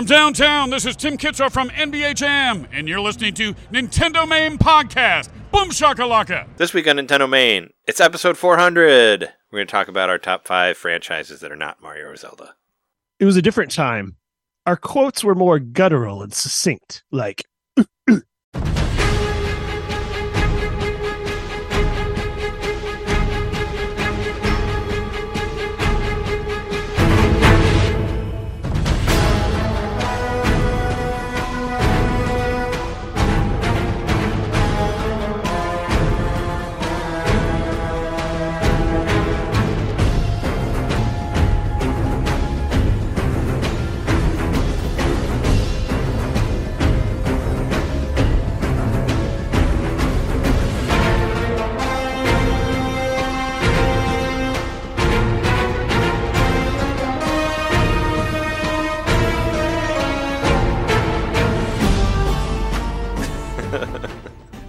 [0.00, 5.28] From downtown, this is Tim Kitzrow from NBA Jam, and you're listening to NintenDomain Podcast.
[5.52, 6.46] Boom shakalaka!
[6.56, 9.20] This week on NintenDomain, it's episode 400.
[9.20, 12.54] We're going to talk about our top five franchises that are not Mario or Zelda.
[13.18, 14.16] It was a different time.
[14.64, 17.44] Our quotes were more guttural and succinct, like,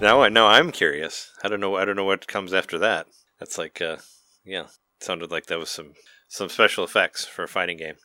[0.02, 1.30] Now, I know I'm curious.
[1.44, 1.76] I don't know.
[1.76, 3.06] I don't know what comes after that.
[3.40, 3.98] That's like, uh,
[4.44, 4.66] yeah,
[5.00, 5.94] sounded like that was some
[6.28, 7.98] some special effects for a fighting game.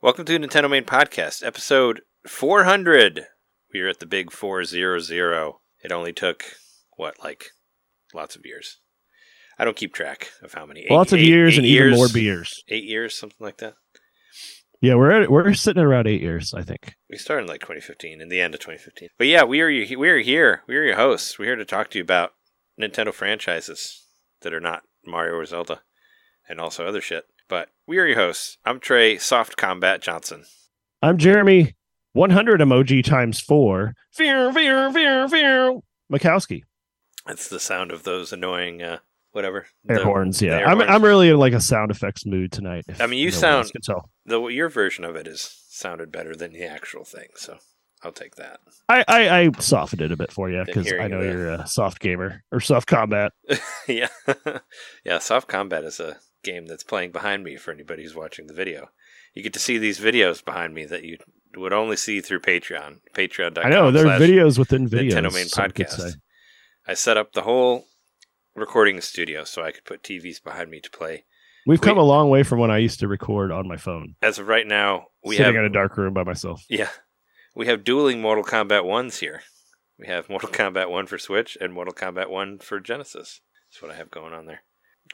[0.00, 3.26] Welcome to NintenDomain Podcast, episode 400.
[3.74, 5.54] We are at the big 400.
[5.82, 6.44] It only took
[6.96, 7.46] what, like,
[8.14, 8.78] lots of years.
[9.58, 10.82] I don't keep track of how many.
[10.82, 10.90] Years.
[10.92, 12.62] Lots of eight- years eight and even more beers.
[12.68, 13.74] Eight years, something like that.
[14.82, 16.96] Yeah, we're at, we're sitting at around eight years, I think.
[17.08, 19.10] We started in like 2015, in the end of 2015.
[19.16, 20.62] But yeah, we are you- we are here.
[20.66, 21.38] We are your hosts.
[21.38, 22.32] We're here to talk to you about
[22.80, 24.04] Nintendo franchises
[24.40, 25.82] that are not Mario or Zelda,
[26.48, 27.26] and also other shit.
[27.48, 28.58] But we are your hosts.
[28.64, 30.44] I'm Trey Soft Combat Johnson.
[31.00, 31.74] I'm Jeremy.
[32.14, 33.94] 100 emoji times four.
[34.10, 35.80] Fear, fear, fear, fear.
[36.12, 36.62] Mikowski.
[37.24, 38.98] That's the sound of those annoying uh,
[39.32, 40.40] whatever Air the- horns.
[40.40, 40.90] Yeah, air I'm horns.
[40.90, 42.84] I'm really in like a sound effects mood tonight.
[43.00, 44.10] I mean, you no sound- can tell.
[44.26, 47.58] The your version of it is sounded better than the actual thing, so
[48.04, 48.60] I'll take that.
[48.88, 51.66] I, I I softened it a bit for you because I know the- you're a
[51.66, 53.32] soft gamer or soft combat.
[53.88, 54.08] yeah,
[55.04, 55.18] yeah.
[55.18, 58.88] Soft Combat is a game that's playing behind me for anybody who's watching the video.
[59.34, 61.16] You get to see these videos behind me that you
[61.56, 62.98] would only see through Patreon.
[63.14, 63.64] Patreon.com.
[63.64, 65.12] I know there are videos within videos.
[65.12, 66.16] NintenDomain Podcast.
[66.86, 67.86] I set up the whole
[68.54, 71.24] recording studio so I could put TVs behind me to play.
[71.66, 74.38] We've come a long way from when I used to record on my phone, As
[74.38, 76.64] of right now, we sitting have in a dark room by myself.
[76.68, 76.88] yeah,
[77.54, 79.42] we have dueling Mortal Kombat ones here.
[79.98, 83.40] We have Mortal Kombat one for Switch and Mortal Kombat one for Genesis.
[83.70, 84.62] That's what I have going on there.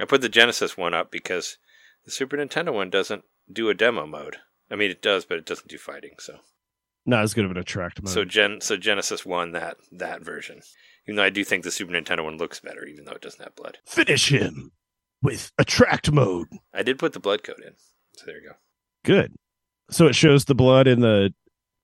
[0.01, 1.59] I put the Genesis one up because
[2.07, 4.37] the Super Nintendo one doesn't do a demo mode.
[4.71, 6.13] I mean, it does, but it doesn't do fighting.
[6.19, 6.39] So,
[7.05, 8.13] Not as good of an attract mode.
[8.13, 10.61] so Gen, so Genesis won that that version.
[11.09, 13.43] Even though I do think the Super Nintendo one looks better, even though it doesn't
[13.43, 13.79] have blood.
[13.87, 14.73] Finish him
[15.23, 16.49] with attract mode.
[16.75, 17.73] I did put the blood code in,
[18.13, 18.55] so there you go.
[19.07, 19.35] Good.
[19.91, 21.33] So it shows the blood in the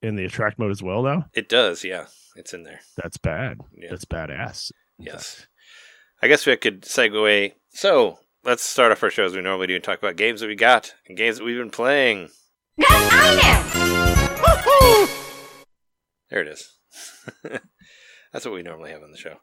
[0.03, 1.03] in the attract mode as well.
[1.03, 2.05] Now It does, yeah.
[2.37, 2.81] It's in there.
[2.99, 3.61] that's bad.
[3.75, 3.89] Yeah.
[3.89, 4.71] That's badass.
[4.99, 5.47] in Yes.
[6.21, 7.55] I guess we could segue.
[7.71, 10.49] So let's start off our show as we normally do and talk about games that
[10.49, 12.29] we got and games that we've been playing.
[16.29, 16.73] There it is.
[18.35, 19.37] That's what we normally have on the show.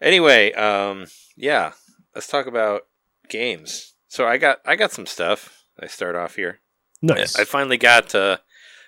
[0.00, 1.72] Anyway, um, yeah,
[2.14, 2.82] let's talk about
[3.30, 3.94] games.
[4.08, 5.64] So I got I got some stuff.
[5.82, 6.60] I start off here.
[7.02, 7.34] Nice.
[7.36, 8.36] I finally got uh,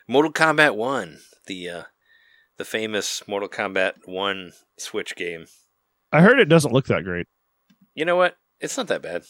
[0.07, 1.83] Mortal Kombat One, the uh,
[2.59, 5.47] the famous Mortal Kombat One Switch game.
[6.13, 7.27] I heard it doesn't look that great,
[7.95, 8.37] You know what?
[8.61, 9.25] It's not that bad.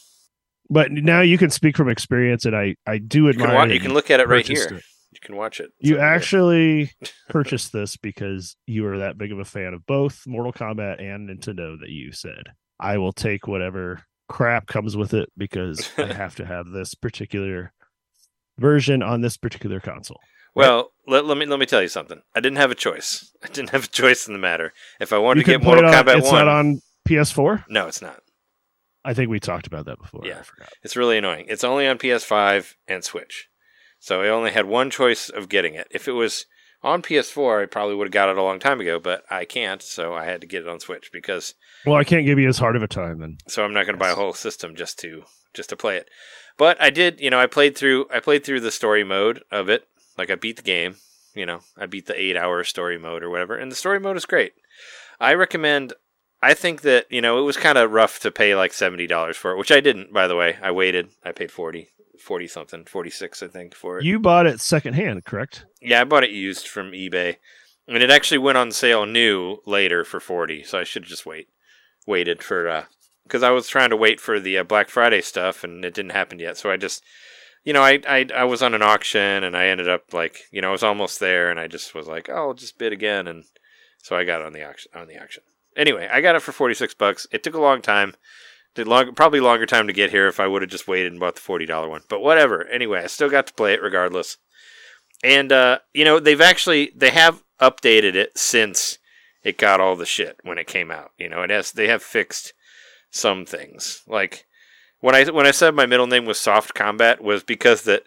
[0.70, 3.46] but now you can speak from experience, and I I do You admire.
[3.46, 4.64] can, wa- you can look at it right here.
[4.78, 4.82] it.
[5.22, 5.70] You can watch it.
[5.78, 6.92] It's You actually
[7.28, 11.28] purchased this because you are that big of a fan of both Mortal Kombat and
[11.28, 16.36] Nintendo that you said, I will take whatever crap comes with it because I have
[16.36, 17.72] to have this particular
[18.58, 20.20] version on this particular console.
[20.54, 22.20] Well, let, let me let me tell you something.
[22.34, 23.32] I didn't have a choice.
[23.44, 24.72] I didn't have a choice in the matter.
[25.00, 27.64] If I wanted You to get Mortal it on, Kombat it's One, not on PS4.
[27.68, 28.20] no, it's not.
[29.04, 30.22] I think we talked about that before.
[30.24, 30.40] Yeah.
[30.40, 30.68] I forgot.
[30.82, 31.46] It's really annoying.
[31.48, 33.48] It's only on PS5 and Switch,
[33.98, 35.88] so I only had one choice of getting it.
[35.90, 36.46] If it was
[36.82, 39.82] on PS4, I probably would have got it a long time ago, but I can't,
[39.82, 41.54] so I had to get it on Switch because
[41.84, 43.38] Well, I can't give you as hard of a time then.
[43.48, 45.24] so I'm not going to buy a whole system just to
[45.54, 46.08] just to play it.
[46.56, 49.68] But I did, you know, I played through I played through the story mode of
[49.68, 49.84] it.
[50.16, 50.96] Like I beat the game,
[51.34, 54.26] you know, I beat the 8-hour story mode or whatever, and the story mode is
[54.26, 54.52] great.
[55.20, 55.92] I recommend
[56.40, 59.50] I think that, you know, it was kind of rough to pay like $70 for
[59.50, 60.56] it, which I didn't, by the way.
[60.62, 61.08] I waited.
[61.24, 61.88] I paid 40
[62.20, 64.04] 40 something, 46 I think for it.
[64.04, 65.66] You bought it secondhand, correct?
[65.80, 67.36] Yeah, I bought it used from eBay,
[67.86, 70.62] and it actually went on sale new later for forty.
[70.62, 71.48] So I should just wait,
[72.06, 72.86] waited for
[73.24, 76.12] because I was trying to wait for the uh, Black Friday stuff, and it didn't
[76.12, 76.56] happen yet.
[76.56, 77.04] So I just,
[77.64, 80.60] you know, I, I I was on an auction and I ended up like, you
[80.60, 83.28] know, I was almost there and I just was like, oh, I'll just bid again
[83.28, 83.44] and
[84.02, 85.42] so I got on the auction on the auction.
[85.76, 87.26] Anyway, I got it for 46 bucks.
[87.30, 88.14] It took a long time.
[88.86, 91.34] Long probably longer time to get here if I would have just waited and bought
[91.34, 92.02] the $40 one.
[92.08, 92.66] But whatever.
[92.66, 94.36] Anyway, I still got to play it regardless.
[95.22, 98.98] And uh, you know, they've actually they have updated it since
[99.42, 101.12] it got all the shit when it came out.
[101.18, 102.52] You know, it has they have fixed
[103.10, 104.02] some things.
[104.06, 104.46] Like
[105.00, 108.04] when I when I said my middle name was Soft Combat was because that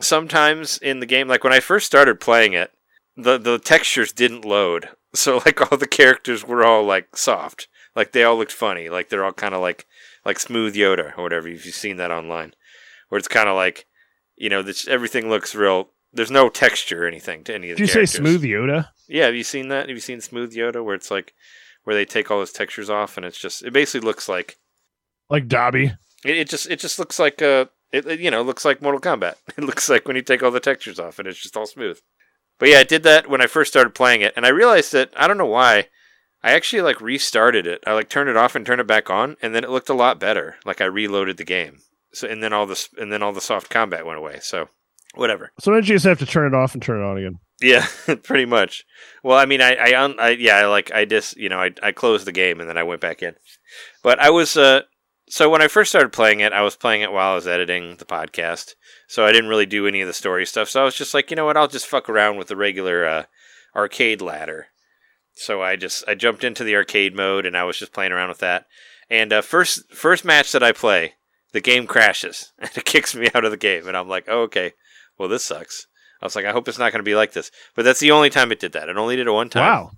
[0.00, 2.72] sometimes in the game, like when I first started playing it,
[3.16, 4.88] the the textures didn't load.
[5.12, 7.66] So like all the characters were all like soft.
[7.96, 8.88] Like they all looked funny.
[8.88, 9.86] Like they're all kind of like
[10.24, 11.48] like smooth Yoda or whatever.
[11.48, 12.54] If you've seen that online,
[13.08, 13.86] where it's kind of like
[14.36, 15.90] you know this, everything looks real.
[16.12, 18.10] There's no texture or anything to any of the you characters.
[18.12, 18.88] say smooth Yoda?
[19.08, 19.88] Yeah, have you seen that?
[19.88, 21.34] Have you seen Smooth Yoda where it's like
[21.84, 24.56] where they take all those textures off and it's just it basically looks like
[25.28, 25.92] Like Dobby?
[26.24, 29.00] it, it just it just looks like uh it it, you know looks like Mortal
[29.00, 29.34] Kombat.
[29.56, 31.98] It looks like when you take all the textures off and it's just all smooth.
[32.58, 35.10] But yeah, I did that when I first started playing it, and I realized that
[35.16, 35.88] I don't know why.
[36.42, 37.82] I actually like restarted it.
[37.86, 39.94] I like turned it off and turned it back on, and then it looked a
[39.94, 40.56] lot better.
[40.64, 41.80] Like I reloaded the game.
[42.12, 44.38] So and then all this and then all the soft combat went away.
[44.40, 44.68] So
[45.14, 45.52] whatever.
[45.60, 47.38] So don't you just have to turn it off and turn it on again?
[47.60, 47.86] Yeah,
[48.22, 48.84] pretty much.
[49.22, 51.72] Well, I mean, I, I, un, I yeah, I like, I just, you know, I,
[51.82, 53.34] I closed the game and then I went back in.
[54.02, 54.82] But I was, uh,
[55.28, 57.96] so when I first started playing it, I was playing it while I was editing
[57.96, 58.74] the podcast.
[59.08, 60.68] So I didn't really do any of the story stuff.
[60.68, 63.04] So I was just like, you know what, I'll just fuck around with the regular,
[63.04, 63.24] uh,
[63.76, 64.68] arcade ladder.
[65.40, 68.28] So I just, I jumped into the arcade mode and I was just playing around
[68.28, 68.66] with that.
[69.08, 71.14] And, uh, first, first match that I play,
[71.52, 73.88] the game crashes and it kicks me out of the game.
[73.88, 74.72] And I'm like, oh, okay,
[75.18, 75.86] well, this sucks.
[76.22, 77.50] I was like, I hope it's not going to be like this.
[77.74, 78.90] But that's the only time it did that.
[78.90, 79.62] It only did it one time.
[79.62, 79.90] Wow.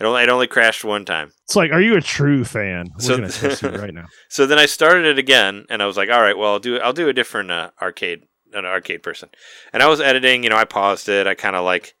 [0.00, 1.30] It only it only crashed one time.
[1.44, 2.86] It's like, are you a true fan?
[2.94, 4.06] We're So- gonna test you right now.
[4.28, 6.80] So then I started it again, and I was like, all right, well, I'll do
[6.80, 9.28] I'll do a different uh, arcade an arcade person.
[9.72, 10.42] And I was editing.
[10.42, 11.28] You know, I paused it.
[11.28, 11.94] I kind of like.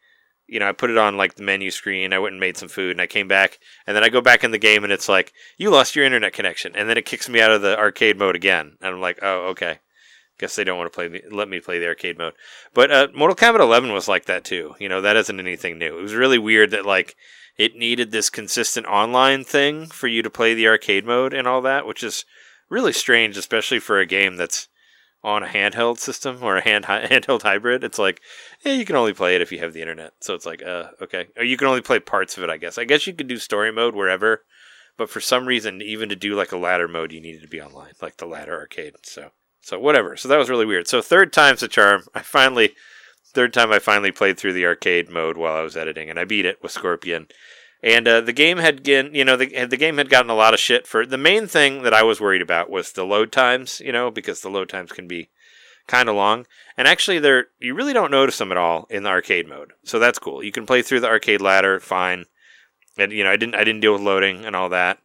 [0.52, 2.12] You know, I put it on like the menu screen.
[2.12, 4.44] I went and made some food, and I came back, and then I go back
[4.44, 7.28] in the game, and it's like you lost your internet connection, and then it kicks
[7.28, 9.78] me out of the arcade mode again, and I'm like, oh, okay.
[10.38, 12.34] Guess they don't want to play me, let me play the arcade mode.
[12.74, 14.74] But uh, Mortal Kombat 11 was like that too.
[14.78, 15.98] You know, that isn't anything new.
[15.98, 17.16] It was really weird that like
[17.56, 21.62] it needed this consistent online thing for you to play the arcade mode and all
[21.62, 22.24] that, which is
[22.68, 24.68] really strange, especially for a game that's
[25.24, 27.84] on a handheld system or a hand handheld hybrid.
[27.84, 28.20] It's like,
[28.64, 30.12] yeah, you can only play it if you have the internet.
[30.20, 32.50] So it's like, uh, okay, or you can only play parts of it.
[32.50, 32.78] I guess.
[32.78, 34.42] I guess you could do story mode wherever,
[34.96, 37.60] but for some reason, even to do like a ladder mode, you needed to be
[37.60, 38.94] online, like the ladder arcade.
[39.02, 39.30] So,
[39.60, 40.16] so whatever.
[40.16, 40.88] So that was really weird.
[40.88, 42.04] So third time's the charm.
[42.14, 42.74] I finally,
[43.32, 46.24] third time I finally played through the arcade mode while I was editing, and I
[46.24, 47.28] beat it with Scorpion.
[47.82, 50.54] And uh, the game had get, you know, the, the game had gotten a lot
[50.54, 53.80] of shit for the main thing that I was worried about was the load times,
[53.84, 55.30] you know, because the load times can be
[55.88, 56.46] kind of long.
[56.76, 59.98] And actually, they're you really don't notice them at all in the arcade mode, so
[59.98, 60.42] that's cool.
[60.42, 62.26] You can play through the arcade ladder fine,
[62.96, 64.98] and you know, I didn't I didn't deal with loading and all that.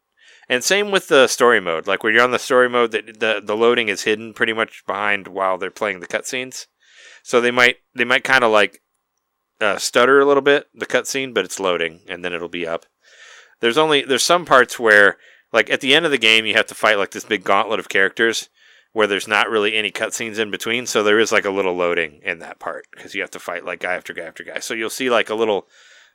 [0.50, 1.88] And same with the story mode.
[1.88, 4.86] Like when you're on the story mode, the the, the loading is hidden pretty much
[4.86, 6.68] behind while they're playing the cutscenes.
[7.24, 8.82] So they might they might kind of like
[9.60, 12.86] uh, stutter a little bit the cutscene, but it's loading and then it'll be up.
[13.60, 15.18] There's only there's some parts where
[15.52, 17.80] like at the end of the game you have to fight like this big gauntlet
[17.80, 18.50] of characters
[18.94, 22.20] where there's not really any cutscenes in between, so there is like a little loading
[22.24, 24.60] in that part because you have to fight like guy after guy after guy.
[24.60, 25.68] So you'll see like a little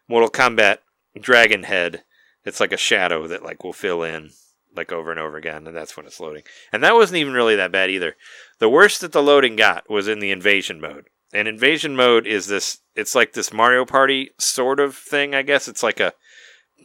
[0.09, 0.79] Mortal Kombat
[1.21, 2.03] dragon head.
[2.45, 4.31] It's like a shadow that like will fill in
[4.75, 6.43] like over and over again, and that's when it's loading.
[6.73, 8.17] And that wasn't even really that bad either.
[8.59, 11.07] The worst that the loading got was in the invasion mode.
[11.33, 15.67] And invasion mode is this it's like this Mario Party sort of thing, I guess.
[15.69, 16.13] It's like a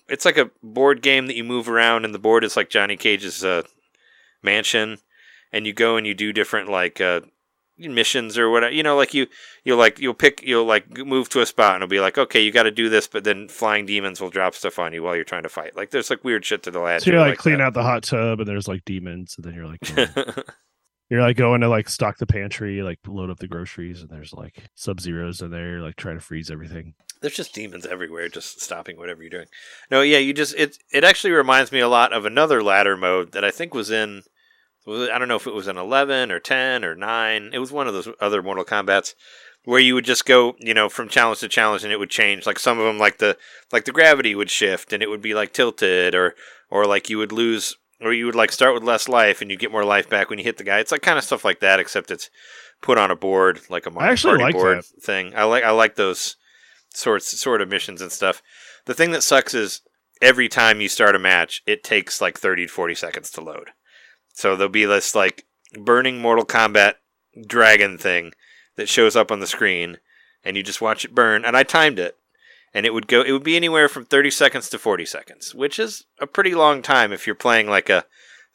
[0.08, 2.96] it's like a board game that you move around and the board is like Johnny
[2.96, 3.64] Cage's uh,
[4.42, 5.00] mansion
[5.52, 7.22] and you go and you do different like uh,
[7.78, 8.74] missions or whatever.
[8.74, 9.28] You know, like you
[9.66, 12.42] you'll like you'll pick you'll like move to a spot and it'll be like, okay,
[12.42, 15.16] you got to do this, but then flying demons will drop stuff on you while
[15.16, 15.76] you're trying to fight.
[15.76, 17.02] Like there's like weird shit to the lad.
[17.02, 19.68] So you're like, clean out the hot tub, and there's like demons, and then you're
[19.68, 20.36] like, going-
[21.10, 24.34] you're like going to like stock the pantry, like load up the groceries, and there's
[24.34, 26.94] like sub zeros in there, like trying to freeze everything.
[27.22, 29.48] There's just demons everywhere, just stopping whatever you're doing.
[29.90, 30.78] No, yeah, you just it.
[30.92, 34.24] It actually reminds me a lot of another ladder mode that I think was in.
[34.88, 37.50] I don't know if it was in 11 or 10 or 9.
[37.52, 39.16] It was one of those other Mortal Kombat's
[39.68, 42.46] where you would just go, you know, from challenge to challenge, and it would change.
[42.46, 43.38] Like some of them, like the
[43.72, 46.36] like the gravity would shift, and it would be like tilted, or
[46.70, 49.58] or like you would lose, or you would like start with less life, and you
[49.58, 50.80] get more life back when you hit the guy.
[50.80, 52.30] It's like kind of stuff like that, except it's
[52.82, 55.02] put on a board, like a Mario actually Party like board that.
[55.02, 55.34] thing.
[55.36, 56.36] I like I like those
[56.94, 58.42] sorts sort of missions and stuff.
[58.86, 59.82] The thing that sucks is
[60.22, 63.72] every time you start a match, it takes like 30 to 40 seconds to load.
[64.34, 66.96] So there'll be this like burning Mortal Kombat
[67.46, 68.34] dragon thing
[68.76, 69.98] that shows up on the screen,
[70.44, 71.44] and you just watch it burn.
[71.44, 72.18] And I timed it,
[72.74, 73.22] and it would go.
[73.22, 76.82] It would be anywhere from thirty seconds to forty seconds, which is a pretty long
[76.82, 78.06] time if you're playing like a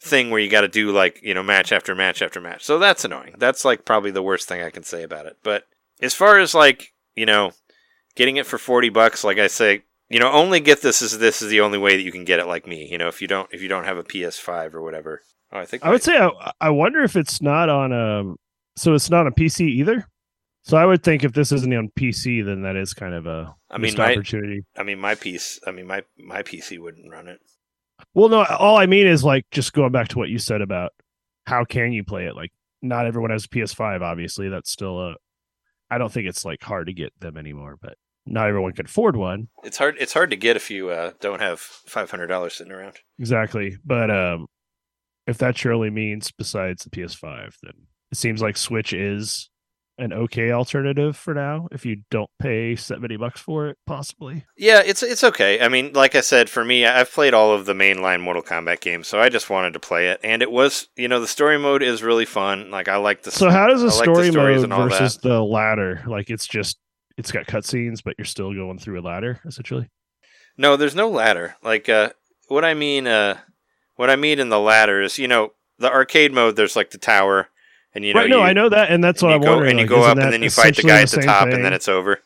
[0.01, 2.65] thing where you got to do like you know match after match after match.
[2.65, 3.35] So that's annoying.
[3.39, 5.37] That's like probably the worst thing I can say about it.
[5.43, 5.65] But
[6.01, 7.53] as far as like you know,
[8.17, 11.43] getting it for forty bucks, like I say, you know, only get this is this
[11.43, 12.89] is the only way that you can get it like me.
[12.91, 15.23] You know, if you don't if you don't have a PS5 or whatever.
[15.53, 18.37] Oh, I think I would say I, I wonder if it's not on um
[18.77, 20.07] so it's not a PC either.
[20.65, 23.55] So I would think if this isn't on PC, then that is kind of a
[23.71, 24.65] I mean, my- opportunity.
[24.77, 25.59] I mean, my piece.
[25.67, 27.41] I mean, my my PC wouldn't run it.
[28.15, 30.93] Well, no, all I mean is like just going back to what you said about
[31.47, 32.37] how can you play it.
[32.37, 34.03] Like, not everyone has a PS5.
[34.03, 35.15] Obviously, that's still a.
[35.91, 39.17] I don't think it's like hard to get them anymore, but not everyone can afford
[39.17, 39.49] one.
[39.65, 39.97] It's hard.
[39.99, 42.99] It's hard to get if you uh, don't have five hundred dollars sitting around.
[43.19, 44.47] Exactly, but um,
[45.27, 47.75] if that your only means besides the PS5, then
[48.11, 49.51] it seems like Switch is
[50.03, 51.69] an okay alternative for now.
[51.71, 54.45] If you don't pay seventy bucks for it, possibly.
[54.57, 55.61] Yeah, it's it's okay.
[55.61, 58.81] I mean, like I said, for me, I've played all of the mainline Mortal Kombat
[58.81, 61.59] games, so I just wanted to play it, and it was, you know, the story
[61.59, 62.71] mode is really fun.
[62.71, 63.31] Like I like the.
[63.31, 66.03] So how does the like story mode versus the ladder?
[66.07, 66.79] Like it's just
[67.17, 69.89] it's got cutscenes, but you're still going through a ladder essentially.
[70.59, 71.57] No, there's no ladder.
[71.63, 72.11] Like uh,
[72.49, 73.39] what I mean, uh,
[73.97, 76.57] what I mean in the ladder is, you know, the arcade mode.
[76.57, 77.49] There's like the tower,
[77.95, 79.51] and you know, right, no, you, I know that, and that's and what I'm go,
[79.51, 79.79] wondering.
[79.79, 81.49] and you like, go up, and then you fight the guy at the same top,
[81.49, 82.19] and then it's over.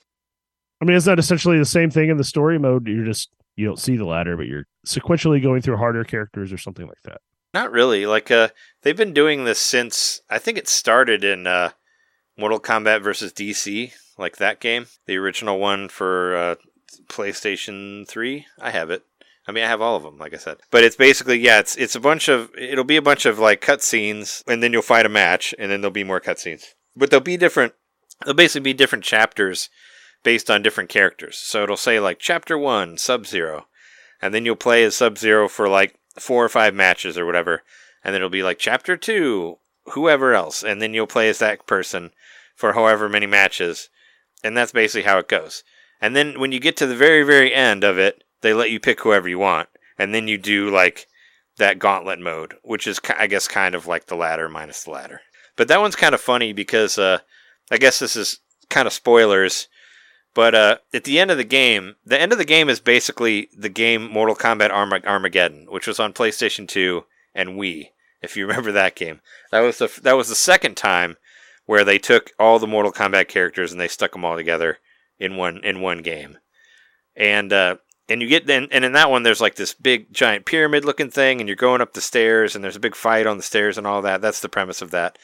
[0.81, 2.87] I mean, is that essentially the same thing in the story mode?
[2.87, 6.59] You're just you don't see the ladder, but you're sequentially going through harder characters or
[6.59, 7.21] something like that.
[7.55, 8.07] Not really.
[8.07, 8.49] Like uh,
[8.83, 11.71] they've been doing this since I think it started in uh,
[12.37, 16.55] Mortal Kombat versus DC, like that game, the original one for uh,
[17.09, 18.47] PlayStation Three.
[18.61, 19.05] I have it.
[19.49, 20.59] I mean, I have all of them, like I said.
[20.71, 23.61] But it's basically yeah, it's it's a bunch of it'll be a bunch of like
[23.61, 26.65] cutscenes, and then you'll fight a match, and then there'll be more cutscenes.
[26.97, 27.75] But they'll be different.
[28.25, 29.69] They'll basically be different chapters
[30.25, 31.37] based on different characters.
[31.37, 33.67] So it'll say like Chapter One, Sub Zero,
[34.21, 37.63] and then you'll play as Sub Zero for like four or five matches or whatever,
[38.03, 39.59] and then it'll be like Chapter Two,
[39.93, 42.11] whoever else, and then you'll play as that person
[42.57, 43.91] for however many matches,
[44.43, 45.63] and that's basically how it goes.
[46.01, 48.79] And then when you get to the very very end of it, they let you
[48.79, 51.09] pick whoever you want, and then you do like
[51.59, 55.23] that gauntlet mode, which is I guess kind of like the ladder minus the ladder.
[55.57, 57.19] But that one's kind of funny because uh,
[57.73, 58.39] I guess this is
[58.71, 59.67] kind of spoilers.
[60.33, 63.49] But uh, at the end of the game, the end of the game is basically
[63.57, 67.89] the game Mortal Kombat Arma- Armageddon, which was on PlayStation 2 and Wii.
[68.23, 71.17] If you remember that game, that was the that was the second time
[71.65, 74.79] where they took all the Mortal Kombat characters and they stuck them all together
[75.19, 76.39] in one in one game.
[77.17, 77.77] And uh,
[78.09, 81.11] and you get then and in that one there's like this big giant pyramid looking
[81.11, 83.79] thing and you're going up the stairs and there's a big fight on the stairs
[83.79, 84.21] and all that.
[84.21, 85.19] That's the premise of that.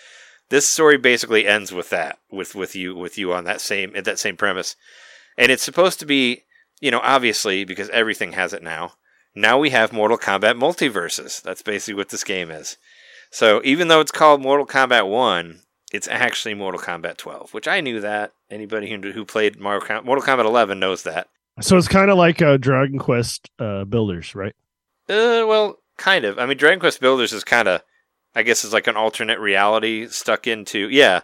[0.48, 4.04] This story basically ends with that, with with you with you on that same at
[4.04, 4.76] that same premise.
[5.38, 6.42] And it's supposed to be,
[6.80, 8.94] you know, obviously because everything has it now.
[9.34, 11.40] Now we have Mortal Kombat multiverses.
[11.40, 12.76] That's basically what this game is.
[13.30, 15.60] So even though it's called Mortal Kombat 1,
[15.90, 18.32] it's actually Mortal Kombat 12, which I knew that.
[18.50, 21.28] Anybody who, who played Mortal Kombat, Mortal Kombat 11 knows that.
[21.61, 24.54] So it's kind of like uh, Dragon Quest uh, Builders, right?
[25.09, 26.38] Uh, well, kind of.
[26.38, 27.82] I mean, Dragon Quest Builders is kind of,
[28.35, 30.88] I guess, is like an alternate reality stuck into.
[30.88, 31.21] Yeah,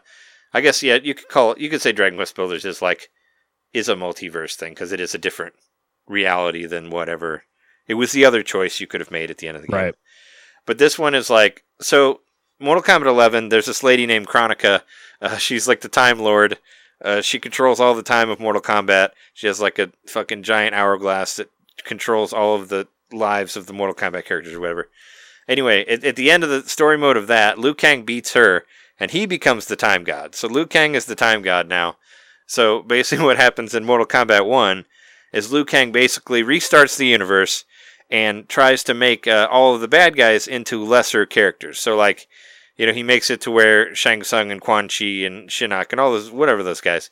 [0.53, 0.83] I guess.
[0.83, 1.59] Yeah, you could call it.
[1.59, 3.09] You could say Dragon Quest Builders is like
[3.73, 5.55] is a multiverse thing because it is a different
[6.07, 7.45] reality than whatever.
[7.87, 9.81] It was the other choice you could have made at the end of the game.
[9.81, 9.95] Right.
[10.67, 12.21] But this one is like so.
[12.61, 13.51] Mortal Kombat 11.
[13.51, 14.83] There's this lady named Kronika.
[15.23, 16.59] Uh, she's like the Time Lord.
[17.03, 19.11] Uh, she controls all the time of Mortal Kombat.
[19.35, 21.51] She has like a fucking giant hourglass that
[21.85, 24.89] controls all of the lives of the Mortal Kombat characters or whatever.
[25.49, 28.65] Anyway, at, at the end of the story mode of that, Liu Kang beats her,
[29.01, 30.35] and he becomes the Time God.
[30.35, 31.97] So Liu Kang is the Time God now.
[32.47, 34.85] So basically, what happens in Mortal Kombat 1
[35.33, 37.65] is Liu Kang basically restarts the universe
[38.11, 41.79] and tries to make uh, all of the bad guys into lesser characters.
[41.79, 42.27] So, like,
[42.79, 46.01] you know, he makes it to where Shang Tsung and Quan Chi and Shinnok and
[46.01, 47.11] all those, whatever those guys,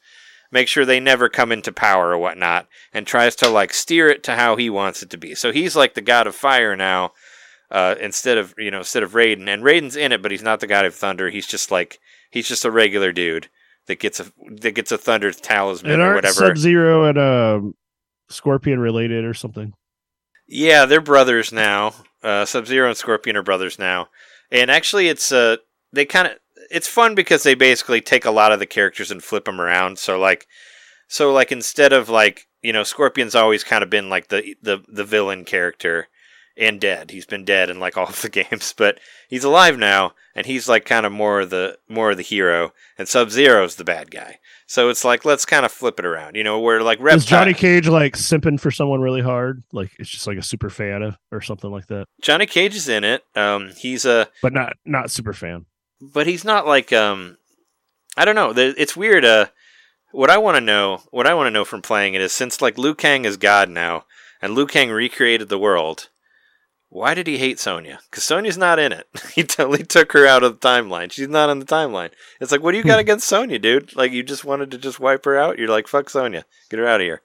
[0.51, 4.23] make sure they never come into power or whatnot, and tries to, like, steer it
[4.23, 5.35] to how he wants it to be.
[5.35, 7.13] So he's like the god of fire now.
[7.69, 10.61] Uh, instead of you know instead of Raiden, and Raiden's in it, but he's not
[10.61, 11.31] the god of thunder.
[11.31, 11.99] He's just like
[12.31, 13.49] he's just a regular dude
[13.87, 14.27] that gets a
[14.61, 16.35] that gets a thunder talisman And or whatever.
[16.35, 17.75] Sub Zero and um,
[18.29, 19.73] Scorpion related or something?
[20.47, 21.95] Yeah, they're brothers now.
[22.23, 24.09] Uh, Sub Zero and Scorpion are brothers now,
[24.51, 25.57] and actually, it's uh,
[25.93, 26.35] they kind of
[26.71, 29.99] it's fun because they basically take a lot of the characters and flip them around.
[29.99, 30.47] So like,
[31.09, 34.83] so like instead of like you know, Scorpion's always kind of been like the the
[34.89, 36.09] the villain character
[36.57, 37.11] and dead.
[37.11, 38.99] He's been dead in like all of the games, but
[39.29, 42.73] he's alive now, and he's like kind of more of the more of the hero,
[42.99, 44.39] and Sub Zero's the bad guy.
[44.69, 47.25] So it's like let's kind of flip it around, you know, where like Reptile, Is
[47.25, 49.63] Johnny Cage like simping for someone really hard?
[49.73, 52.89] Like it's just like a super fan of, or something like that, Johnny Cage is
[52.89, 53.23] in it.
[53.37, 55.67] Um, he's a but not not super fan.
[56.01, 57.39] but he's not like um
[58.17, 58.53] I don't know.
[58.57, 59.25] It's weird.
[59.25, 59.47] Uh,
[60.11, 62.63] what I want to know, what I want to know from playing it is since
[62.63, 64.05] like Liu Kang is God now,
[64.41, 66.09] and Liu Kang recreated the world.
[66.89, 68.01] Why did he hate Sonya?
[68.11, 69.07] Because Sonya's not in it.
[69.35, 71.11] he totally took her out of the timeline.
[71.11, 72.11] She's not on the timeline.
[72.41, 73.01] It's like, what do you got hmm.
[73.01, 73.95] against Sonya, dude?
[73.97, 75.59] Like, you just wanted to just wipe her out?
[75.59, 76.45] You're like, fuck Sonya.
[76.71, 77.23] Get her out of here.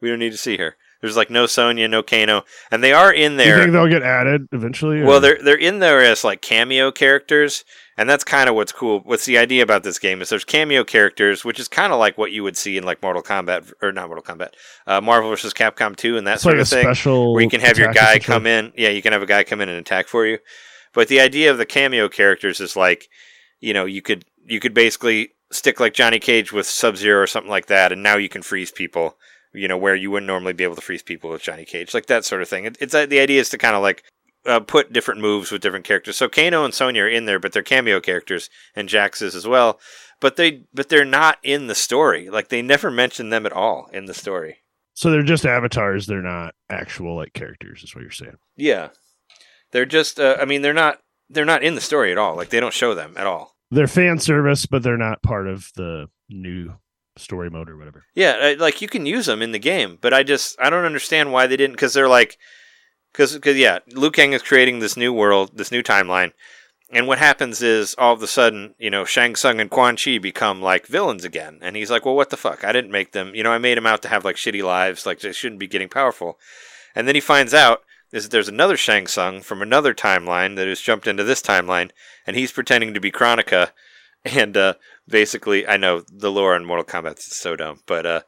[0.00, 0.76] We don't need to see her.
[1.00, 2.44] There's like no Sonya, no Kano.
[2.70, 3.56] And they are in there.
[3.56, 5.00] you think they'll get added eventually?
[5.02, 7.64] or- Well, they're they're in there as like cameo characters,
[7.96, 9.00] and that's kind of what's cool.
[9.00, 12.18] What's the idea about this game is there's cameo characters, which is kind of like
[12.18, 14.50] what you would see in like Mortal Kombat or not Mortal Kombat,
[14.86, 17.48] uh, Marvel versus Capcom 2 and that it's sort like of thing, special where you
[17.48, 18.72] can have your guy come in.
[18.76, 20.38] Yeah, you can have a guy come in and attack for you.
[20.92, 23.08] But the idea of the cameo characters is like,
[23.60, 27.26] you know, you could you could basically stick like Johnny Cage with Sub Zero or
[27.26, 29.16] something like that, and now you can freeze people.
[29.56, 32.06] You know, where you wouldn't normally be able to freeze people with Johnny Cage, like
[32.06, 32.64] that sort of thing.
[32.64, 34.02] It, it's uh, the idea is to kind of like
[34.46, 36.16] uh, put different moves with different characters.
[36.16, 39.46] So Kano and Sonya are in there, but they're cameo characters, and Jax is as
[39.46, 39.78] well.
[40.20, 42.30] But they but they're not in the story.
[42.30, 44.58] Like they never mention them at all in the story.
[44.94, 46.06] So they're just avatars.
[46.06, 47.82] They're not actual like characters.
[47.82, 48.36] Is what you're saying.
[48.56, 48.90] Yeah,
[49.72, 50.20] they're just.
[50.20, 51.00] Uh, I mean, they're not.
[51.28, 52.36] They're not in the story at all.
[52.36, 53.56] Like they don't show them at all.
[53.70, 56.74] They're fan service, but they're not part of the new
[57.16, 58.04] story mode or whatever.
[58.14, 60.84] Yeah, uh, like you can use them in the game, but I just I don't
[60.84, 61.74] understand why they didn't.
[61.74, 62.38] Because they're like,
[63.14, 66.32] because because yeah, Liu Kang is creating this new world, this new timeline,
[66.90, 70.18] and what happens is all of a sudden, you know, Shang Tsung and Quan Chi
[70.18, 72.64] become like villains again, and he's like, well, what the fuck?
[72.64, 73.34] I didn't make them.
[73.34, 75.68] You know, I made them out to have like shitty lives, like they shouldn't be
[75.68, 76.38] getting powerful.
[76.94, 80.68] And then he finds out is that there's another Shang Tsung from another timeline that
[80.68, 81.90] has jumped into this timeline,
[82.26, 83.70] and he's pretending to be Kronika,
[84.24, 84.74] and uh,
[85.06, 88.20] basically, I know the lore in Mortal Kombat is so dumb, but uh,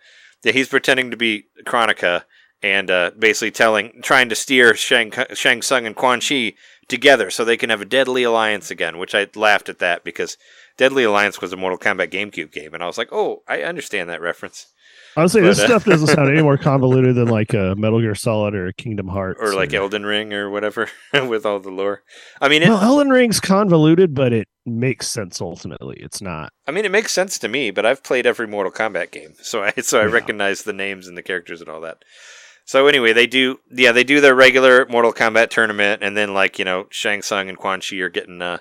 [0.45, 2.23] yeah, he's pretending to be Kronika
[2.62, 6.54] and uh, basically telling, trying to steer Shang, Shang Tsung and Quan Chi
[6.88, 8.98] together so they can have a Deadly Alliance again.
[8.98, 10.37] Which I laughed at that because
[10.76, 14.09] Deadly Alliance was a Mortal Kombat GameCube game, and I was like, oh, I understand
[14.11, 14.66] that reference.
[15.18, 18.14] Honestly, But, this uh, stuff doesn't sound any more convoluted than like a Metal Gear
[18.14, 22.02] Solid or a Kingdom Hearts Or like Elden Ring or whatever with all the lore.
[22.38, 25.96] I mean, it, well, Elden Ring's convoluted, but it makes sense ultimately.
[26.00, 26.52] It's not.
[26.66, 29.62] I mean, it makes sense to me, but I've played every Mortal Kombat game, so
[29.62, 30.12] I so I Yeah.
[30.12, 32.04] recognize the names and the characters and all that.
[32.66, 36.59] So anyway, they do yeah they do their regular Mortal Kombat tournament, and then like
[36.59, 38.59] you know Shang Tsung and Quan Chi are getting uh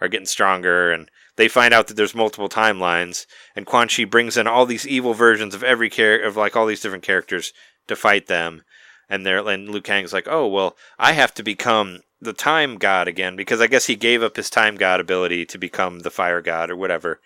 [0.00, 4.38] are getting stronger, and they find out that there's multiple timelines, and Quan Chi brings
[4.38, 7.52] in all these evil versions of every character of like all these different characters
[7.88, 8.62] to fight them,
[9.08, 13.06] and they're and Liu Kang's like, oh well, I have to become the time god
[13.06, 16.40] again because I guess he gave up his time god ability to become the fire
[16.40, 17.20] god or whatever.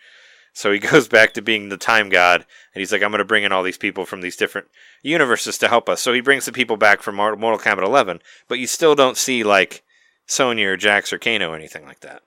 [0.56, 3.26] So he goes back to being the time god, and he's like, I'm going to
[3.26, 4.68] bring in all these people from these different
[5.02, 6.00] universes to help us.
[6.00, 9.44] So he brings the people back from Mortal Kombat 11, but you still don't see
[9.44, 9.84] like
[10.24, 12.22] Sonya or Jax or Kano or anything like that.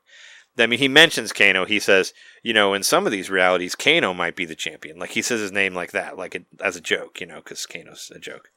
[0.59, 1.65] I mean, he mentions Kano.
[1.65, 2.13] He says,
[2.43, 4.99] you know, in some of these realities, Kano might be the champion.
[4.99, 7.65] Like he says his name like that, like it, as a joke, you know, because
[7.65, 8.51] Kano's a joke,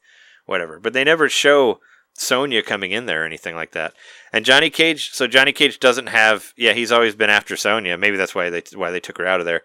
[0.45, 0.79] whatever.
[0.79, 1.79] But they never show
[2.13, 3.93] Sonya coming in there or anything like that.
[4.31, 7.97] And Johnny Cage, so Johnny Cage doesn't have, yeah, he's always been after Sonya.
[7.97, 9.61] Maybe that's why they why they took her out of there.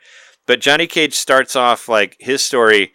[0.47, 2.93] But Johnny Cage starts off like his story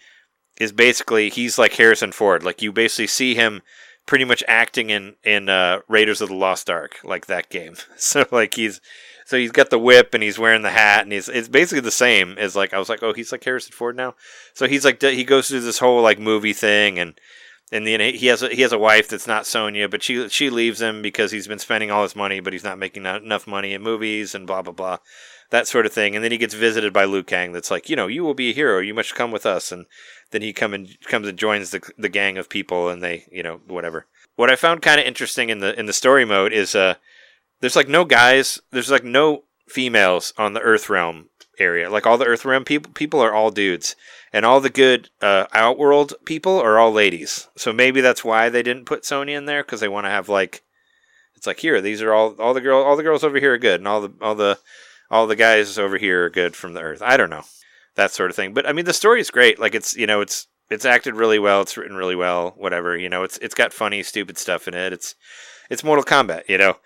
[0.60, 2.44] is basically he's like Harrison Ford.
[2.44, 3.62] Like you basically see him
[4.06, 7.76] pretty much acting in in uh, Raiders of the Lost Ark, like that game.
[7.98, 8.82] So like he's
[9.26, 11.92] so he's got the whip and he's wearing the hat and he's it's basically the
[11.92, 14.16] same as like I was like oh he's like Harrison Ford now.
[14.54, 17.20] So he's like he goes through this whole like movie thing and
[17.74, 20.52] and then he has a, he has a wife that's not Sonya, but she she
[20.52, 23.48] leaves him because he's been spending all his money, but he's not making not enough
[23.48, 24.98] money in movies and blah blah blah,
[25.50, 26.16] that sort of thing.
[26.16, 27.52] And then he gets visited by Liu Kang.
[27.52, 28.78] That's like, you know, you will be a hero.
[28.80, 29.72] You must come with us.
[29.72, 29.88] And
[30.30, 33.42] then he come and comes and joins the the gang of people, and they, you
[33.42, 34.06] know, whatever.
[34.36, 36.96] What I found kind of interesting in the in the story mode is uh,
[37.60, 41.89] there's like no guys, there's like no females on the Earth realm area.
[41.89, 43.96] Like all the Earth realm people people are all dudes
[44.32, 47.48] and all the good uh, Outworld people are all ladies.
[47.56, 50.28] So maybe that's why they didn't put Sonya in there because they want to have
[50.28, 50.63] like,
[51.36, 53.58] it's like here these are all all the girl all the girls over here are
[53.58, 54.60] good and all the all the
[55.12, 57.02] all the guys over here are good from the Earth.
[57.02, 57.44] I don't know
[57.96, 59.60] that sort of thing, but I mean the story is great.
[59.60, 61.62] Like it's you know it's it's acted really well.
[61.62, 62.54] It's written really well.
[62.58, 64.94] Whatever you know it's it's got funny stupid stuff in it.
[64.94, 65.16] It's
[65.70, 66.78] it's Mortal Kombat, you know,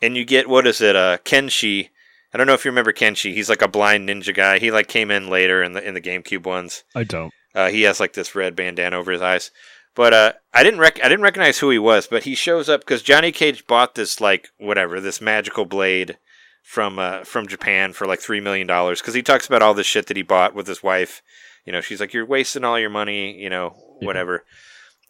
[0.00, 0.96] and you get what is it?
[0.96, 1.90] Uh, Kenshi.
[2.36, 3.32] I don't know if you remember Kenshi.
[3.32, 4.58] He's like a blind ninja guy.
[4.58, 6.84] He like came in later in the in the GameCube ones.
[6.94, 7.32] I don't.
[7.54, 9.50] Uh, he has like this red bandana over his eyes.
[9.94, 12.80] But uh, I didn't rec- I didn't recognize who he was, but he shows up
[12.80, 16.18] because Johnny Cage bought this like whatever this magical blade
[16.62, 19.86] from uh, from Japan for like three million dollars because he talks about all this
[19.86, 21.22] shit that he bought with his wife.
[21.64, 24.06] You know, she's like, "You're wasting all your money," you know, Yeah.
[24.06, 24.44] whatever.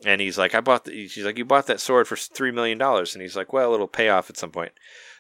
[0.04, 2.78] And he's like, "I bought." The, she's like, "You bought that sword for three million
[2.78, 4.70] dollars," and he's like, "Well, it'll pay off at some point."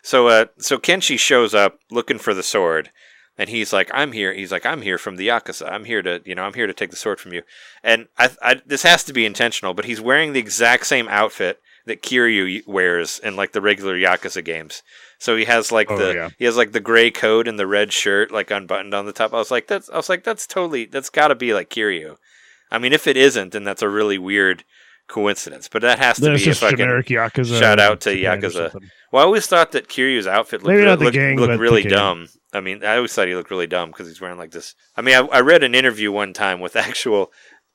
[0.06, 2.92] So, uh, so Kenshi shows up looking for the sword,
[3.36, 5.68] and he's like, "I'm here." He's like, "I'm here from the Yakuza.
[5.68, 7.42] I'm here to, you know, I'm here to take the sword from you."
[7.82, 11.60] And I, I this has to be intentional, but he's wearing the exact same outfit
[11.86, 14.84] that Kiryu wears in like the regular Yakuza games.
[15.18, 16.28] So he has like Oh, the yeah.
[16.38, 19.34] he has like the gray coat and the red shirt like unbuttoned on the top.
[19.34, 22.16] I was like, that's I was like, that's totally that's got to be like Kiryu.
[22.70, 24.62] I mean, if it isn't, then that's a really weird
[25.08, 25.68] coincidence.
[25.68, 27.58] But that has to be a fucking generic Yakuza.
[27.58, 28.74] shout out to Yakuza.
[29.12, 31.58] well, I always thought that Kiryu's outfit looked, Maybe re- not the looked, gang, looked
[31.60, 32.28] really dumb.
[32.52, 34.74] I mean, I always thought he looked really dumb because he's wearing like this.
[34.96, 37.32] I mean, I, I read an interview one time with actual,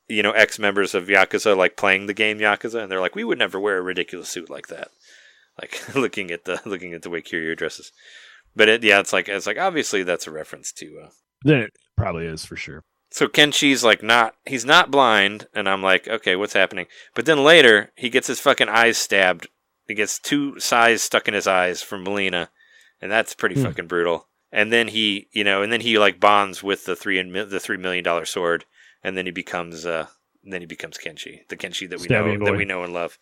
[0.08, 3.24] you know, ex members of Yakuza, like playing the game Yakuza, and they're like, we
[3.24, 4.90] would never wear a ridiculous suit like that.
[5.60, 7.92] Like looking at the looking at the way Kiryu dresses.
[8.56, 11.02] But it, yeah, it's like it's like obviously that's a reference to.
[11.06, 11.10] Uh,
[11.44, 12.84] Then it probably is for sure.
[13.14, 16.86] So Kenshi's like not he's not blind, and I'm like, okay, what's happening?
[17.14, 19.48] But then later he gets his fucking eyes stabbed.
[19.88, 22.48] He gets two sais stuck in his eyes from Mileena,
[23.02, 23.64] and that's pretty Hmm.
[23.64, 24.28] fucking brutal.
[24.54, 27.60] And then he, you know, and then he like bonds with the three and the
[27.60, 28.66] three million dollar sword,
[29.04, 30.08] and then he becomes uh,
[30.44, 33.18] then he becomes Kenshi, the Kenshi that we know that we know and love.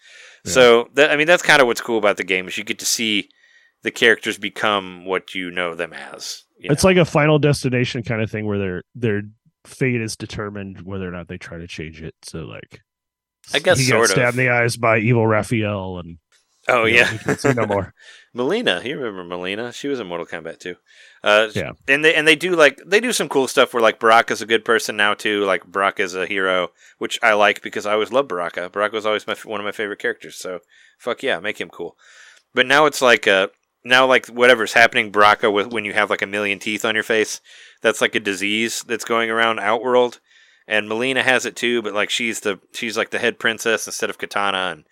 [0.46, 0.52] Yeah.
[0.52, 2.80] So that I mean, that's kind of what's cool about the game is you get
[2.80, 3.30] to see
[3.82, 6.44] the characters become what you know them as.
[6.60, 6.90] you It's know?
[6.90, 9.22] like a final destination kind of thing where their their
[9.66, 12.16] fate is determined whether or not they try to change it.
[12.24, 12.82] So like,
[13.54, 14.16] I guess he sort gets of.
[14.16, 16.18] stabbed in the eyes by evil Raphael, and
[16.68, 17.94] oh you know, yeah, he can see no more.
[18.36, 19.74] Mileena, you remember Mileena?
[19.74, 20.76] She was in Mortal Kombat too.
[21.24, 21.72] Uh, Yeah.
[21.88, 24.46] and they and they do like they do some cool stuff where like Baraka's a
[24.46, 25.44] good person now too.
[25.46, 26.70] Like Baraka's a hero,
[27.00, 28.70] which I like because I always loved Baraka.
[28.70, 30.36] Baraka was always my one of my favorite characters.
[30.36, 30.60] So
[31.00, 31.98] fuck yeah, make him cool.
[32.54, 33.48] But now it's like uh
[33.84, 37.04] now like whatever's happening, Baraka with when you have like a million teeth on your
[37.04, 37.42] face,
[37.82, 40.20] that's like a disease that's going around Outworld.
[40.68, 44.10] And Mileena has it too, but like she's the she's like the head princess instead
[44.10, 44.84] of Katana, and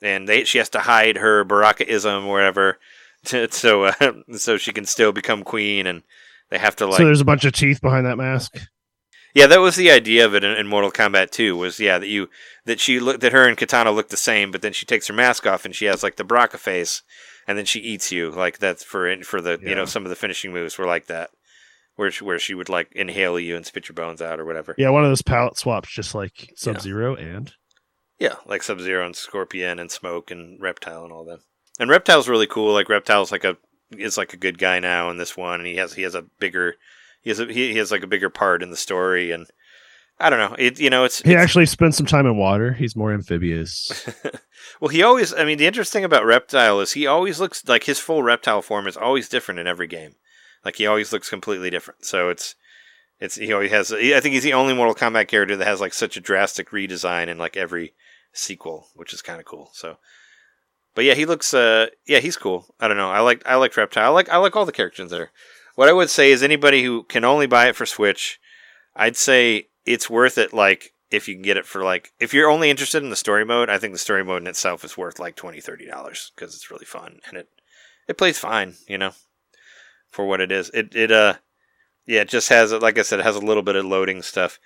[0.00, 2.78] and they she has to hide her Barakaism or whatever,
[3.26, 6.02] to, so uh, so she can still become queen, and
[6.50, 8.56] they have to like so there's a bunch of teeth behind that mask.
[9.34, 12.08] yeah, that was the idea of it in, in Mortal Kombat 2 was yeah that
[12.08, 12.30] you
[12.64, 15.14] that she looked that her and Katana look the same, but then she takes her
[15.14, 17.02] mask off and she has like the Baraka face,
[17.48, 20.16] and then she eats you like that's for for the you know some of the
[20.16, 21.30] finishing moves were like that,
[21.96, 24.74] where she, where she would like inhale you and spit your bones out or whatever.
[24.78, 27.52] Yeah, one of those palette swaps, just like Sub Zero and
[28.20, 31.40] Yeah, like Sub Zero and Scorpion and Smoke and Reptile and all that.
[31.80, 32.72] And Reptile's really cool.
[32.72, 33.56] Like Reptile's like a
[33.96, 36.26] is like a good guy now in this one, and he has he has a
[36.38, 36.74] bigger
[37.22, 39.46] he has a, he, he has like a bigger part in the story, and
[40.20, 40.54] I don't know.
[40.58, 42.74] It you know it's he it's- actually spends some time in water.
[42.74, 44.06] He's more amphibious.
[44.80, 45.34] well, he always.
[45.34, 48.62] I mean, the interesting thing about Reptile is he always looks like his full reptile
[48.62, 50.14] form is always different in every game.
[50.64, 52.04] Like he always looks completely different.
[52.04, 52.54] So it's
[53.20, 53.92] it's he always has.
[53.92, 57.28] I think he's the only Mortal Kombat character that has like such a drastic redesign
[57.28, 57.94] in like every
[58.32, 59.70] sequel, which is kind of cool.
[59.72, 59.98] So,
[60.94, 61.52] but yeah, he looks.
[61.52, 62.66] Uh, yeah, he's cool.
[62.78, 63.10] I don't know.
[63.10, 64.04] I like I like Reptile.
[64.04, 65.30] I like I like all the characters there.
[65.74, 68.40] What I would say is anybody who can only buy it for Switch,
[68.94, 70.52] I'd say it's worth it.
[70.52, 73.44] Like if you can get it for like if you're only interested in the story
[73.44, 76.54] mode, I think the story mode in itself is worth like 20 30 dollars because
[76.54, 77.48] it's really fun and it
[78.06, 79.12] it plays fine, you know,
[80.10, 80.70] for what it is.
[80.74, 81.34] It it uh
[82.06, 84.58] yeah, it just has like I said, it has a little bit of loading stuff.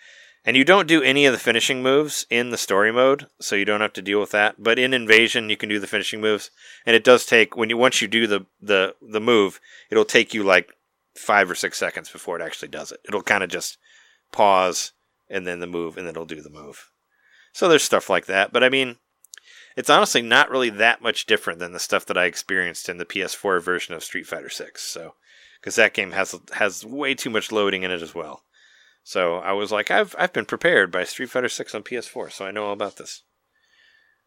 [0.44, 3.64] And you don't do any of the finishing moves in the story mode, so you
[3.64, 4.56] don't have to deal with that.
[4.60, 6.50] But in Invasion, you can do the finishing moves,
[6.84, 10.34] and it does take when you once you do the the the move, it'll take
[10.34, 10.72] you like
[11.14, 12.98] five or six seconds before it actually does it.
[13.06, 13.78] It'll kind of just
[14.32, 14.92] pause
[15.32, 16.90] and then the move, and then it'll do the move.
[17.52, 18.96] So there's stuff like that, but I mean,
[19.76, 23.04] it's honestly not really that much different than the stuff that I experienced in the
[23.04, 24.82] PS4 version of Street Fighter 6.
[24.82, 25.14] So,
[25.60, 28.42] because that game has has way too much loading in it as well.
[29.02, 32.46] So I was like, I've I've been prepared by Street Fighter 6 on PS4, so
[32.46, 33.22] I know all about this.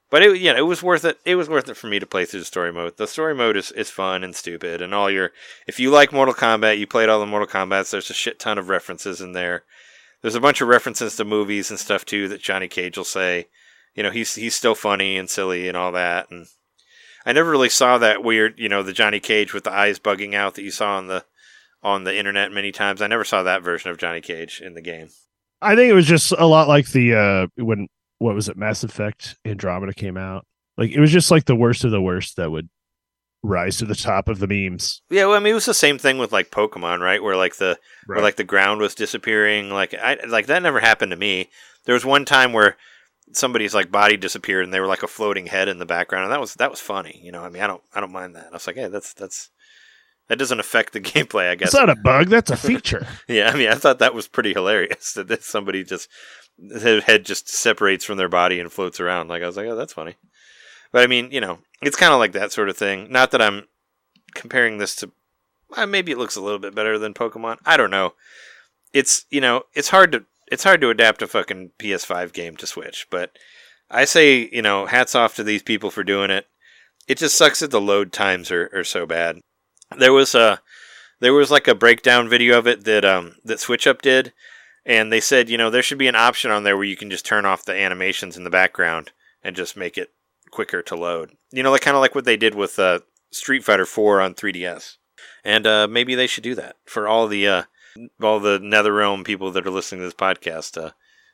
[0.09, 1.19] But it, yeah, it was worth it.
[1.25, 2.97] It was worth it for me to play through the story mode.
[2.97, 5.31] The story mode is, is fun and stupid, and all your
[5.67, 7.91] if you like Mortal Kombat, you played all the Mortal Kombat's.
[7.91, 9.63] There's a shit ton of references in there.
[10.25, 13.45] There's a bunch of references to movies and stuff too that Johnny Cage will say.
[13.93, 16.31] You know, he's he's still funny and silly and all that.
[16.31, 16.47] And
[17.27, 20.33] I never really saw that weird, you know, the Johnny Cage with the eyes bugging
[20.33, 21.25] out that you saw on the
[21.83, 23.03] on the internet many times.
[23.03, 25.09] I never saw that version of Johnny Cage in the game.
[25.61, 28.83] I think it was just a lot like the uh when what was it, Mass
[28.83, 30.47] Effect Andromeda came out.
[30.75, 32.67] Like it was just like the worst of the worst that would
[33.45, 35.01] rise to the top of the memes.
[35.09, 37.21] Yeah, well, I mean, it was the same thing with like Pokemon, right?
[37.21, 39.69] Where like the where like the ground was disappearing.
[39.69, 41.49] Like I like that never happened to me.
[41.85, 42.77] There was one time where
[43.31, 46.33] somebody's like body disappeared and they were like a floating head in the background, and
[46.33, 47.19] that was that was funny.
[47.23, 48.47] You know, I mean, I don't I don't mind that.
[48.47, 49.49] I was like, hey, that's that's
[50.27, 51.69] that doesn't affect the gameplay, I guess.
[51.69, 52.27] It's not a bug.
[52.27, 53.07] That's a feature.
[53.27, 56.09] yeah, I mean, I thought that was pretty hilarious that that somebody just
[56.57, 59.27] their head just separates from their body and floats around.
[59.27, 60.15] Like I was like, oh, that's funny.
[60.91, 63.11] But I mean, you know, it's kind of like that sort of thing.
[63.11, 63.67] Not that I'm
[64.33, 65.11] comparing this to.
[65.75, 67.57] Uh, maybe it looks a little bit better than Pokemon.
[67.65, 68.13] I don't know.
[68.93, 72.67] It's you know, it's hard to it's hard to adapt a fucking PS5 game to
[72.67, 73.37] Switch, but
[73.89, 76.47] I say you know, hats off to these people for doing it.
[77.07, 79.39] It just sucks that the load times are, are so bad.
[79.97, 80.61] There was a
[81.19, 84.33] there was like a breakdown video of it that um that Switch Up did,
[84.85, 87.09] and they said you know there should be an option on there where you can
[87.09, 89.11] just turn off the animations in the background
[89.43, 90.11] and just make it
[90.55, 91.33] quicker to load.
[91.51, 92.99] You know, like kind of like what they did with uh,
[93.31, 94.97] Street Fighter 4 on 3DS.
[95.43, 97.63] And uh, maybe they should do that for all the uh,
[98.21, 100.81] all the NetherRealm people that are listening to this podcast.
[100.81, 100.91] Uh,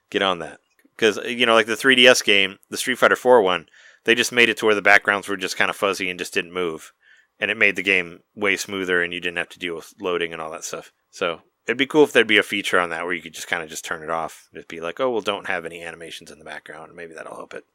[0.09, 0.59] get on that
[0.95, 3.67] because you know, like the 3DS game, the Street Fighter 4 one,
[4.03, 6.33] they just made it to where the backgrounds were just kind of fuzzy and just
[6.33, 6.91] didn't move,
[7.39, 10.33] and it made the game way smoother, and you didn't have to deal with loading
[10.33, 10.91] and all that stuff.
[11.09, 13.47] So it'd be cool if there'd be a feature on that where you could just
[13.47, 14.49] kind of just turn it off.
[14.53, 16.93] Just be like, oh, well, don't have any animations in the background.
[16.95, 17.65] Maybe that'll help it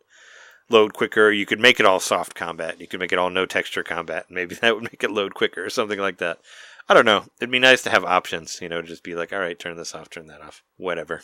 [0.68, 1.30] load quicker.
[1.30, 2.80] You could make it all soft combat.
[2.80, 4.26] You could make it all no texture combat.
[4.30, 6.38] Maybe that would make it load quicker or something like that.
[6.88, 7.24] I don't know.
[7.40, 9.94] It'd be nice to have options, you know, just be like, all right, turn this
[9.94, 11.22] off, turn that off, whatever.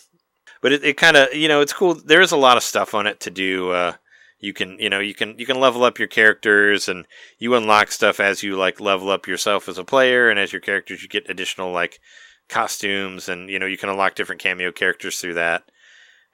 [0.61, 1.95] But it, it kind of, you know, it's cool.
[1.95, 3.71] There is a lot of stuff on it to do.
[3.71, 3.95] Uh,
[4.41, 7.07] you can, you know, you can you can level up your characters and
[7.39, 10.61] you unlock stuff as you like level up yourself as a player and as your
[10.61, 12.01] characters you get additional like
[12.49, 15.63] costumes and you know you can unlock different cameo characters through that.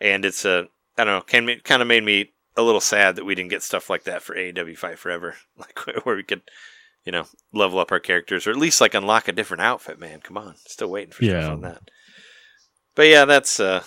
[0.01, 3.35] And it's a I don't know, kind of made me a little sad that we
[3.35, 6.43] didn't get stuff like that for AEW Fight Forever, like where we could,
[7.05, 9.99] you know, level up our characters or at least like unlock a different outfit.
[9.99, 11.41] Man, come on, still waiting for Yeah.
[11.41, 11.83] stuff on that.
[12.95, 13.85] But yeah, that's uh,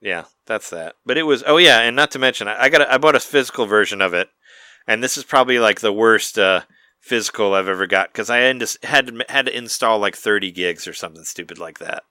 [0.00, 0.94] yeah, that's that.
[1.04, 3.16] But it was oh yeah, and not to mention I, I got a, I bought
[3.16, 4.30] a physical version of it,
[4.86, 6.62] and this is probably like the worst uh,
[7.00, 10.52] physical I've ever got because I had to, had to had to install like thirty
[10.52, 12.04] gigs or something stupid like that,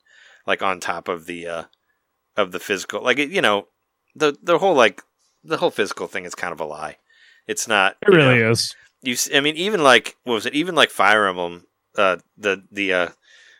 [0.46, 1.64] like on top of the uh,
[2.36, 3.02] of the physical.
[3.02, 3.68] Like you know,
[4.14, 5.02] the the whole like
[5.44, 6.98] the whole physical thing is kind of a lie.
[7.48, 7.98] It's not.
[8.02, 8.76] It really know, is.
[9.02, 10.54] you I mean, even like what was it?
[10.54, 11.66] Even like Fire Emblem,
[11.98, 13.10] uh, the the uh,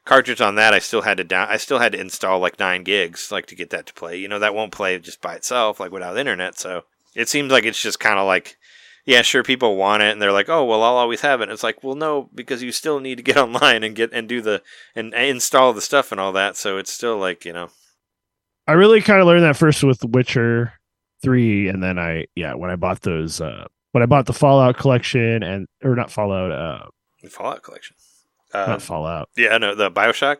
[0.06, 1.48] cartridge on that, I still had to down.
[1.50, 4.18] I still had to install like nine gigs, like to get that to play.
[4.18, 6.58] You know, that won't play just by itself, like without internet.
[6.58, 6.84] So
[7.16, 8.58] it seems like it's just kind of like,
[9.06, 11.50] yeah, sure, people want it, and they're like, oh, well, I'll always have it.
[11.50, 14.42] It's like, well, no, because you still need to get online and get and do
[14.42, 14.62] the
[14.96, 16.56] and, and install the stuff and all that.
[16.56, 17.70] So it's still like you know,
[18.68, 20.74] I really kind of learned that first with Witcher
[21.22, 24.78] three, and then I yeah when I bought those uh when I bought the Fallout
[24.78, 26.88] collection and or not Fallout uh
[27.24, 27.96] the Fallout collection.
[28.54, 30.38] Uh, not Fallout yeah, no, the Bioshock.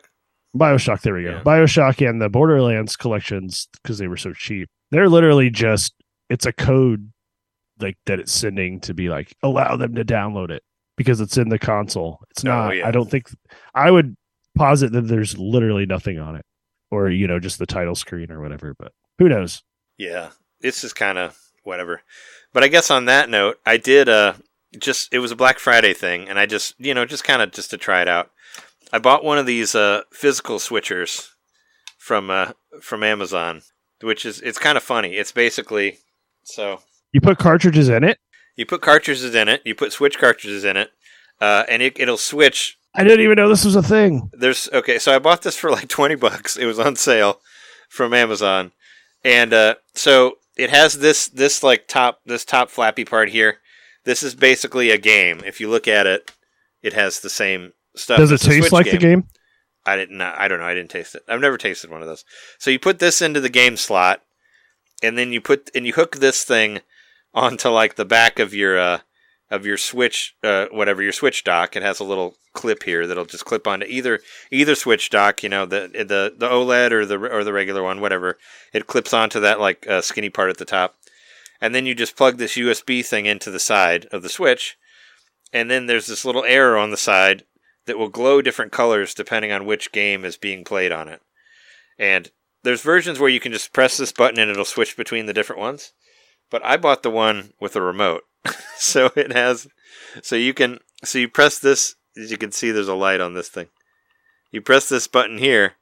[0.56, 1.00] Bioshock.
[1.00, 1.30] There we go.
[1.30, 1.42] Yeah.
[1.42, 4.68] Bioshock and the Borderlands collections because they were so cheap.
[4.90, 5.94] They're literally just
[6.28, 7.10] it's a code
[7.80, 10.62] like that it's sending to be like allow them to download it
[10.96, 12.20] because it's in the console.
[12.30, 12.76] It's Oh, not.
[12.76, 12.86] yeah.
[12.86, 13.30] I don't think
[13.74, 14.14] I would
[14.54, 16.44] posit that there's literally nothing on it
[16.90, 18.74] or you know just the title screen or whatever.
[18.78, 19.62] But who knows?
[19.96, 20.30] Yeah,
[20.62, 22.02] it's just kind of whatever.
[22.52, 24.34] But I guess on that note, I did uh
[24.78, 27.52] just it was a Black Friday thing, and I just you know just kind of
[27.52, 28.30] just to try it out.
[28.92, 31.28] I bought one of these uh physical switchers
[31.98, 33.62] from uh from Amazon,
[34.00, 35.14] which is it's kind of funny.
[35.16, 35.98] It's basically
[36.44, 36.80] so
[37.12, 38.18] You put cartridges in it.
[38.56, 40.90] you put cartridges in it, you put switch cartridges in it,
[41.40, 44.28] uh, and it, it'll switch I didn't even know this was a thing.
[44.34, 47.40] there's okay so i bought this for like 20 bucks it was on sale
[47.88, 48.72] from amazon
[49.24, 53.58] and uh, so it has this this like top this top flappy part here.
[54.04, 55.40] This is basically a game.
[55.44, 56.32] If you look at it
[56.82, 58.18] it has the same stuff.
[58.18, 59.28] Does it taste Switch like the game?
[59.84, 60.66] i didn't i don't know.
[60.66, 61.22] I didn't taste it.
[61.28, 62.24] I've never tasted one of those.
[62.58, 64.22] So you put this into the game slot
[65.02, 66.80] and then you put and you hook this thing
[67.34, 68.98] onto like the back of your uh
[69.52, 71.76] of your switch uh whatever your switch dock.
[71.76, 75.48] It has a little clip here that'll just clip onto either either switch dock you
[75.48, 78.38] know the the the oled or the or the regular one whatever.
[78.72, 80.96] It clips onto that like uh, skinny part at the top.
[81.60, 84.78] And then you just plug this usb thing into the side of the switch.
[85.52, 87.44] And then there's this little arrow on the side
[87.86, 91.20] that will glow different colors depending on which game is being played on it.
[91.98, 92.30] And
[92.62, 95.60] there's versions where you can just press this button and it'll switch between the different
[95.60, 95.92] ones.
[96.50, 98.24] But i bought the one with a remote
[98.76, 99.68] so it has
[100.22, 103.34] so you can so you press this as you can see there's a light on
[103.34, 103.68] this thing.
[104.50, 105.74] You press this button here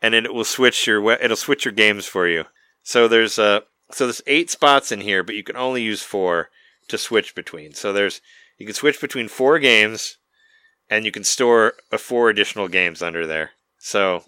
[0.00, 2.44] and it will switch your it'll switch your games for you.
[2.82, 6.50] So there's uh so there's eight spots in here but you can only use four
[6.88, 7.74] to switch between.
[7.74, 8.20] So there's
[8.58, 10.18] you can switch between four games
[10.90, 13.50] and you can store uh, four additional games under there.
[13.78, 14.24] So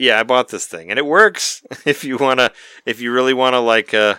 [0.00, 2.50] yeah i bought this thing and it works if you want to
[2.86, 4.14] if you really want to like uh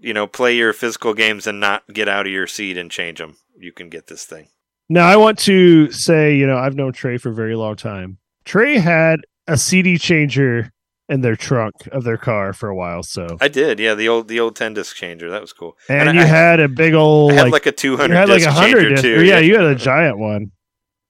[0.00, 3.18] you know, play your physical games and not get out of your seat and change
[3.18, 4.48] them, you can get this thing.
[4.88, 8.18] Now, I want to say, you know, I've known Trey for a very long time.
[8.44, 10.70] Trey had a CD changer
[11.08, 13.02] in their trunk of their car for a while.
[13.02, 15.76] So, I did, yeah, the old the old ten disc changer that was cool.
[15.88, 18.16] and, and you I- had a big old I had like, like, a two hundred.
[18.16, 19.16] had like a hundred too.
[19.16, 20.52] or yeah, you had a giant one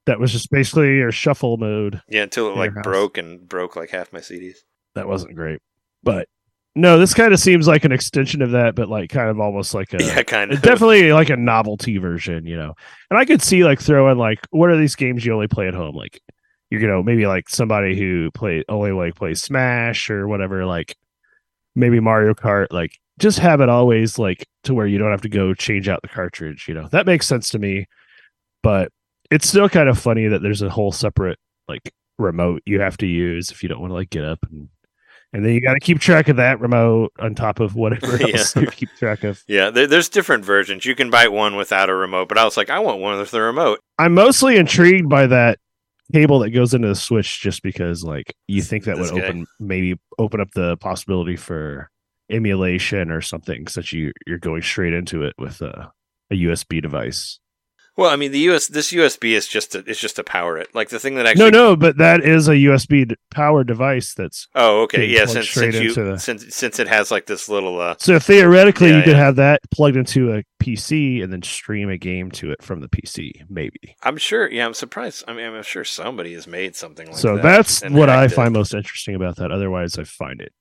[0.07, 2.01] that was just basically your shuffle mode.
[2.09, 2.83] yeah, until it like house.
[2.85, 4.59] broke and broke like half my CDs.
[4.95, 5.61] That wasn't great,
[6.03, 6.29] but
[6.77, 9.75] no, this kind of seems like an extension of that, but like kind of almost
[9.75, 10.61] like a yeah, kind of.
[10.63, 12.75] definitely like a novelty version, you know.
[13.11, 15.75] And I could see like throwing like what are these games you only play at
[15.75, 15.95] home?
[15.95, 16.21] Like
[16.71, 20.97] you're you know maybe like somebody who play only like plays Smash or whatever, like
[21.77, 22.67] maybe Mario Kart.
[22.73, 26.03] Like just have it always like to where you don't have to go change out
[26.03, 26.67] the cartridge.
[26.67, 27.87] You know that makes sense to me,
[28.65, 28.91] but
[29.31, 33.07] it's still kind of funny that there's a whole separate like remote you have to
[33.07, 34.69] use if you don't want to like get up and.
[35.35, 38.37] And then you got to keep track of that remote on top of whatever Yeah.
[38.39, 39.43] else you keep track of.
[39.49, 40.87] Yeah, there, there's different versions.
[40.87, 43.33] You can buy one without a remote, but I was like, I want one with
[43.33, 43.81] the remote.
[43.99, 45.59] I'm mostly intrigued by that
[46.13, 49.27] cable that goes into the Switch, just because like you think that This would guy.
[49.27, 51.91] open maybe open up the possibility for
[52.31, 55.91] emulation or something, such you you're going straight into it with a,
[56.31, 57.41] a USB device.
[57.97, 60.75] Well, I mean, the US this USB is just to, is just to power it.
[60.75, 61.51] Like the thing that actually.
[61.53, 64.15] no, no, but that is a USB d- power device.
[64.15, 65.07] That's Oh, okay.
[65.07, 68.91] Yeah, since since you the- since since it has like this little uh so theoretically
[68.91, 72.51] Yeah, you could have that plugged into a PC and then stream a game to
[72.51, 73.95] it from the PC, maybe.
[74.03, 74.51] I'm sure.
[74.51, 75.25] Yeah, I'm surprised.
[75.29, 77.43] I mean, I'm sure somebody has made something like so that.
[77.43, 77.49] So
[77.87, 78.33] that's what I it.
[78.33, 79.53] find most interesting about that.
[79.53, 80.53] Otherwise, I find it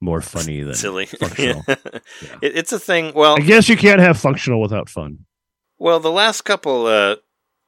[0.00, 1.06] more funny than silly.
[1.20, 1.62] functional.
[1.68, 3.12] It, it's a thing.
[3.14, 5.18] Well, I guess you can't have functional without fun.
[5.78, 7.16] Well, the last couple, uh,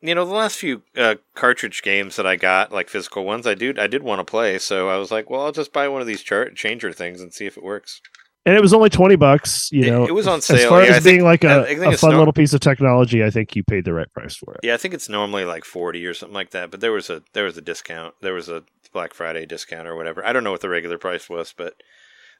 [0.00, 3.54] you know, the last few uh, cartridge games that I got, like physical ones, I
[3.54, 4.58] do, I did want to play.
[4.58, 7.32] So I was like, well, I'll just buy one of these char- changer things and
[7.34, 8.00] see if it works.
[8.44, 9.70] And it was only twenty bucks.
[9.72, 10.56] You know, it was on sale.
[10.58, 12.52] As far Yeah, as I think- being like I a, think a fun little piece
[12.54, 14.60] of technology, I think you paid the right price for it.
[14.62, 16.70] Yeah, I think it's normally like forty or something like that.
[16.70, 18.14] But there was a there was a discount.
[18.22, 20.24] There was a Black Friday discount or whatever.
[20.24, 21.74] I don't know what the regular price was, but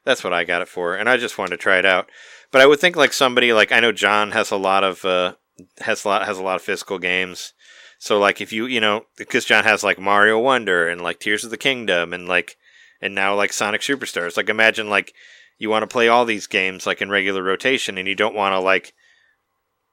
[0.05, 2.07] that's what I got it for, and I just wanted to try it out.
[2.53, 5.33] But I would think like somebody like I know John has a lot of uh,
[5.79, 7.53] has a lot has a lot of physical games.
[7.99, 11.43] So like if you you know because John has like Mario Wonder and like Tears
[11.43, 12.57] of the Kingdom and like
[13.01, 14.37] and now like Sonic Superstars.
[14.37, 15.13] Like imagine like
[15.57, 18.53] you want to play all these games like in regular rotation and you don't want
[18.53, 18.93] to like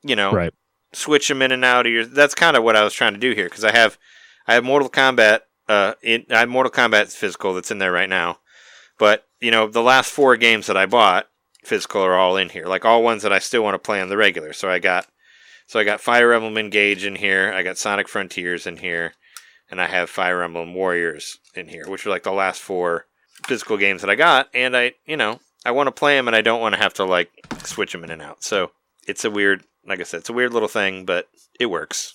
[0.02, 0.52] you know Right.
[0.92, 2.04] switch them in and out of your.
[2.04, 3.98] That's kind of what I was trying to do here because I have
[4.46, 5.40] I have Mortal Kombat.
[5.66, 8.40] Uh, in, I have Mortal Kombat physical that's in there right now,
[8.98, 11.28] but you know the last four games that I bought
[11.64, 14.10] physical are all in here, like all ones that I still want to play on
[14.10, 14.52] the regular.
[14.52, 15.06] So I got
[15.66, 17.52] so I got Fire Emblem Engage in here.
[17.52, 19.14] I got Sonic Frontiers in here,
[19.70, 23.06] and I have Fire Emblem Warriors in here, which are like the last four
[23.46, 24.48] physical games that I got.
[24.54, 26.94] And I, you know, I want to play them, and I don't want to have
[26.94, 27.30] to like
[27.64, 28.42] switch them in and out.
[28.44, 28.70] So
[29.08, 31.26] it's a weird, like I said, it's a weird little thing, but
[31.58, 32.14] it works.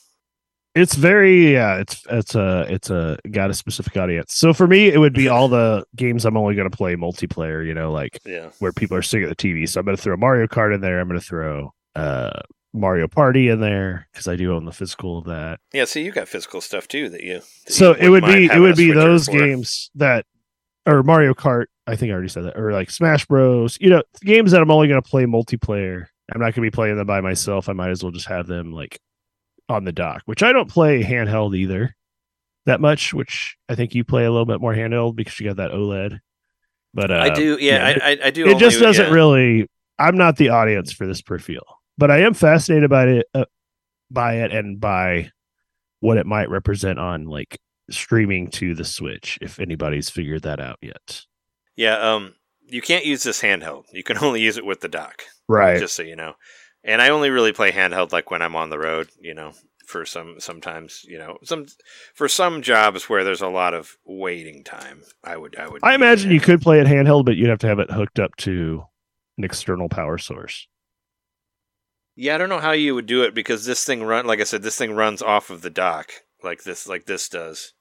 [0.75, 1.77] It's very yeah.
[1.77, 4.35] It's it's a it's a got a specific audience.
[4.35, 7.65] So for me, it would be all the games I'm only going to play multiplayer.
[7.65, 8.49] You know, like Yeah.
[8.59, 9.67] where people are sitting at the TV.
[9.67, 10.99] So I'm going to throw Mario Kart in there.
[10.99, 12.39] I'm going to throw uh
[12.73, 15.59] Mario Party in there because I do own the physical of that.
[15.73, 17.41] Yeah, see, you got physical stuff too that you.
[17.65, 19.37] that so you it would be it would be those for.
[19.37, 20.25] games that
[20.85, 21.65] or Mario Kart.
[21.87, 23.77] I think I already said that, or like Smash Bros.
[23.81, 26.05] You know, games that I'm only going to play multiplayer.
[26.31, 27.69] I'm not going to be playing them by myself.
[27.69, 28.99] I might as well just have them like
[29.67, 31.95] on the dock, which I don't play handheld either
[32.65, 33.13] that much.
[33.13, 36.19] Which I think you play a little bit more handheld because you got that OLED.
[36.93, 38.47] But uh, I do, yeah, it- I, I, do.
[38.47, 39.11] it just doesn't yeah.
[39.11, 39.67] really.
[39.97, 43.45] I'm not the audience for this peripheral, but I am fascinated by it, uh,
[44.09, 45.31] by it, and by
[45.99, 47.59] what it might represent on like
[47.91, 49.37] streaming to the Switch.
[49.41, 51.25] If anybody's figured that out yet,
[51.75, 52.35] Yeah, um,
[52.65, 53.85] you can't use this handheld.
[53.91, 55.23] You can only use it with the dock.
[55.47, 55.79] right?
[55.79, 56.33] Just so you know.
[56.83, 59.09] And I only really play handheld like when I'm on the road.
[59.19, 59.51] You know,
[59.85, 61.65] for some sometimes you know some
[62.15, 65.01] for some jobs where there's a lot of waiting time.
[65.23, 65.83] I would I would.
[65.83, 68.35] I imagine you could play it handheld, but you'd have to have it hooked up
[68.37, 68.83] to
[69.37, 70.67] an external power source.
[72.21, 74.43] Yeah, I don't know how you would do it because this thing run like I
[74.43, 76.11] said, this thing runs off of the dock
[76.43, 77.73] like this like this does.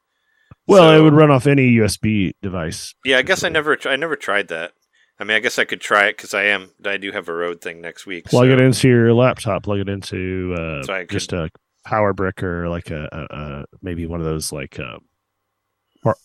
[0.67, 2.95] Well, it would run off any USB device.
[3.05, 4.73] Yeah, I guess I never I never tried that.
[5.19, 7.35] I mean, I guess I could try it because I am I do have a
[7.35, 8.27] road thing next week.
[8.27, 9.65] plug so- it into your laptop.
[9.65, 11.51] Plug it into uh, So could- just a
[11.85, 14.99] power brick or like a, a, a maybe one of those like uh,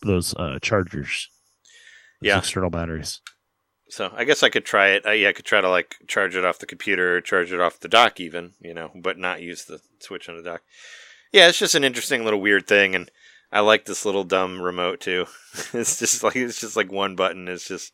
[0.03, 1.29] those uh, chargers.
[2.21, 2.37] Those Yeah.
[2.37, 3.21] external batteries.
[3.89, 5.05] So I guess I could try it.
[5.05, 7.59] I, yeah, I could try to like charge it off the computer, or charge it
[7.61, 10.61] off the dock, even you know, but not use the switch on the dock.
[11.31, 13.11] Yeah, it's just an interesting little weird thing, and
[13.51, 15.25] I like this little dumb remote too.
[15.73, 17.47] it's just like it's just like one button.
[17.47, 17.91] It's just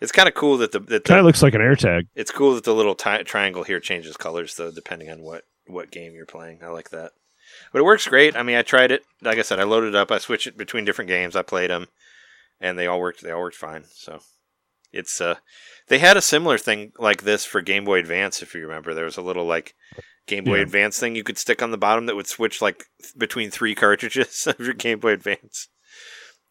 [0.00, 2.08] It's kind of cool that the that Kind of looks like an AirTag.
[2.14, 5.90] it's cool that the little ti- triangle here changes colors though, depending on what what
[5.90, 6.58] game you're playing.
[6.62, 7.12] I like that.
[7.72, 8.36] But it works great.
[8.36, 9.04] I mean, I tried it.
[9.22, 10.10] Like I said, I loaded it up.
[10.10, 11.34] I switched it between different games.
[11.36, 11.86] I played them,
[12.60, 13.22] and they all worked.
[13.22, 13.84] They all worked fine.
[13.94, 14.20] So
[14.96, 15.36] it's uh,
[15.88, 18.42] they had a similar thing like this for Game Boy Advance.
[18.42, 19.74] If you remember, there was a little like
[20.26, 20.62] Game Boy Yeah.
[20.62, 22.84] Advance thing you could stick on the bottom that would switch like
[23.16, 25.68] between three cartridges of your Game Boy Advance.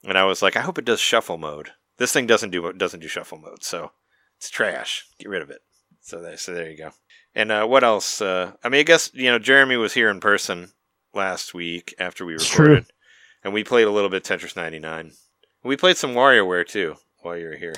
[0.03, 1.71] And I was like, I hope it does shuffle mode.
[1.97, 3.91] This thing doesn't do doesn't do shuffle mode, so
[4.37, 5.05] it's trash.
[5.19, 5.61] Get rid of it.
[6.01, 6.91] So there, so there you go.
[7.33, 8.21] And uh, what else?
[8.21, 10.71] Uh, I mean, I guess you know Jeremy was here in person
[11.13, 12.85] last week after we recorded,
[13.43, 15.13] and we played a little bit Tetris 99.
[15.63, 17.73] We played some WarioWare too while you were here,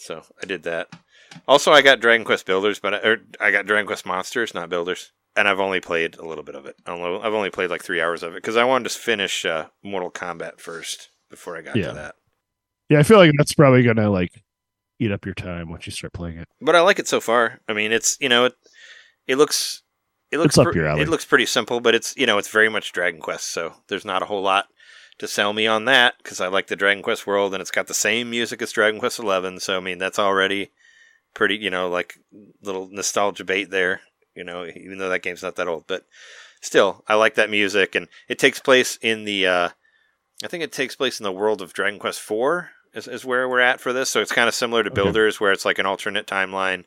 [0.00, 0.88] so I did that.
[1.46, 4.68] Also, I got Dragon Quest Builders, but I, or I got Dragon Quest Monsters, not
[4.68, 6.74] Builders, and I've only played a little bit of it.
[6.86, 8.98] I don't know, I've only played like three hours of it because I wanted to
[8.98, 11.88] finish uh, Mortal Kombat first before I got Yeah.
[11.88, 12.14] to that.
[12.88, 14.42] Yeah, I feel like that's probably gonna like
[14.98, 16.48] eat up your time once you start playing it.
[16.60, 17.60] but I like it so far.
[17.68, 18.54] I mean, it's you know it
[19.28, 19.82] it looks
[20.32, 21.02] it looks It's up pre- your alley.
[21.02, 24.04] it looks pretty simple, but it's you know it's very much Dragon Quest, so there's
[24.04, 24.66] not a whole lot
[25.20, 27.86] to sell me on that because I like the Dragon Quest world and it's got
[27.86, 29.60] the same music as Dragon Quest Eleven.
[29.60, 30.70] So I mean that's already
[31.34, 32.18] pretty you know like
[32.62, 34.00] little nostalgia bait there.
[34.34, 36.06] You know, even though that game's not that old, but
[36.60, 39.68] still I like that music and it takes place in the uh,
[40.42, 43.48] I think it takes place in the world of Dragon Quest Four is, is where
[43.48, 44.10] we're at for this.
[44.10, 44.94] So it's kind of similar to Okay.
[44.94, 46.84] Builders, where it's like an alternate timeline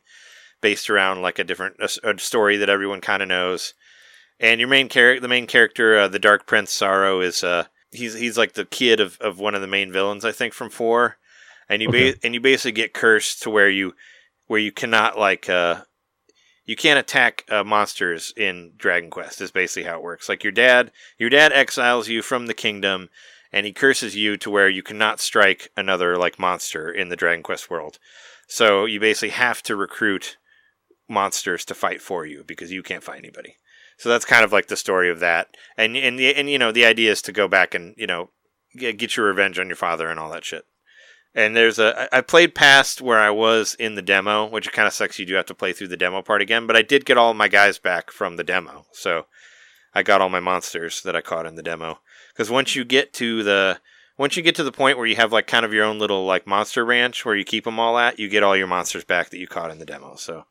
[0.62, 3.74] based around like a different a, a story that everyone kind of knows.
[4.40, 8.14] And your main character, the main character, uh, the Dark Prince Psaro, is uh, he's
[8.14, 11.18] he's like the kid of, of one of the main villains, I think, from four.
[11.70, 12.12] And you Okay.
[12.12, 13.94] ba- and you basically get cursed to where you
[14.48, 15.84] where you cannot like uh,
[16.66, 19.42] you can't attack uh, monsters in Dragon Quest.
[19.42, 20.28] Is basically how it works.
[20.28, 23.10] Like your dad, your dad exiles you from the kingdom,
[23.52, 27.44] and he curses you to where you cannot strike another like monster in the Dragon
[27.44, 28.00] Quest world.
[28.48, 30.38] So you basically have to recruit
[31.10, 33.56] monsters to fight for you because you can't fight anybody.
[33.98, 35.56] So that's kind of like the story of that.
[35.78, 38.30] And and and you know the idea is to go back and you know
[38.76, 40.66] get, your revenge on your father and all that shit.
[41.36, 44.88] And there's a I I played past where I was in the demo, which kind
[44.88, 45.20] of sucks.
[45.20, 47.34] You do have to play through the demo part again, but I did get all
[47.34, 49.26] my guys back from the demo, so
[49.94, 52.00] I got all my monsters that I caught in the demo.
[52.34, 53.80] Because once you get to the
[54.18, 56.26] once you get to the point where you have like kind of your own little
[56.26, 59.30] like monster ranch where you keep them all at, you get all your monsters back
[59.30, 60.16] that you caught in the demo.
[60.16, 60.46] So,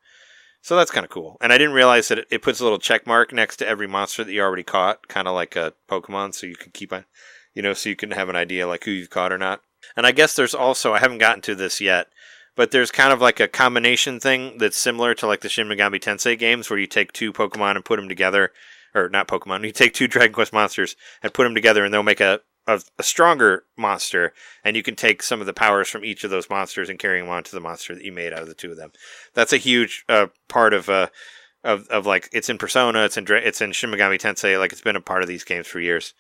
[0.63, 1.37] so that's kind of cool.
[1.41, 3.89] And I didn't realize that it, it puts a little check mark next to every
[3.89, 7.05] monster that you already caught, kind of like a Pokemon, so you can keep on,
[7.53, 9.61] you know, so you can have an idea like who you've caught or not.
[9.97, 12.07] And I guess there's also I haven't gotten to this yet,
[12.55, 16.01] but there's kind of like a combination thing that's similar to like the Shin Megami
[16.01, 18.53] Tensei games where you take two Pokemon and put them together,
[18.95, 20.95] or not Pokemon, you take two Dragon Quest monsters
[21.25, 24.33] and put them together, and they'll make a a, a stronger monster,
[24.65, 27.21] and you can take some of the powers from each of those monsters and carry
[27.21, 28.93] them on to the monster that you made out of the two of them.
[29.35, 31.09] That's a huge uh, part of uh,
[31.65, 34.81] of of like it's in Persona, it's in it's in Shin Megami Tensei, like it's
[34.81, 36.15] been a part of these games for years.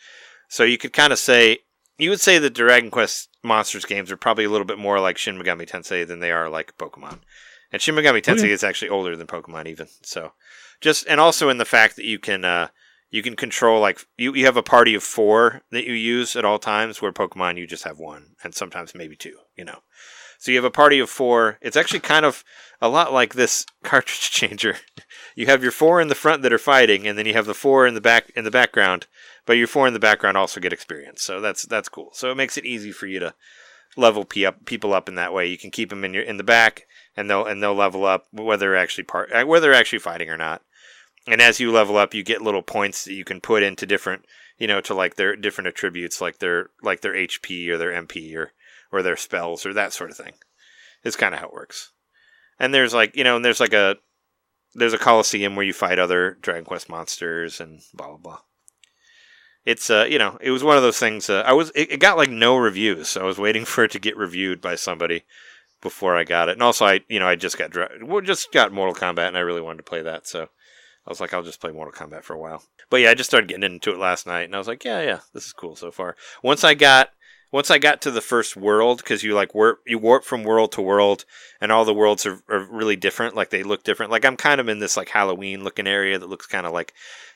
[0.49, 1.59] So you could kind of say
[1.99, 5.19] you would say the Dragon Quest monsters games are probably a little bit more like
[5.19, 7.19] Shin Megami Tensei than they are like Pokemon.
[7.71, 8.51] And Shin Megami Tensei Okay.
[8.51, 9.89] is actually older than Pokemon even.
[10.03, 10.33] So
[10.81, 12.69] just and also in the fact that you can uh,
[13.13, 16.45] you can control like you, you have a party of four that you use at
[16.45, 19.79] all times where pokemon you just have one and sometimes maybe two you know.
[20.39, 21.57] So you have a party of four.
[21.63, 22.43] It's actually kind of
[22.81, 24.79] a lot like this cartridge changer.
[25.37, 27.55] You have your four in the front that are fighting and then you have the
[27.55, 29.07] four in the back in the background
[29.47, 31.23] but your four in the background also get experience.
[31.23, 32.11] So that's that's cool.
[32.15, 33.35] So it makes it easy for you to
[33.97, 35.47] level p up people up in that way.
[35.47, 36.87] You can keep them in your in the back
[37.17, 40.63] and they'll and they'll level up whether actually part whether they're actually fighting or not
[41.27, 44.25] and as you level up you get little points that you can put into different
[44.59, 48.35] you know to like their different attributes like their like their hp or their mp
[48.37, 48.53] or
[48.93, 50.35] or their spells or that sort of thing.
[51.03, 51.91] It's kind of how it works.
[52.61, 53.97] And there's like you know and there's like a
[54.75, 58.39] there's a coliseum where you fight other dragon quest monsters and blah blah blah.
[59.65, 62.01] It's uh you know it was one of those things uh, i was it, it
[62.01, 65.23] got like no reviews so i was waiting for it to get reviewed by somebody
[65.81, 66.53] before i got it.
[66.53, 67.73] And also i you know i just got
[68.25, 70.49] just got mortal kombat and i really wanted to play that so
[71.07, 72.63] I was like, I'll just play Mortal Kombat for a while.
[72.89, 75.03] But yeah, I just started getting into it last night, and I was like, yeah,
[75.03, 76.17] yeah, this is cool so far.
[76.43, 77.11] Once I got
[77.53, 80.73] once I got to the first world, because you like warp you warp from world
[80.73, 81.25] to world,
[81.61, 83.37] and all the worlds are, are really different.
[83.37, 84.11] Like they look different.
[84.11, 86.95] Like I'm kind of in this like Halloween looking area that looks kind of like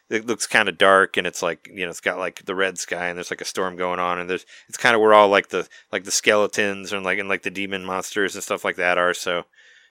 [0.08, 2.78] it looks kind of dark, and it's like you know it's got like the red
[2.78, 5.28] sky, and there's like a storm going on, and there's it's kind of where all
[5.28, 8.76] like the like the skeletons and like and like the demon monsters and stuff like
[8.76, 9.12] that are.
[9.12, 9.44] So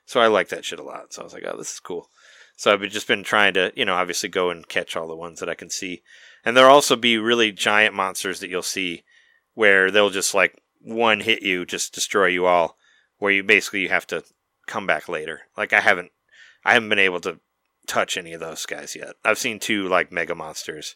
[0.06, 1.14] so I like that shit a lot.
[1.14, 2.10] So I was like, oh, this is cool.
[2.56, 5.40] So I've just been trying to, you know, obviously go and catch all the ones
[5.40, 6.02] that I can see.
[6.44, 9.04] And there'll also be really giant monsters that you'll see
[9.54, 12.78] where they'll just like one hit you, just destroy you all.
[13.18, 14.24] where you basically you have to
[14.68, 15.42] come back later.
[15.58, 16.12] Like I haven't
[16.64, 17.40] I haven't been able to
[17.88, 19.16] touch any of those guys yet.
[19.24, 20.96] I've seen two like mega monsters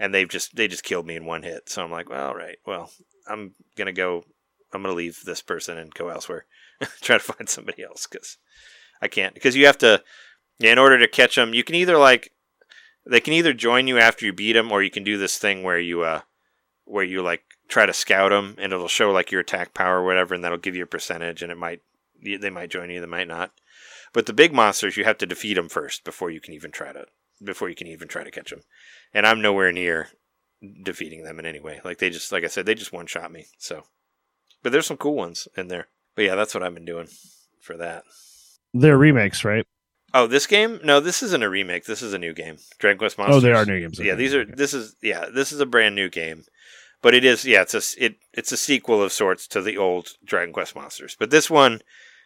[0.00, 1.68] and they've just they just killed me in one hit.
[1.68, 2.90] So I'm like, well, all right, well,
[3.28, 4.24] I'm gonna go.
[4.72, 6.46] I'm gonna leave this person and go elsewhere.
[7.00, 8.38] Try to find somebody else because
[9.02, 9.34] I can't.
[9.34, 10.02] Because you have to,
[10.60, 12.32] in order to catch them, you can either like
[13.06, 15.62] they can either join you after you beat them, or you can do this thing
[15.62, 16.20] where you uh
[16.84, 20.04] where you like try to scout them and it'll show like your attack power or
[20.04, 21.82] whatever, and that'll give you a percentage, and it might
[22.22, 23.52] they might join you, they might not.
[24.12, 26.92] But the big monsters, you have to defeat them first before you can even try
[26.92, 27.06] to
[27.42, 28.62] before you can even try to catch them.
[29.14, 30.08] And I'm nowhere near
[30.82, 31.80] defeating them in any way.
[31.84, 33.46] Like they just, like I said, they just one shot me.
[33.58, 33.84] So,
[34.62, 35.88] but there's some cool ones in there.
[36.14, 37.08] But yeah, that's what I've been doing
[37.60, 38.04] for that.
[38.74, 39.66] They're remakes, right?
[40.12, 40.80] Oh, this game?
[40.82, 41.84] No, this isn't a remake.
[41.84, 42.58] This is a new game.
[42.78, 43.36] Dragon Quest Monsters.
[43.36, 43.98] Oh, they are new games.
[43.98, 44.44] Yeah, these are.
[44.44, 45.26] This is yeah.
[45.32, 46.44] This is a brand new game,
[47.02, 47.62] but it is yeah.
[47.62, 51.16] It's a it it's a sequel of sorts to the old Dragon Quest Monsters.
[51.18, 51.82] But this one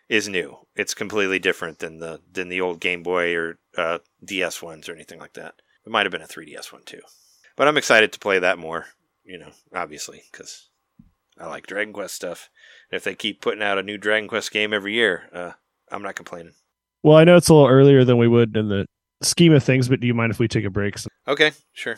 [0.08, 0.58] is new.
[0.76, 4.94] It's completely different than the than the old Game Boy or uh, DS ones or
[4.94, 5.54] anything like that.
[5.84, 7.00] It might have been a 3DS one too.
[7.56, 8.86] But I'm excited to play that more.
[9.24, 10.68] You know, obviously because
[11.38, 12.48] I like Dragon Quest stuff.
[12.90, 15.52] And if they keep putting out a new Dragon Quest game every year, uh,
[15.90, 16.54] I'm not complaining.
[17.04, 18.86] Well, I know it's a little earlier than we would in the
[19.22, 20.96] scheme of things, but do you mind if we take a break?
[21.28, 21.96] Okay, sure.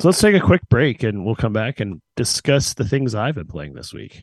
[0.00, 3.34] So let's take a quick break and we'll come back and discuss the things I've
[3.34, 4.22] been playing this week.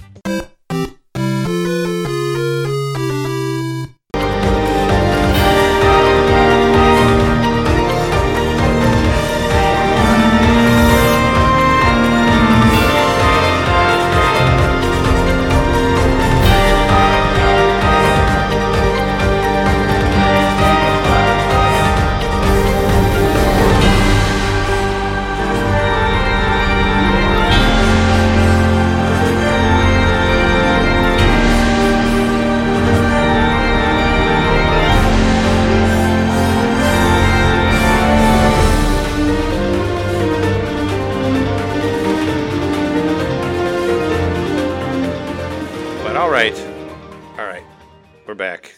[48.31, 48.73] We're back.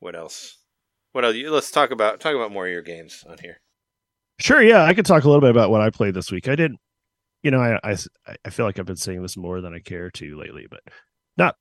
[0.00, 0.56] What else?
[1.12, 1.36] What else?
[1.36, 3.60] Let's talk about talk about more of your games on here.
[4.40, 6.48] Sure, yeah, I could talk a little bit about what I played this week.
[6.48, 6.72] I did,
[7.42, 7.96] you know, I, I,
[8.46, 10.80] I feel like I've been saying this more than I care to lately, but
[11.36, 11.56] not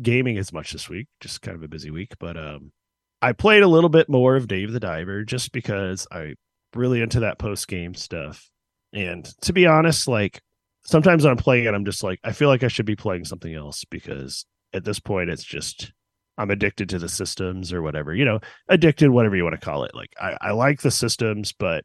[0.00, 1.06] gaming as much this week.
[1.20, 2.72] Just kind of a busy week, but um,
[3.20, 6.32] I played a little bit more of Dave the Diver just because I
[6.74, 8.48] really into that post game stuff.
[8.94, 10.40] And to be honest, like
[10.86, 13.26] sometimes when I'm playing it, I'm just like I feel like I should be playing
[13.26, 15.92] something else because at this point it's just
[16.36, 19.84] I'm addicted to the systems or whatever, you know, addicted, whatever you want to call
[19.84, 19.94] it.
[19.94, 21.84] Like I, I like the systems, but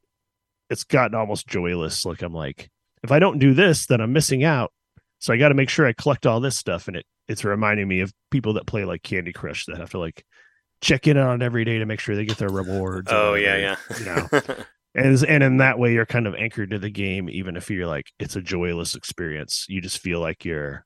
[0.69, 2.05] it's gotten almost joyless.
[2.05, 2.69] Like I'm like,
[3.03, 4.71] if I don't do this, then I'm missing out.
[5.19, 6.87] So I got to make sure I collect all this stuff.
[6.87, 9.99] And it it's reminding me of people that play like Candy Crush that have to
[9.99, 10.25] like
[10.81, 13.09] check in on every day to make sure they get their rewards.
[13.11, 13.75] Oh yeah, yeah.
[13.99, 14.27] You know,
[14.95, 17.87] and and in that way you're kind of anchored to the game, even if you're
[17.87, 19.65] like it's a joyless experience.
[19.69, 20.85] You just feel like you're,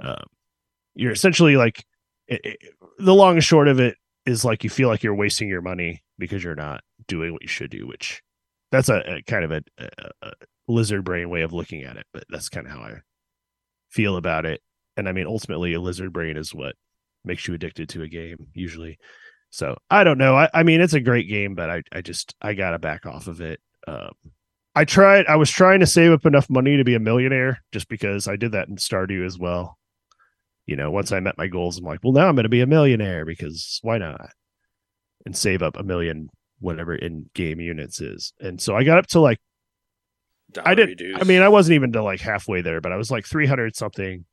[0.00, 0.24] um,
[0.94, 1.84] you're essentially like
[2.28, 2.58] it,
[2.98, 6.02] the long and short of it is like you feel like you're wasting your money
[6.18, 8.22] because you're not doing what you should do, which
[8.72, 10.32] that's a, a kind of a, a, a
[10.68, 12.94] lizard brain way of looking at it, but that's kind of how I
[13.90, 14.60] feel about it.
[14.96, 16.74] And I mean, ultimately, a lizard brain is what
[17.24, 18.98] makes you addicted to a game, usually.
[19.50, 20.36] So I don't know.
[20.36, 23.26] I, I mean, it's a great game, but I, I just I gotta back off
[23.26, 23.60] of it.
[23.86, 24.12] Um,
[24.74, 25.26] I tried.
[25.26, 28.36] I was trying to save up enough money to be a millionaire, just because I
[28.36, 29.78] did that in Stardew as well.
[30.66, 32.60] You know, once I met my goals, I'm like, well, now I'm going to be
[32.60, 34.30] a millionaire because why not?
[35.24, 38.32] And save up a million, whatever in game units is.
[38.40, 39.38] And so I got up to like
[40.64, 40.88] I did.
[40.88, 41.20] reduce.
[41.20, 44.24] I mean, I wasn't even to like halfway there, but I was like 300 something.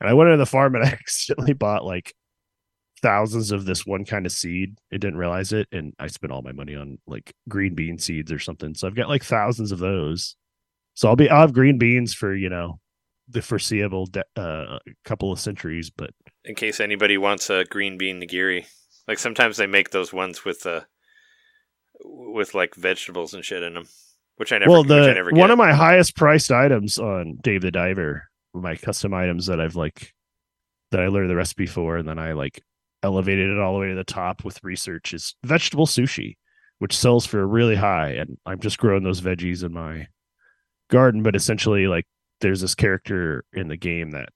[0.00, 2.14] And I went into the farm and I accidentally bought like
[3.00, 4.78] thousands of this one kind of seed.
[4.92, 5.68] I didn't realize it.
[5.72, 8.74] And I spent all my money on like green bean seeds or something.
[8.74, 10.36] So I've got like thousands of those.
[10.94, 12.80] So I'll be, I'll have green beans for, you know,
[13.28, 15.90] the foreseeable de- uh, couple of centuries.
[15.90, 16.10] But
[16.44, 18.66] in case anybody wants a green bean nigiri.
[19.06, 20.82] Like sometimes they make those ones with uh
[22.04, 23.88] with like vegetables and shit in them,
[24.36, 24.70] which I never.
[24.70, 29.14] well, the never one of my highest priced items on Dave the Diver, my custom
[29.14, 30.14] items that I've like
[30.90, 32.62] that I learned the recipe for, and then I like
[33.02, 36.36] elevated it all the way to the top with research is vegetable sushi,
[36.78, 38.10] which sells for really high.
[38.10, 40.08] And I'm just growing those veggies in my
[40.90, 42.06] garden, but essentially, like,
[42.40, 44.28] there's this character in the game that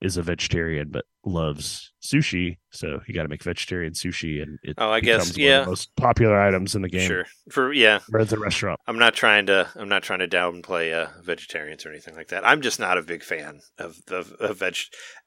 [0.00, 4.74] is a vegetarian but loves sushi, so you got to make vegetarian sushi, and it
[4.76, 5.60] Oh, I guess, yeah.
[5.60, 7.06] the most popular items in the game.
[7.06, 7.24] Sure.
[7.50, 8.80] For yeah, Or at the restaurant.
[8.88, 9.68] I'm not trying to.
[9.76, 12.46] I'm not trying to downplay uh, vegetarians or anything like that.
[12.46, 14.76] I'm just not a big fan of of, of veg.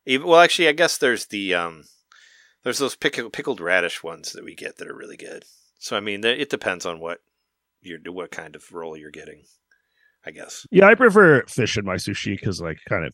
[0.06, 1.86] Well, actually, I guess there's the um,
[2.64, 5.45] there's those pickled pickled radish ones that we get that are really good.
[5.80, 7.20] So I mean, it depends on what
[7.82, 9.43] you're what kind of roll you're getting.
[10.26, 10.66] I guess.
[10.72, 13.14] Yeah, I prefer fish in my sushi because, like, kind of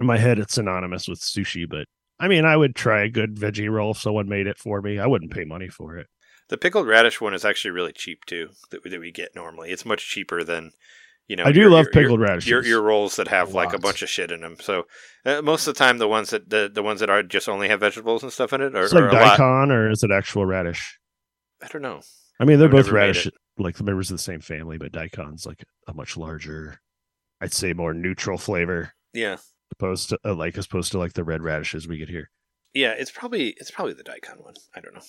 [0.00, 1.64] in my head, it's synonymous with sushi.
[1.68, 1.86] But
[2.18, 4.98] I mean, I would try a good veggie roll if someone made it for me.
[4.98, 6.06] I wouldn't pay money for it.
[6.48, 8.48] The pickled radish one is actually really cheap too.
[8.70, 9.70] That, we- that we get normally.
[9.70, 10.72] It's much cheaper than
[11.28, 11.44] you know.
[11.44, 12.46] I do your- love your- your- pickled radish.
[12.46, 14.56] Your your rolls that have like a bunch of shit in them.
[14.60, 14.84] So
[15.24, 17.68] uh, most of the time, the ones that the, the ones that are just only
[17.68, 19.38] have vegetables and stuff in it, are, It's like are a lot.
[19.38, 20.98] daikon, or is it actual radish?
[21.62, 22.00] I don't know.
[22.40, 23.34] I mean, they're I've both radish, it.
[23.58, 26.80] Like the members of the same family, but daikon's like a much larger,
[27.40, 29.36] I'd say, more neutral flavor Yeah,
[29.72, 32.30] opposed to uh, like as opposed to like the red radishes we get here.
[32.74, 32.92] yeah.
[32.92, 34.54] It's probably it's probably the daikon one.
[34.74, 35.02] I don't know,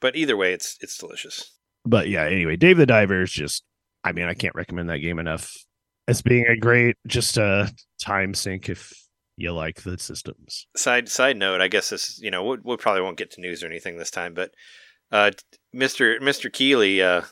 [0.00, 1.56] but either way, it's it's delicious.
[1.86, 3.64] But yeah, anyway, Dave the Diver is just,
[4.04, 5.50] I mean, I can't recommend that game enough
[6.06, 8.92] as being a great just a time sink if
[9.38, 10.66] you like the systems.
[10.76, 13.62] Side side note, I guess this you know we, we probably won't get to news
[13.62, 14.50] or anything this time, but
[15.10, 15.30] uh,
[15.74, 16.20] Mr.
[16.20, 16.52] Mr.
[16.52, 17.22] Keighley uh,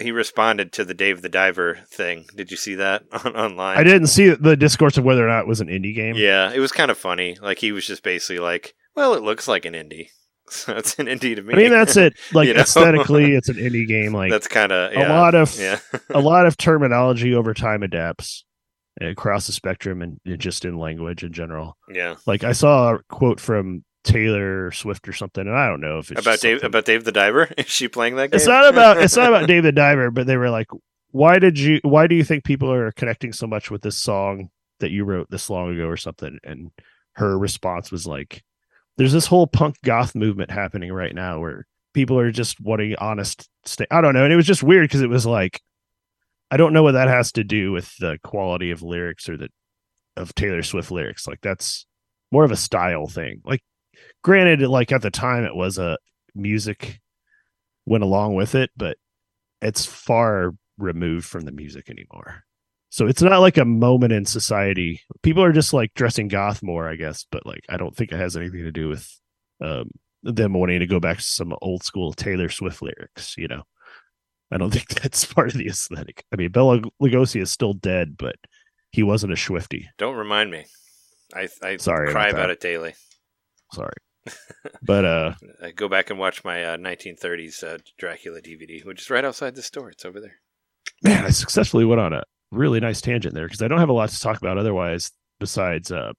[0.00, 2.26] he responded to the Dave the Diver thing.
[2.34, 3.78] Did you see that on, online?
[3.78, 6.14] I didn't see the discourse of whether or not it was an indie game.
[6.16, 7.36] Yeah, it was kind of funny.
[7.40, 10.08] Like he was just basically like, "Well, it looks like an indie,
[10.48, 12.14] so it's an indie to me." I mean, that's it.
[12.32, 12.60] Like You know?
[12.60, 14.14] aesthetically, it's an indie game.
[14.14, 15.78] Like that's kind of a lot of yeah.
[16.10, 18.44] a lot of terminology over time adapts
[19.00, 21.76] uh, across the spectrum and just in language in general.
[21.92, 22.16] yeah.
[22.26, 26.10] Like I saw a quote from Taylor Swift or something, and I don't know if
[26.10, 27.44] it's About Dave something- about Dave the Diver.
[27.58, 28.36] Is she playing that game?
[28.36, 30.68] It's not about it's not about Dave the Diver, but they were like,
[31.10, 34.50] why did you why do you think people are connecting so much with this song
[34.78, 36.38] that you wrote this long ago or something?
[36.44, 36.70] And
[37.14, 38.42] her response was like,
[38.96, 43.48] there's this whole punk goth movement happening right now where people are just wanting honest
[43.66, 44.24] sta- I don't know.
[44.24, 45.60] And it was just weird because it was like
[46.50, 49.48] I don't know what that has to do with the quality of lyrics or the
[50.16, 51.26] of Taylor Swift lyrics.
[51.26, 51.86] Like that's
[52.32, 53.40] more of a style thing.
[53.44, 53.62] Like
[54.22, 55.98] granted, like at the time it was a
[56.34, 57.00] music
[57.86, 58.96] went along with it, but
[59.62, 62.44] it's far removed from the music anymore.
[62.90, 65.00] So it's not like a moment in society.
[65.22, 68.18] People are just like dressing goth more, I guess, but like I don't think it
[68.18, 69.08] has anything to do with
[69.60, 69.90] um
[70.22, 73.62] them wanting to go back to some old school Taylor Swift lyrics, you know.
[74.52, 76.24] I don't think that's part of the aesthetic.
[76.32, 78.36] I mean, Bela Lugosi is still dead, but
[78.90, 79.88] he wasn't a Swifty.
[79.98, 80.66] Don't remind me.
[81.34, 82.94] I I Sorry cry about about, it daily.
[83.72, 83.94] Sorry.
[84.82, 89.10] But uh I go back and watch my uh, 1930s uh, Dracula DVD, which is
[89.10, 89.90] right outside the store.
[89.90, 90.36] It's over there.
[91.02, 93.94] man, I successfully went on a really nice tangent there because I don't have a
[93.94, 96.12] lot to talk about otherwise besides uh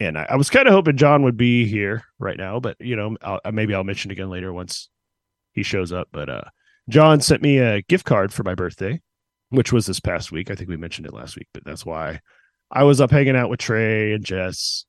[0.00, 2.96] and I, I was kind of hoping John would be here right now, but you
[2.96, 4.88] know, I'll, maybe I'll mention again later once
[5.52, 6.08] he shows up.
[6.12, 6.42] But uh,
[6.88, 9.00] John sent me a gift card for my birthday,
[9.50, 10.50] which was this past week.
[10.50, 12.20] I think we mentioned it last week, but that's why
[12.70, 14.84] I was up hanging out with Trey and Jess.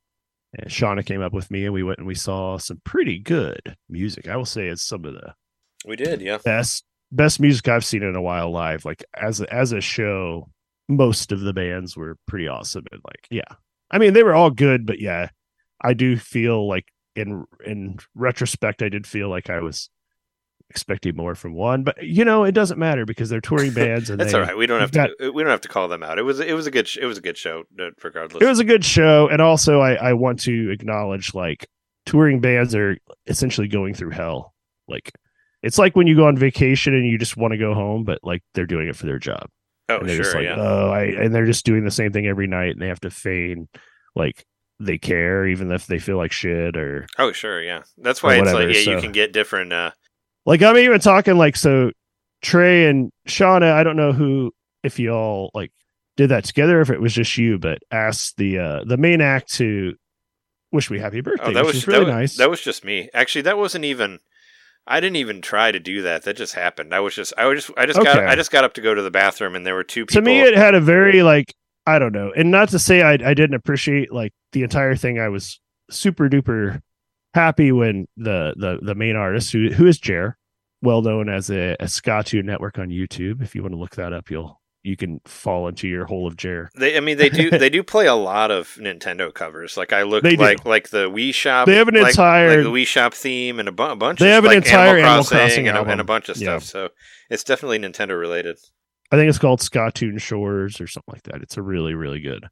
[0.57, 3.75] And Shauna came up with me, and we went and we saw some pretty good
[3.89, 4.27] music.
[4.27, 5.33] I will say it's some of the
[5.85, 6.37] We did, yeah.
[6.43, 8.85] best best music I've seen in a while live.
[8.85, 10.49] Like as as a show,
[10.87, 12.85] most of the bands were pretty awesome.
[12.91, 13.55] And like, yeah,
[13.91, 15.29] I mean, they were all good, but yeah,
[15.81, 16.85] I do feel like
[17.15, 19.89] in in retrospect, I did feel like I was
[20.69, 21.83] expecting more from one.
[21.83, 24.57] But you know, it doesn't matter because they're touring bands, and That's they, all right.
[24.57, 25.31] We don't have got- to.
[25.31, 26.19] We don't have to call them out.
[26.19, 26.39] It was.
[26.39, 26.87] It was a good.
[26.87, 28.41] sh- It was a good show, uh, regardless.
[28.41, 31.67] it was a good show and also I, I want to acknowledge like
[32.05, 32.97] touring bands are
[33.27, 34.53] essentially going through hell
[34.87, 35.11] like
[35.63, 38.19] it's like when you go on vacation and you just want to go home but
[38.21, 39.47] like they're doing it for their job
[39.89, 40.23] oh, and they're sure.
[40.23, 40.55] just like yeah.
[40.57, 43.09] oh I and they're just doing the same thing every night and they have to
[43.09, 43.67] feign
[44.15, 44.45] like
[44.79, 47.63] they care even if they feel like shit or oh, sure.
[47.63, 47.83] Yeah.
[47.97, 49.73] That's why it's whatever, like yeah, you can get different.
[49.73, 49.91] uh
[50.45, 51.91] like I'm even talking like so
[52.41, 54.51] Trey and Shauna, I don't know who
[54.83, 55.71] if y'all like
[56.17, 59.53] did that together, if it was just you, but asked the uh the main act
[59.55, 59.93] to
[60.71, 62.37] wish me happy birthday, Oh, that was really that was, nice.
[62.37, 63.09] That was just me.
[63.13, 64.19] Actually, that wasn't even.
[64.87, 66.23] I didn't even try to do that.
[66.23, 66.93] That just happened.
[66.93, 67.33] I was just.
[67.37, 67.77] I was just.
[67.77, 68.19] I just got.
[68.19, 70.21] I just got up to go to the bathroom, and there were two people.
[70.21, 71.55] to me it had a very like
[71.87, 72.31] I don't know.
[72.35, 75.19] And not to say I I didn't appreciate like the entire thing.
[75.19, 76.81] I was super duper
[77.35, 80.37] happy when the the the main artist who who is Jer,
[80.81, 83.43] well known as a, a Skatune Network on YouTube.
[83.43, 86.37] If you want to look that up, you'll you can fall into your hole of
[86.37, 86.69] Jer.
[86.75, 87.49] They, I mean, they do.
[87.57, 89.77] they do play a lot of Nintendo covers.
[89.77, 91.67] Like I look like like the Wii Shop.
[91.67, 94.19] They have an like, entire- like the Wii Shop theme and a, bu- a bunch.
[94.19, 96.29] They of, have an like, entire Animal Animal Crossing, Crossing and, a, and a bunch
[96.29, 96.59] of Yeah.
[96.59, 96.63] stuff.
[96.63, 96.89] So
[97.29, 98.57] it's definitely Nintendo related.
[99.11, 101.41] I think it's called Skatoon Shores or something like that.
[101.41, 102.45] It's a really really good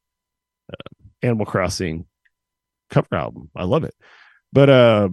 [0.72, 2.06] uh, Animal Crossing
[2.90, 3.50] cover album.
[3.56, 3.94] I love it.
[4.54, 5.10] But uh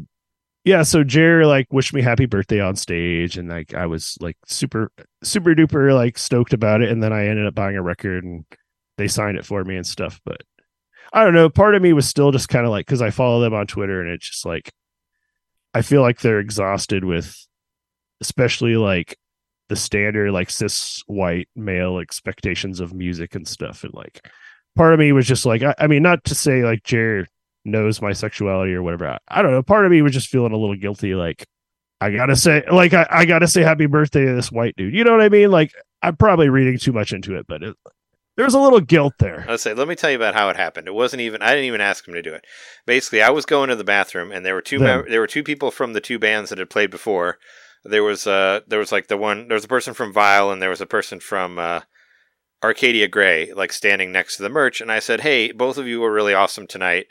[0.64, 4.36] yeah, so Jerry like wished me happy birthday on stage and like I was like
[4.46, 8.24] super super duper like stoked about it and then I ended up buying a record
[8.24, 8.44] and
[8.98, 10.42] they signed it for me and stuff, but
[11.12, 13.40] I don't know, part of me was still just kind of like cuz I follow
[13.40, 14.70] them on Twitter and it's just like
[15.74, 17.34] I feel like they're exhausted with
[18.20, 19.16] especially like
[19.70, 24.28] the standard like cis white male expectations of music and stuff and like
[24.76, 27.28] part of me was just like i, I mean not to say like jared
[27.64, 30.52] knows my sexuality or whatever I, I don't know part of me was just feeling
[30.52, 31.46] a little guilty like
[32.00, 35.04] i gotta say like I, I gotta say happy birthday to this white dude you
[35.04, 37.76] know what i mean like i'm probably reading too much into it but it,
[38.36, 40.88] there's a little guilt there Let's say, let me tell you about how it happened.
[40.88, 41.42] It wasn't even.
[41.42, 42.46] I didn't even ask him to do it.
[42.86, 44.78] Basically, I was going to the bathroom, and there were two.
[44.78, 47.38] Mem- there were two people from the two bands that had played before.
[47.84, 49.48] There was uh, there was like the one.
[49.48, 51.80] There was a person from Vile, and there was a person from uh,
[52.64, 54.80] Arcadia Grey, like standing next to the merch.
[54.80, 57.08] And I said, "Hey, both of you were really awesome tonight.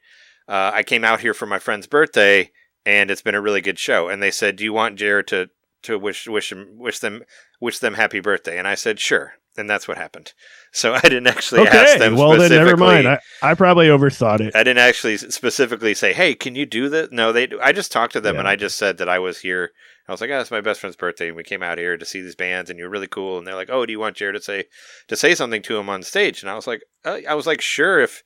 [0.50, 2.52] Uh, I came out here for my friend's birthday,
[2.86, 5.50] and it's been a really good show." And they said, "Do you want Jared to
[5.84, 7.24] to wish wish him wish them
[7.62, 10.34] wish them happy birthday?" And I said, "Sure." And that's what happened.
[10.72, 12.16] So I didn't actually ask okay them.
[12.16, 16.34] well then never mind I, I probably overthought it I didn't actually specifically say, "Hey,
[16.34, 17.47] can you do this?" No, they.
[17.62, 19.72] I just talked to them and I just said that I was here.
[20.08, 22.06] I was like, "Oh, it's my best friend's birthday, and we came out here to
[22.06, 24.36] see these bands, and you're really cool." And they're like, "Oh, do you want Jared
[24.36, 24.64] to say
[25.08, 27.62] to say something to him on stage?" And I was like, uh, "I was like,
[27.62, 28.24] sure if."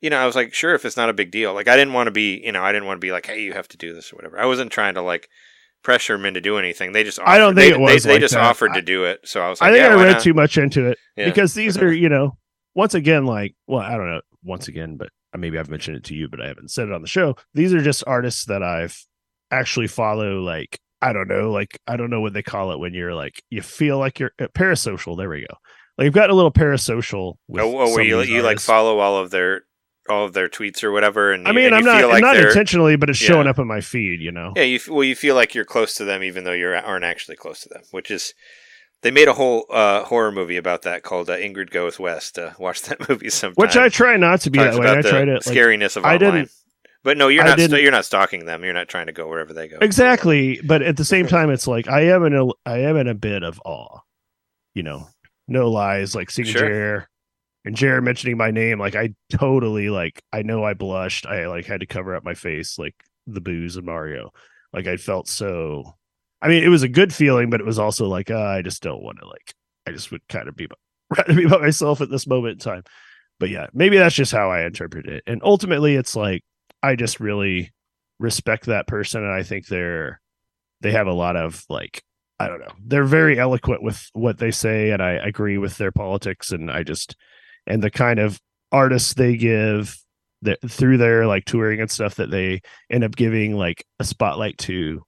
[0.00, 1.54] You know, I was like, sure, if it's not a big deal.
[1.54, 3.40] Like, I didn't want to be, you know, I didn't want to be like, hey,
[3.42, 4.38] you have to do this or whatever.
[4.38, 5.28] I wasn't trying to like
[5.82, 6.92] pressure men to do anything.
[6.92, 8.42] They just, offered, I don't think they, it was They, they just that.
[8.44, 10.22] offered I- to do it, so I was like, I think yeah, I read not?
[10.22, 11.26] too much into it Yeah.
[11.26, 12.36] because these are, you know,
[12.74, 16.04] once again, like, well, I don't know, once again, but uh, maybe I've mentioned it
[16.04, 17.36] to you, but I haven't said it on the show.
[17.54, 18.98] These are just artists that I've
[19.50, 22.92] actually follow, like, I don't know, like, I don't know what they call it when
[22.94, 25.16] you're like, you feel like you're uh, parasocial.
[25.16, 25.56] There we go.
[25.98, 27.34] Like, you've got a little parasocial.
[27.46, 29.62] With Oh, oh where you you like follow all of their
[30.08, 32.96] all of their tweets or whatever, and I mean, and I'm not like not intentionally,
[32.96, 33.28] but it's Yeah.
[33.28, 34.20] showing up in my feed.
[34.20, 36.68] You know, Yeah, you well, you feel like you're close to them, even though you
[36.68, 37.82] aren't actually close to them.
[37.90, 38.34] Which is,
[39.02, 42.38] they made a whole uh, horror movie about that called uh, Ingrid Goes West.
[42.38, 43.54] Uh, watch that movie sometime.
[43.62, 44.88] which I try not to be Talks that way.
[44.88, 46.50] I the try to like, scariness of I didn't-
[47.02, 47.58] but no, you're not.
[47.58, 48.64] St- you're not stalking them.
[48.64, 49.76] You're not trying to go wherever they go.
[49.82, 53.08] exactly but at the same time it's like i am in a i am in
[53.08, 53.98] a bit of awe
[54.72, 55.06] you know
[55.46, 56.66] no lies like seeing Sure.
[56.68, 57.08] Jer
[57.64, 61.26] and Jared mentioning my name like i totally like i know i blushed.
[61.26, 62.94] I like had to cover up my face like
[63.26, 64.32] the booze and mario.
[64.72, 65.94] Like i felt so
[66.42, 68.82] i mean it was a good feeling but it was also like uh, i just
[68.82, 69.54] don't want to like
[69.86, 70.68] i just would kind of be
[71.16, 72.82] rather be by myself at this moment in time.
[73.40, 75.22] But yeah maybe that's just how i interpret it.
[75.26, 76.42] And ultimately it's like
[76.82, 77.72] i just really
[78.20, 80.20] respect that person and i think they're
[80.80, 82.02] they have a lot of like
[82.38, 82.72] i don't know.
[82.84, 86.82] They're very eloquent with what they say and i agree with their politics and i
[86.82, 87.16] just
[87.66, 88.40] and the kind of
[88.72, 89.96] artists they give
[90.42, 92.60] that through their like touring and stuff that they
[92.90, 95.02] end up giving like a spotlight to.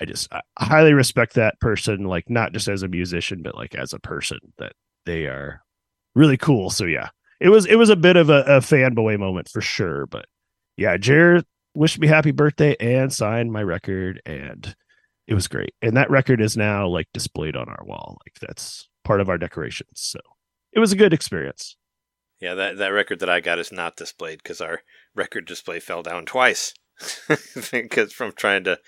[0.00, 3.74] I just I highly respect that person, like not just as a musician, but like
[3.74, 4.72] as a person that
[5.06, 5.62] they are
[6.14, 6.70] really cool.
[6.70, 7.10] So yeah,
[7.40, 10.06] it was it was a bit of a, a fanboy moment for sure.
[10.06, 10.26] But
[10.76, 11.44] yeah, Jared
[11.74, 14.74] wished me happy birthday and signed my record, and
[15.26, 15.74] it was great.
[15.80, 19.38] And that record is now like displayed on our wall, like that's part of our
[19.38, 19.90] decorations.
[19.94, 20.20] So
[20.74, 21.76] it was a good experience.
[22.40, 24.80] Yeah, that that record that I got is not displayed because our
[25.14, 26.74] record display fell down twice
[27.72, 28.78] because from trying to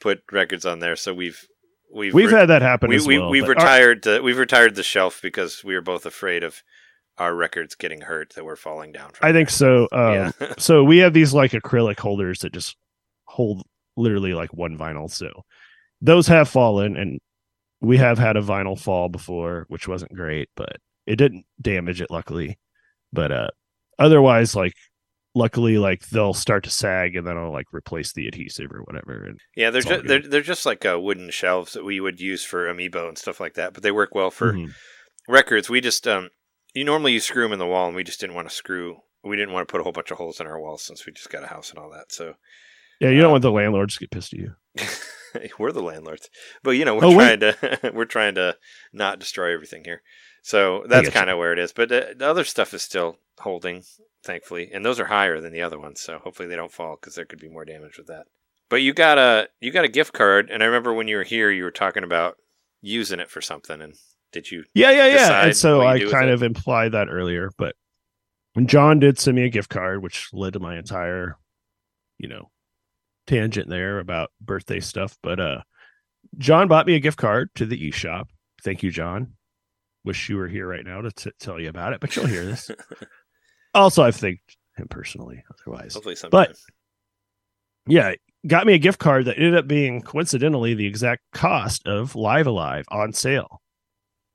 [0.00, 0.96] put records on there.
[0.96, 1.46] So we've
[1.94, 3.30] we've We've re- had that happen we, we well.
[3.30, 6.62] we've but our- retired the we've retired the shelf because we were both afraid of
[7.16, 9.10] our records getting hurt that were falling down.
[9.12, 9.88] From I think so.
[9.92, 10.52] Um, yeah.
[10.58, 12.76] so we have these like acrylic holders that just
[13.24, 13.62] hold
[13.96, 15.10] literally like one vinyl.
[15.10, 15.28] So
[16.00, 17.18] those have fallen, and
[17.80, 20.76] we have had a vinyl fall before, which wasn't great, but
[21.08, 22.58] it didn't damage it, luckily.
[23.12, 23.48] But uh,
[23.98, 24.74] otherwise, like
[25.34, 29.24] luckily, like they'll start to sag, and then I'll like replace the adhesive or whatever.
[29.24, 32.44] And yeah, they're just they're they're just like uh, wooden shelves that we would use
[32.44, 33.72] for amiibo and stuff like that.
[33.74, 34.72] But they work well for Mhm.
[35.26, 35.70] records.
[35.70, 36.30] We just um,
[36.74, 38.98] you normally you screw them in the wall, and we just didn't want to screw.
[39.24, 41.12] We didn't want to put a whole bunch of holes in our walls since we
[41.12, 42.12] just got a house and all that.
[42.12, 42.34] So
[43.00, 44.54] yeah, you don't Uh, want the landlords to get pissed at you.
[45.58, 46.28] we're the landlords,
[46.62, 47.56] but you know we're Oh, trying wait.
[47.60, 48.56] to we're trying to
[48.92, 50.02] not destroy everything here.
[50.48, 51.74] So that's kind of where it is.
[51.74, 53.82] But uh, the other stuff is still holding,
[54.24, 56.00] thankfully, and those are higher than the other ones.
[56.00, 58.24] So hopefully they don't fall because there could be more damage with that.
[58.70, 61.22] But you got a you got a gift card, and I remember when you were
[61.22, 62.38] here, you were talking about
[62.80, 63.82] using it for something.
[63.82, 63.92] And
[64.32, 64.64] did you?
[64.72, 65.44] Yeah, yeah, yeah.
[65.44, 66.32] And so I kind it.
[66.32, 67.76] of implied that earlier, but
[68.64, 71.36] John did send me a gift card, which led to my entire,
[72.16, 72.50] you know,
[73.26, 75.18] tangent there about birthday stuff.
[75.22, 75.60] But uh
[76.38, 78.28] John bought me a gift card to the eShop.
[78.64, 79.34] Thank you, John.
[80.08, 82.46] Wish you were here right now to t- tell you about it, but you'll hear
[82.46, 82.70] this.
[83.74, 85.44] also, I've thanked him personally.
[85.50, 86.54] Otherwise, Hopefully sometime.
[87.86, 88.14] yeah,
[88.46, 92.46] got me a gift card that ended up being coincidentally the exact cost of Live
[92.46, 93.60] a Live on sale.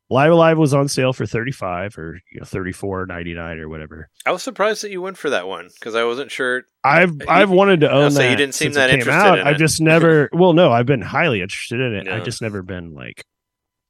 [0.10, 4.10] Live a Live was on sale for 35 or you know 34.99 or whatever.
[4.28, 6.66] I was surprised that you went for that one because I wasn't sure.
[6.84, 8.30] I've You- I've wanted to own that.
[8.30, 9.40] you didn't seem that interested out.
[9.40, 12.08] in I've just never well no, I've been highly interested in it.
[12.08, 13.24] I've just never been like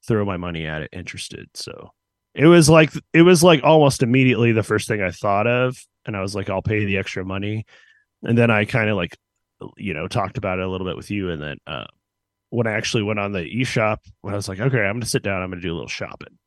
[0.07, 1.49] throw my money at it interested.
[1.53, 1.91] So
[2.35, 6.17] it was like it was like almost immediately the first thing I thought of and
[6.17, 7.65] I was like I'll pay the extra money.
[8.23, 9.17] And then I kind of like
[9.77, 11.85] you know talked about it a little bit with you and then uh
[12.49, 15.23] when I actually went on the eShop, when I was like, okay, I'm gonna sit
[15.23, 16.37] down, I'm gonna do a little shopping.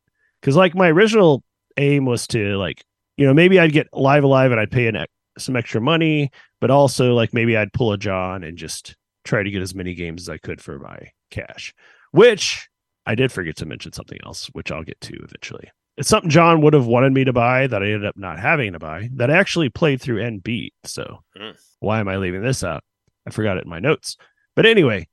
[0.42, 1.42] Cause like my original
[1.76, 2.84] aim was to like,
[3.16, 5.04] you know, maybe I'd get live a live and I'd pay an,
[5.38, 6.30] some extra money,
[6.60, 9.94] but also like maybe I'd pull a John and just try to get as many
[9.94, 11.74] games as I could for my cash.
[12.12, 12.68] Which
[13.06, 15.70] I did forget to mention something else, which I'll get to eventually.
[15.96, 18.72] It's something John would have wanted me to buy that I ended up not having
[18.74, 20.74] to buy that I actually played through and beat.
[20.84, 21.56] So Mm.
[21.80, 22.82] why am I leaving this out?
[23.26, 24.16] I forgot it in my notes.
[24.54, 25.08] But anyway,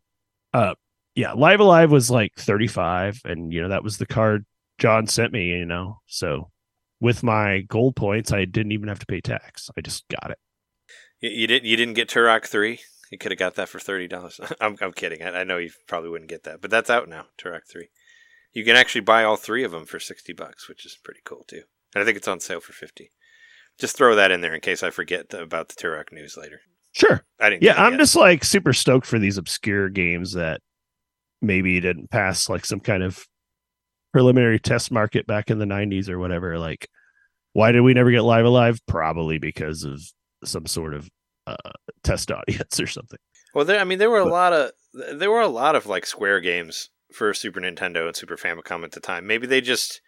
[0.53, 0.75] uh
[1.15, 4.45] yeah, Live a Live was like 35 and you know that was the card
[4.79, 6.01] John sent me, you know.
[6.07, 6.49] So
[6.99, 9.69] with my gold points, I didn't even have to pay tax.
[9.77, 10.39] I just got it.
[11.21, 11.65] You, didn't.
[11.65, 12.79] You didn't get Turok three.
[13.13, 14.39] You could have got that for thirty dollars.
[14.59, 15.21] I'm, I'm kidding.
[15.21, 17.25] I, I know you probably wouldn't get that, but that's out now.
[17.37, 17.89] Turok three.
[18.53, 21.45] You can actually buy all three of them for sixty bucks, which is pretty cool
[21.47, 21.61] too.
[21.93, 23.11] And I think it's on sale for fifty.
[23.79, 26.61] Just throw that in there in case I forget the, about the Turok news later.
[26.91, 27.23] Sure.
[27.39, 27.61] I didn't.
[27.61, 27.99] Yeah, I'm yet.
[27.99, 30.61] just like super stoked for these obscure games that
[31.39, 33.23] maybe didn't pass like some kind of
[34.11, 36.57] preliminary test market back in the 90s or whatever.
[36.57, 36.87] Like,
[37.51, 38.79] why did we never get Live a Live?
[38.87, 40.01] Probably because of
[40.43, 41.07] some sort of
[41.47, 41.55] uh,
[42.03, 43.19] test audience or something.
[43.53, 43.79] Well, there.
[43.79, 44.71] I mean, there were a But- lot of
[45.17, 48.91] there were a lot of like Square games for Super Nintendo and Super Famicom at
[48.91, 49.25] the time.
[49.27, 50.01] Maybe they just,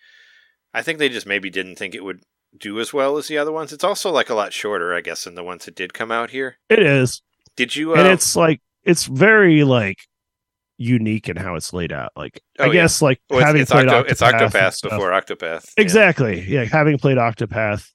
[0.73, 2.21] I think they just maybe didn't think it would
[2.57, 3.73] do as well as the other ones.
[3.73, 6.29] It's also like a lot shorter, I guess, than the ones that did come out
[6.31, 6.57] here.
[6.69, 7.21] It is.
[7.55, 7.93] Did you?
[7.93, 9.97] Uh, and it's like, it's very like
[10.77, 12.11] unique in how it's laid out.
[12.15, 12.73] Like, Oh, I yeah.
[12.73, 15.65] guess like well, it's, having it's, played Octo, it's Octopath and Octopath before Octopath.
[15.77, 15.81] Yeah.
[15.83, 16.41] Exactly.
[16.47, 16.63] Yeah.
[16.65, 17.89] Having played Octopath,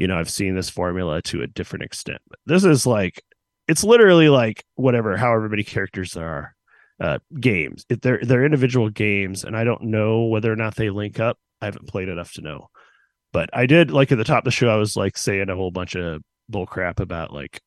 [0.00, 2.22] you know, I've seen this formula to a different extent.
[2.26, 3.22] But this is like,
[3.68, 6.54] it's literally like whatever, however many characters there are,
[7.00, 7.84] uh, games.
[7.90, 11.36] It, they're they're individual games, and I don't know whether or not they link up.
[11.60, 12.68] I haven't played enough to know.
[13.34, 15.54] But I did like at the top of the show, I was like saying a
[15.54, 17.60] whole bunch of bull crap about like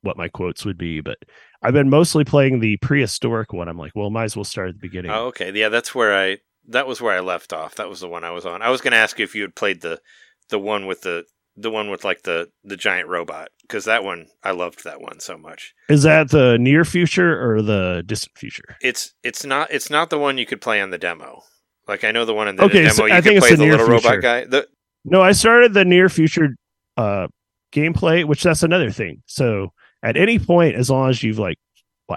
[0.00, 1.02] what my quotes would be.
[1.02, 1.18] But
[1.60, 3.68] I've been mostly playing the prehistoric one.
[3.68, 5.10] I'm like, well, might as well start at the beginning.
[5.10, 5.52] Oh, okay.
[5.54, 6.38] Yeah, that's where I.
[6.68, 7.74] That was where I left off.
[7.74, 8.62] That was the one I was on.
[8.62, 10.00] I was going to ask you if you had played the,
[10.48, 11.24] the one with the
[11.60, 15.20] the one with like the the giant robot because that one I loved that one
[15.20, 15.74] so much.
[15.88, 18.76] Is that the near future or the distant future?
[18.80, 21.42] It's it's not it's not the one you could play on the demo.
[21.88, 23.46] Like I know the one in the Okay, demo so you I could think it's
[23.46, 24.08] play the the near little future.
[24.08, 24.44] robot guy.
[24.44, 24.66] The
[25.04, 26.56] No, I started the near future
[26.96, 27.26] uh
[27.72, 29.22] gameplay, which that's another thing.
[29.26, 31.58] So at any point, as long as you've like,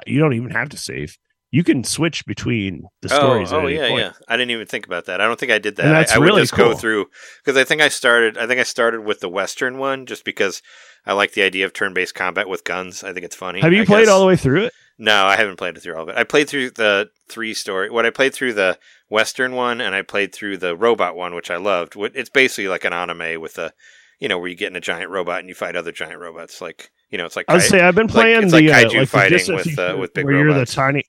[0.07, 1.17] you don't even have to save.
[1.53, 3.53] You can switch between the stories.
[3.53, 3.99] Oh, oh yeah, point.
[4.01, 4.11] yeah.
[4.27, 5.21] I didn't even think about that.
[5.21, 5.85] I don't think I did that.
[5.85, 6.77] And I- that's I, would really just go cool.
[6.77, 7.05] through
[7.45, 8.39] because I think I started.
[8.39, 10.63] I think I started with the Western one just because
[11.05, 13.03] I like the idea of turn-based combat with guns.
[13.03, 13.61] I think it's funny.
[13.61, 14.09] Have you I played guess.
[14.09, 14.73] all the way through it?
[14.97, 16.15] No, I haven't played it through all of it.
[16.17, 17.91] I played through the three story.
[17.91, 18.79] What I played through the
[19.09, 21.93] Western one, and I played through the robot one, which I loved.
[22.15, 23.73] It's basically like an anime with a,
[24.19, 26.61] you know, where you get in a giant robot and you fight other giant robots.
[26.61, 28.85] Like you know, it's like I would say I've been like- playing it's the like
[28.85, 31.03] uh, kaiju like fighting the with, uh, with big where you're the tiny,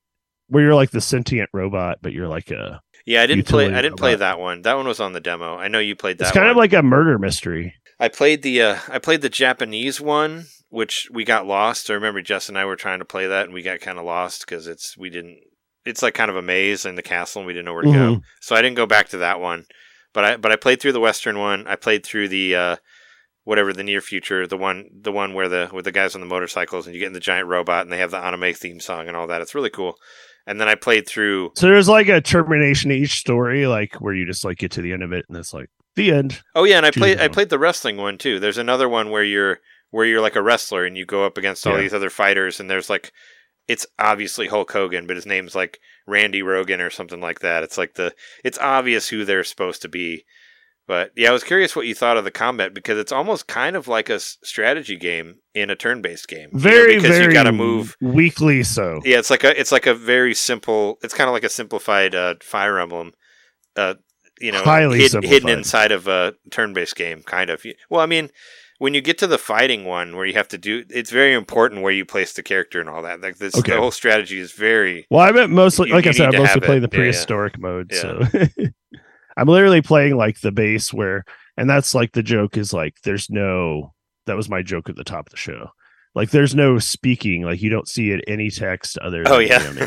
[0.49, 2.81] where you're like the sentient robot, but you're like a.
[3.07, 3.23] yeah.
[3.23, 3.73] I didn't play.
[3.73, 4.63] I didn't play that one.
[4.63, 5.57] That one was on the demo.
[5.57, 6.25] I know you played that.
[6.25, 6.53] It's kind one.
[6.53, 7.75] of like a murder mystery.
[8.01, 11.91] I played the uh, I played the Japanese one, which we got lost.
[11.91, 14.05] I remember Jess and I were trying to play that, and we got kind of
[14.05, 15.39] lost because it's we didn't.
[15.85, 17.93] It's like kind of a maze in the castle, and we didn't know where to
[17.93, 18.15] go.
[18.17, 18.23] Mhm.
[18.41, 19.65] So I didn't go back to that one.
[20.13, 21.67] But I but I played through the Western one.
[21.67, 22.77] I played through the uh,
[23.45, 26.27] whatever the near future, the one the one where the with the guys on the
[26.27, 29.07] motorcycles, and you get in the giant robot, and they have the anime theme song
[29.09, 29.43] and all that.
[29.43, 29.95] It's really cool.
[30.47, 31.53] And then I played through.
[31.57, 34.83] So there's like a termination to each story, like where you just like get to
[34.83, 36.43] the end of it, and it's like the end.
[36.55, 38.39] Oh yeah, and I played I played the wrestling one too.
[38.41, 41.67] There's another one where you're where you're like a wrestler and you go up against
[41.67, 41.83] all Yeah.
[41.83, 43.13] these other fighters and there's like
[43.69, 47.63] it's obviously Hulk Hogan, but his name's like Randy Rogan or something like that.
[47.63, 48.13] It's like the
[48.45, 50.25] it's obvious who they're supposed to be.
[50.87, 53.75] But yeah, I was curious what you thought of the combat because it's almost kind
[53.75, 56.51] of like a strategy game in a turn-based game.
[56.53, 57.97] you know, Very, because very you got to move.
[58.03, 58.63] weekly.
[58.65, 60.99] So Yeah, it's like a it's like a very simple.
[61.03, 63.13] It's kind of like a simplified uh, Fire Emblem.
[63.77, 63.95] Uh,
[64.41, 67.65] you know, Highly hid- hidden inside of a turn-based game, kind of.
[67.89, 68.29] Well, I mean,
[68.79, 71.83] when you get to the fighting one, where you have to do, it's very important
[71.83, 73.21] where you place the character and all that.
[73.23, 73.73] Like this, Okay.
[73.73, 75.07] the whole strategy is very.
[75.11, 76.81] Well, I meant mostly, You- like you I said, I'm mostly play it.
[76.81, 77.05] the Yeah, yeah.
[77.05, 77.91] prehistoric mode.
[77.93, 78.01] Yeah.
[78.01, 78.21] So
[79.37, 81.25] I'm literally playing like the base where,
[81.57, 83.93] and that's like the joke is like, there's no,
[84.27, 85.71] that was my joke at the top of the show.
[86.15, 87.43] Like, there's no speaking.
[87.43, 89.87] Like, you don't see it any text other than Oh you yeah, know,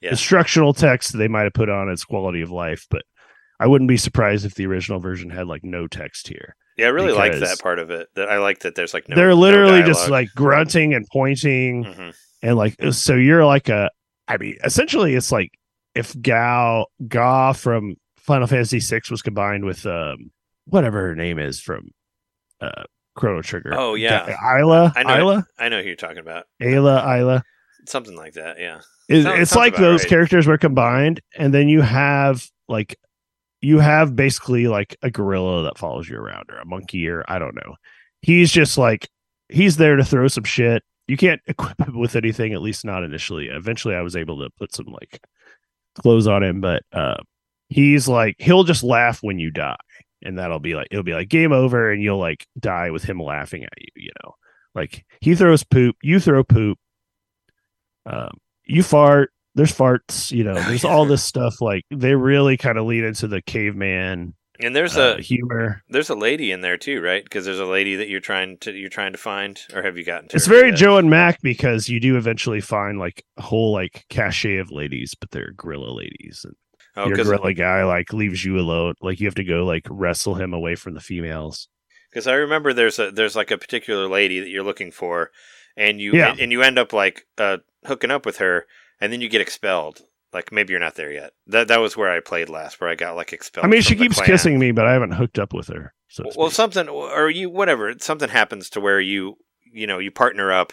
[0.00, 0.10] Yeah.
[0.10, 2.86] instructional text they might have put on its quality of life.
[2.90, 3.02] But
[3.58, 6.54] I wouldn't be surprised if the original version had like no text here.
[6.76, 6.86] yeah.
[6.86, 8.08] I really like that part of it.
[8.14, 8.74] That I like that.
[8.76, 9.16] There's like no.
[9.16, 11.84] They're no literally just like grunting and pointing.
[11.84, 12.14] Mhm.
[12.42, 13.90] and like so you're like a
[14.28, 15.50] i mean essentially it's like
[15.94, 20.30] if Gal ga from final fantasy VI was combined with um
[20.66, 21.90] whatever her name is from
[22.60, 22.84] uh
[23.16, 24.34] chrono trigger Oh, yeah.
[24.58, 26.44] Isla I know- isla I know who you're talking about.
[26.60, 27.42] ayla isla
[27.86, 28.58] Something like that.
[28.58, 28.80] Yeah.
[29.08, 30.08] It- Sounds- it's sounds like those right.
[30.08, 32.96] characters were combined and then you have like
[33.60, 37.38] you have basically like a gorilla that follows you around or a monkey or i
[37.38, 37.74] don't know
[38.22, 39.08] he's just like
[39.50, 43.02] he's there to throw some shit you can't equip him with anything at least not
[43.04, 45.20] initially eventually i was able to put some like
[46.02, 47.16] clothes on him but uh
[47.74, 49.74] he's like he'll just laugh when you die
[50.22, 53.18] and that'll be like it'll be like game over and you'll like die with him
[53.20, 54.30] laughing at you you know
[54.76, 56.78] like he throws poop you throw poop
[58.06, 58.30] um
[58.64, 62.86] you fart there's farts you know there's all this stuff like they really kind of
[62.86, 67.00] lead into the caveman And there's uh, a humor there's a lady in there too,
[67.00, 67.24] right?
[67.24, 70.04] Because there's a lady that you're trying to you're trying to find, or have you
[70.04, 70.36] gotten to?
[70.36, 70.78] it's very yet?
[70.78, 75.16] joe and mac because you do eventually find like a whole like cachet of ladies
[75.20, 76.54] but they're gorilla ladies and
[76.96, 80.34] Oh, your gorilla guy like leaves you alone like you have to go like wrestle
[80.36, 81.68] him away from the females
[82.10, 85.30] Because I remember there's a there's like a particular lady that you're looking for,
[85.76, 86.34] and you Yeah.
[86.38, 88.66] and, you end up like uh, hooking up with her,
[89.00, 90.02] and then you get expelled.
[90.32, 91.32] Like maybe you're not there yet.
[91.48, 93.64] That that was where I played last, where I got like expelled.
[93.66, 94.26] i mean she keeps clan.
[94.26, 97.92] kissing me but i haven't hooked up with her so Well, something or you whatever
[97.98, 99.36] something happens to where you
[99.72, 100.72] you know you partner up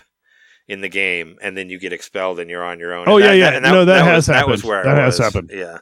[0.67, 3.05] in the game, and then you get expelled, and you're on your own.
[3.09, 3.51] Oh, And yeah, that- yeah.
[3.57, 5.25] and No, that was, has That was where That I has was.
[5.33, 5.49] happened.
[5.53, 5.79] Yeah,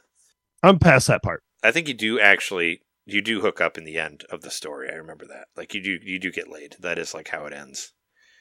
[0.62, 3.98] i'm past that part I think you do actually you do hook up in the
[3.98, 4.88] end of the story.
[4.90, 5.48] I remember that.
[5.56, 6.76] Like you do you do get laid.
[6.80, 7.92] That is like how it ends.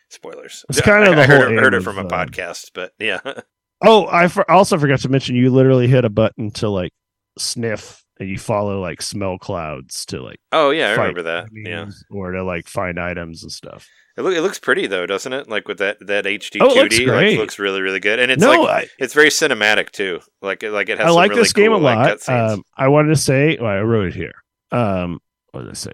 [0.10, 0.64] Spoilers.
[0.70, 2.70] It's kind of I, the I heard, whole it- heard it from a um, podcast,
[2.74, 3.20] but yeah.
[3.82, 6.92] Oh, I for- also forgot to mention you literally hit a button to like
[7.38, 11.48] sniff and you follow like smell clouds to like oh yeah, I remember that.
[11.54, 11.90] Yeah.
[12.12, 13.88] or to like find items and stuff.
[14.18, 15.48] It, look, it looks pretty though, doesn't it?
[15.48, 17.32] Like with that that HD Oh, it looks great.
[17.32, 20.20] like, looks really really good, and it's no, like I, it's very cinematic too.
[20.42, 21.08] Like it like it has.
[21.08, 22.18] I like really this game a cool, like, lot.
[22.18, 22.54] cutscenes.
[22.54, 24.34] um, I wanted to say, well, I wrote it here.
[24.72, 25.20] Um,
[25.52, 25.92] what did I say?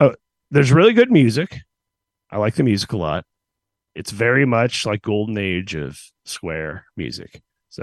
[0.00, 0.14] Oh,
[0.50, 1.58] there's really good music.
[2.30, 3.24] I like the music a lot.
[3.94, 7.40] It's very much like golden age of Square music.
[7.68, 7.82] So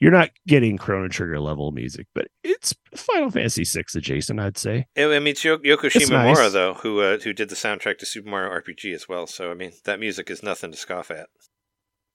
[0.00, 4.86] you're not getting Chrono Trigger level music, but it's Final Fantasy VI adjacent, I'd say.
[4.96, 6.52] I mean, it's Yo- Yoko Shimomura nice.
[6.52, 9.26] though, who uh, who did the soundtrack to Super Mario RPG as well.
[9.26, 11.28] So I mean, that music is nothing to scoff at.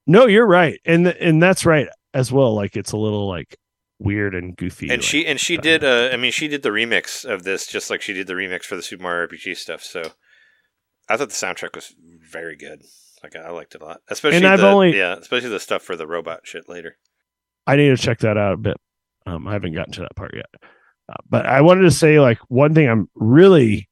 [0.06, 2.54] No, you're right, and and that's right as well.
[2.54, 3.56] Like it's a little like
[3.98, 4.88] weird and goofy.
[4.88, 5.84] and like, she and she uh, did.
[5.84, 8.64] Uh, I mean, she did the remix of this, just like she did the remix
[8.64, 9.82] for the Super Mario RPG stuff.
[9.82, 10.02] So
[11.08, 11.94] I thought the soundtrack was
[12.30, 12.82] very good.
[13.22, 15.82] Like I liked it a lot, especially And I've the, only- yeah, especially the stuff
[15.82, 16.96] for the robot shit later.
[17.66, 18.76] I need to check that out a bit.
[19.26, 20.46] Um, I haven't gotten to that part yet.
[21.08, 23.88] Uh, but I wanted to say, like, one thing I'm really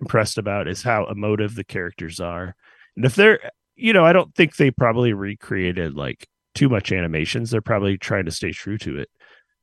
[0.00, 2.54] impressed about is how emotive the characters are.
[2.96, 7.50] And if they're, you know, I don't think they probably recreated like too much animations.
[7.50, 9.08] They're probably trying to stay true to it.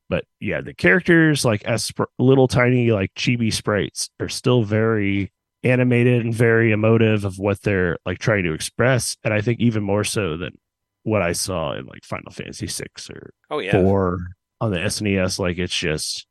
[0.10, 5.32] But yeah, the characters, like as little tiny, like chibi sprites, are still very
[5.64, 9.18] animated and very emotive of what they're like trying to express.
[9.24, 10.58] And I think even more so than
[11.06, 14.18] what I saw in like Final Fantasy six or Oh yeah, four
[14.60, 15.40] on the SNES.
[15.40, 16.26] Like it's just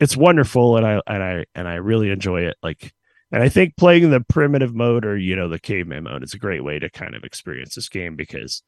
[0.00, 2.56] it's wonderful and I and I and I really enjoy it.
[2.62, 2.92] Like
[3.30, 6.38] and I think playing the primitive mode or you know the caveman mode is a
[6.38, 8.62] great way to kind of experience this game because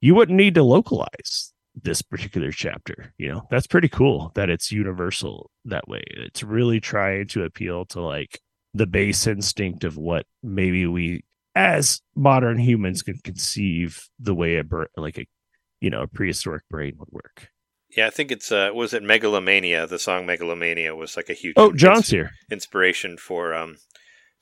[0.00, 1.52] you wouldn't need to localize
[1.82, 3.12] this particular chapter.
[3.18, 6.02] You know, that's pretty cool that it's universal that way.
[6.06, 8.40] It's really trying to appeal to like
[8.72, 11.22] the base instinct of what maybe we
[11.54, 14.64] as modern humans can conceive the way a
[14.96, 15.26] like a
[15.80, 17.48] you know a prehistoric brain would work.
[17.96, 18.06] yeah.
[18.06, 19.86] I think it's uh, was it Megalomania?
[19.86, 22.30] The song Megalomania was like a huge Oh, John's here.
[22.50, 23.76] inspiration for um,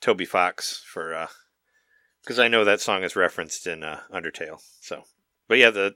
[0.01, 1.27] Toby Fox for
[2.23, 4.61] because I know that song is referenced in uh, Undertale.
[4.81, 5.03] So,
[5.47, 5.95] but yeah, the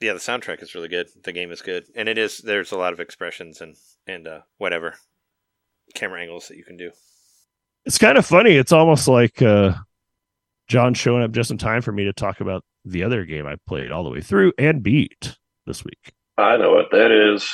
[0.00, 1.08] yeah the soundtrack is really good.
[1.24, 2.38] The game is good, and it is.
[2.38, 3.76] There's a lot of expressions and
[4.06, 4.94] and uh, whatever
[5.94, 6.92] camera angles that you can do.
[7.84, 8.52] It's kind of funny.
[8.52, 9.72] It's almost like uh,
[10.68, 13.56] John showing up just in time for me to talk about the other game I
[13.66, 16.12] played all the way through and beat this week.
[16.36, 17.50] I know what that is.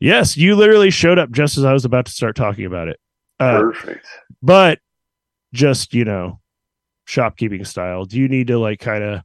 [0.00, 3.00] Yes, you literally showed up just as I was about to start talking about it.
[3.40, 4.06] Uh, Perfect.
[4.42, 4.78] but
[5.52, 6.40] just you know,
[7.06, 8.04] shopkeeping style.
[8.04, 9.22] Do you need to like kind of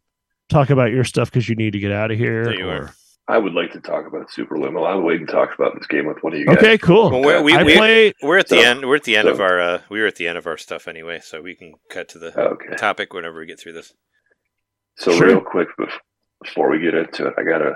[0.49, 2.45] talk about your stuff because you need to get out of here?
[2.45, 2.93] There you or- are.
[3.27, 4.85] I would like to talk about Superliminal.
[4.85, 6.57] I'm waiting to talk about this game with one of you guys.
[6.57, 7.09] Okay, cool.
[7.11, 8.13] Well, we're, we, I we, play.
[8.21, 8.85] we're at the so- end.
[8.87, 9.59] We're at the end of our.
[9.61, 12.19] Uh, we were at the end of our stuff anyway, so we can cut to
[12.19, 12.75] the Okay.
[12.75, 13.93] topic whenever we get through this.
[14.97, 15.27] So Sure.
[15.27, 15.69] real quick
[16.43, 17.75] before we get into it, I gotta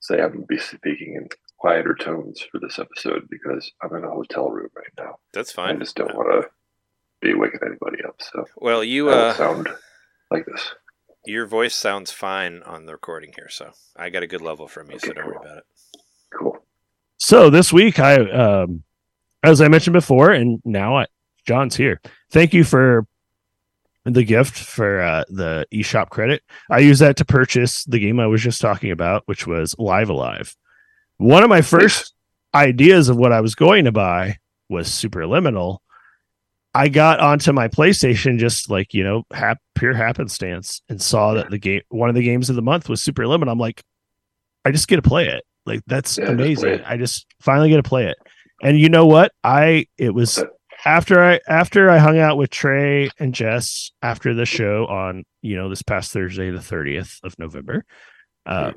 [0.00, 1.28] say I'm gonna be speaking in
[1.58, 5.16] quieter tones for this episode because I'm in a hotel room right now.
[5.34, 5.68] That's fine.
[5.68, 5.80] I fine.
[5.80, 6.48] just don't want to
[7.20, 8.16] be waking anybody up.
[8.22, 9.68] So Well, you uh, sound
[10.30, 10.74] like this.
[11.26, 14.90] Your voice sounds fine on the recording here, so I got a good level from
[14.90, 15.64] you, so don't worry about it.
[16.32, 16.58] Cool.
[17.18, 18.84] So this week, I, um,
[19.42, 21.06] as I mentioned before, and now I,
[21.44, 22.00] John's here.
[22.30, 23.06] Thank you for
[24.04, 26.42] the gift for uh, the eShop credit.
[26.70, 30.10] I use that to purchase the game I was just talking about, which was Live
[30.10, 30.54] a Live.
[31.16, 32.14] One of my first
[32.54, 35.78] ideas of what I was going to buy was Superliminal.
[36.76, 41.48] I got onto my PlayStation just like you know, hap- pure happenstance, and saw that
[41.48, 43.50] the game, one of the games of the month was Superliminal.
[43.50, 43.82] I'm like,
[44.62, 45.42] I just get to play it.
[45.64, 46.82] Like that's Yeah, amazing.
[46.84, 48.18] I just finally get to play it.
[48.62, 49.32] And you know what?
[49.42, 50.44] I it was
[50.84, 55.56] after I after I hung out with Trey and Jess after the show on you
[55.56, 57.86] know this past Thursday the 30th of November.
[58.44, 58.72] Uh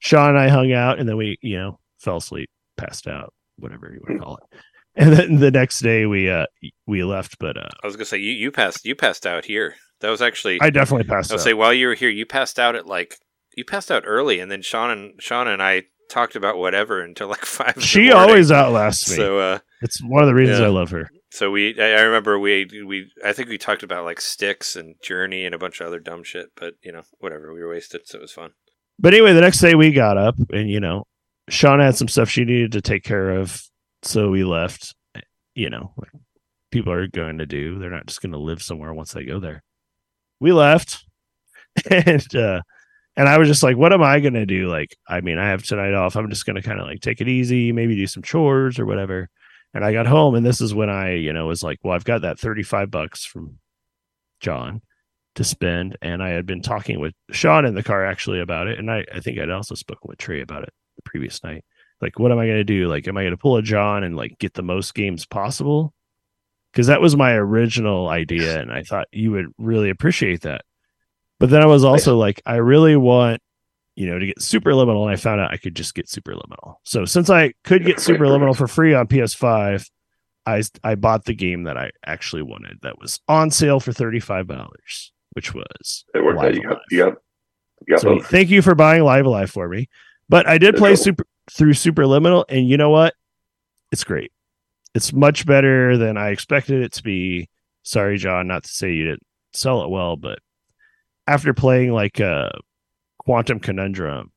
[0.00, 3.92] Sean and I hung out and then we you know fell asleep, passed out, whatever
[3.92, 4.58] you want to call it.
[4.96, 6.46] And then the next day we uh
[6.86, 9.76] we left but uh I was gonna say you, you passed you passed out here.
[10.00, 11.44] That was actually I definitely passed I'll out.
[11.44, 13.16] say while you were here, you passed out at like
[13.56, 17.28] you passed out early, and then Sean and Sean and I talked about whatever until
[17.28, 17.82] like five.
[17.82, 19.16] she always outlasts me.
[19.16, 20.66] So uh, it's one of the reasons yeah.
[20.66, 21.10] I love her.
[21.30, 24.94] so we I I remember we we I think we talked about like sticks and
[25.02, 28.02] journey and a bunch of other dumb shit, but you know whatever we were wasted,
[28.06, 28.50] so it was fun.
[28.98, 31.04] But anyway, the next day we got up and you know,
[31.48, 33.62] Sean had some stuff she needed to take care of,
[34.06, 34.94] so we left.
[35.54, 36.10] You know, like
[36.70, 37.78] people are going to do.
[37.78, 39.62] They're not just going to live somewhere once they go there.
[40.38, 41.04] We left,
[41.90, 42.60] and uh,
[43.16, 44.68] and I was just like, what am I going to do?
[44.68, 46.16] Like, I mean, I have tonight off.
[46.16, 48.84] I'm just going to kind of like take it easy, maybe do some chores or
[48.84, 49.30] whatever.
[49.72, 52.04] And I got home, and this is when I, you know, was like, well, I've
[52.04, 53.58] got that 35 bucks from
[54.40, 54.82] John
[55.34, 55.96] to spend.
[56.02, 58.78] And I had been talking with Sean in the car actually about it.
[58.78, 61.64] And I, I think I'd also spoken with Trey about it the previous night.
[62.00, 62.88] Like, what am I going to do?
[62.88, 65.94] Like, am I going to pull a John and like get the most games possible?
[66.72, 68.60] Because that was my original idea.
[68.60, 70.62] And I thought you would really appreciate that.
[71.40, 73.40] But then I was also like, I really want,
[73.94, 75.02] you know, to get Superliminal.
[75.02, 76.76] And I found out I could just get Superliminal.
[76.84, 79.88] So since I could get Superliminal for free on PS5,
[80.44, 84.66] I, I bought the game that I actually wanted that was on sale for $35,
[85.32, 86.52] which was It worked out.
[86.52, 86.80] Live You got, Alive.
[86.90, 87.14] you got,
[87.86, 88.26] you got so both.
[88.26, 89.88] thank you for buying Live a Live for me.
[90.28, 93.14] But I did play super through Superliminal, and you know what?
[93.92, 94.32] It's great.
[94.94, 97.48] It's much better than I expected it to be.
[97.82, 100.38] Sorry, John, not to say you didn't sell it well, but
[101.26, 102.50] after playing like uh
[103.18, 104.32] Quantum Conundrum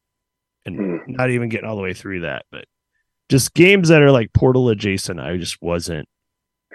[0.66, 0.98] and Hmm.
[1.14, 2.66] not even getting all the way through that, but
[3.30, 6.08] just games that are like Portal adjacent, I just wasn't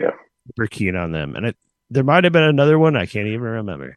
[0.01, 0.11] Yeah.
[0.47, 1.35] super keen on them.
[1.37, 1.57] And it
[1.91, 2.97] there might have been another one.
[2.97, 3.97] I can't even remember.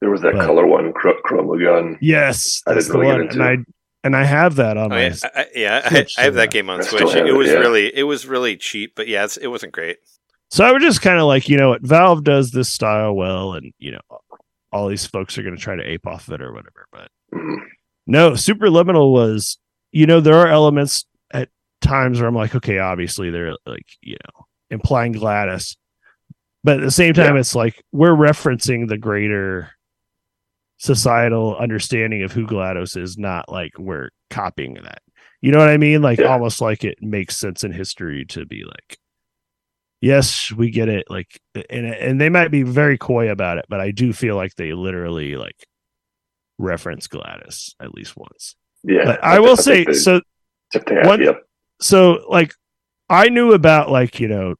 [0.00, 1.98] There was that But- color one, Chr- Chroma Gun.
[2.00, 3.26] Yes, I that's didn't the really one.
[3.26, 3.74] get And I into and
[4.04, 5.06] I have that on Oh, my.
[5.06, 7.14] yeah, I, I- yeah, I, I have that game on Switch.
[7.14, 7.54] It it, was yeah.
[7.54, 9.98] really, it was really cheap, but yeah, it's, it wasn't great.
[10.50, 13.52] So I was just kind of like, you know what, Valve does this style well,
[13.54, 14.00] and you know,
[14.72, 16.86] all these folks are going to try to ape off of it or whatever.
[16.92, 17.56] But Mhm.
[18.06, 19.58] no, Superliminal was,
[19.92, 21.48] you know, there are elements at
[21.80, 25.76] times where I'm like, okay, obviously they're like, you know, implying GLaDOS,
[26.64, 29.70] but at the same time, it's like we're referencing the greater
[30.80, 35.02] societal understanding of who GLaDOS is, not like we're copying that.
[35.42, 36.00] You know what I mean?
[36.00, 36.26] Like Yeah.
[36.28, 38.96] almost like it makes sense in history to be like,
[40.00, 41.04] yes, we get it.
[41.10, 41.38] Like,
[41.68, 44.72] and and they might be very coy about it, but I do feel like they
[44.72, 45.56] literally like
[46.58, 48.56] reference GLaDOS at least once.
[48.82, 50.20] Yeah, But I will say, they- so
[50.88, 51.26] one-
[51.80, 52.52] so like
[53.10, 54.54] I knew about like you know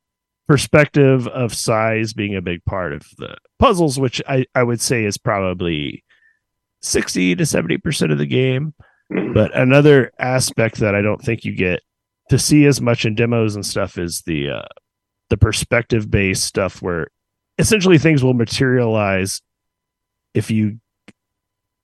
[0.49, 5.05] perspective of size being a big part of the puzzles, which I I would say
[5.05, 6.03] is probably
[6.81, 8.75] sixty to seventy percent of the game.
[9.13, 9.35] Mhm.
[9.35, 11.81] But another aspect that I don't think you get
[12.29, 14.69] to see as much in demos and stuff is the uh,
[15.31, 17.09] the perspective based stuff where
[17.59, 19.43] essentially things will materialize
[20.35, 20.79] if you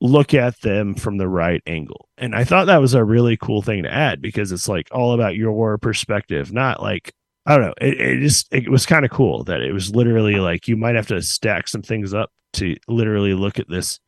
[0.01, 2.09] look at them from the right angle.
[2.19, 5.13] And I thought that was a really cool thing to add because it's like all
[5.13, 7.13] about your perspective, not like
[7.47, 7.75] I don't know.
[7.81, 10.97] It, it just it was kind of cool that it was literally like you might
[10.97, 14.01] have to stack some things up to literally look at this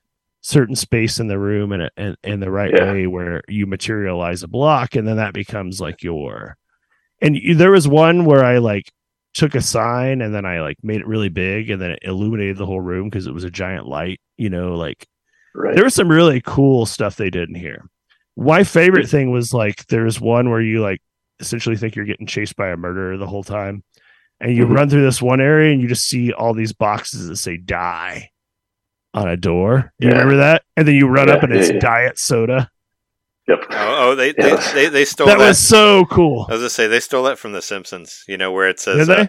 [0.48, 2.90] certain space in the room and in, in the right Yeah.
[2.90, 6.56] way where you materialize a block and then that becomes like your
[7.20, 8.90] and you, there was one where I like
[9.34, 12.56] took a sign and then I like made it really big and then it illuminated
[12.56, 15.06] the whole room because it was a giant light, you know, like
[15.54, 15.74] right.
[15.74, 17.84] there was some really cool stuff they did in here.
[18.36, 21.02] My favorite thing was like there's one where you like
[21.40, 23.84] essentially think you're getting chased by a murderer the whole time.
[24.40, 24.74] And you Mhm.
[24.76, 28.30] run through this one area and you just see all these boxes that say die
[29.18, 29.92] on a door.
[29.98, 30.12] You Yeah.
[30.14, 30.62] remember that?
[30.76, 31.80] And then you run Yeah, up and it's yeah, yeah.
[31.80, 32.70] diet soda.
[33.48, 33.64] Yep.
[33.70, 34.72] Oh, oh they, Yes.
[34.72, 35.48] they, they, they stole That that.
[35.48, 36.46] was so cool.
[36.48, 38.24] I was gonna say they stole that from The Simpsons.
[38.28, 39.22] You know where it says, Did they?
[39.22, 39.26] uh,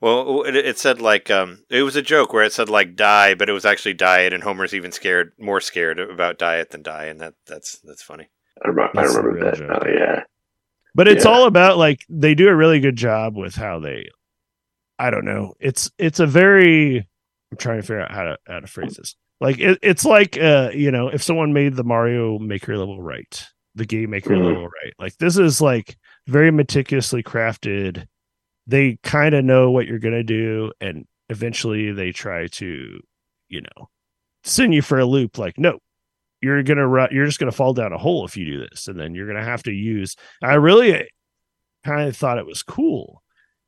[0.00, 3.34] well, it, it said like um, it was a joke where it said like die,
[3.34, 7.04] but it was actually diet, and Homer's even scared, more scared about diet than die,
[7.04, 8.28] and that that's that's funny.
[8.64, 9.58] I remember, That's a remember that.
[9.58, 9.82] joke.
[9.84, 10.22] Oh, yeah.
[10.94, 11.30] But it's Yeah.
[11.30, 14.08] all about like they do a really good job with how they
[14.98, 15.54] I don't know.
[15.60, 17.08] It's it's a very
[17.50, 19.14] I'm trying to figure out how to how to phrase this.
[19.42, 23.44] Like it, it's like uh, you know, if someone made the Mario Maker level right,
[23.74, 24.44] the game maker Mhm.
[24.44, 24.94] level right.
[25.00, 25.96] Like this is like
[26.28, 28.06] very meticulously crafted.
[28.68, 33.00] They kind of know what you're gonna do, and eventually they try to,
[33.48, 33.90] you know,
[34.44, 35.38] send you for a loop.
[35.38, 35.78] Like, no,
[36.40, 37.08] you're gonna run.
[37.12, 39.44] You're just gonna fall down a hole if you do this, and then you're gonna
[39.44, 40.16] have to use.
[40.42, 41.08] I really
[41.84, 43.22] kind of thought it was cool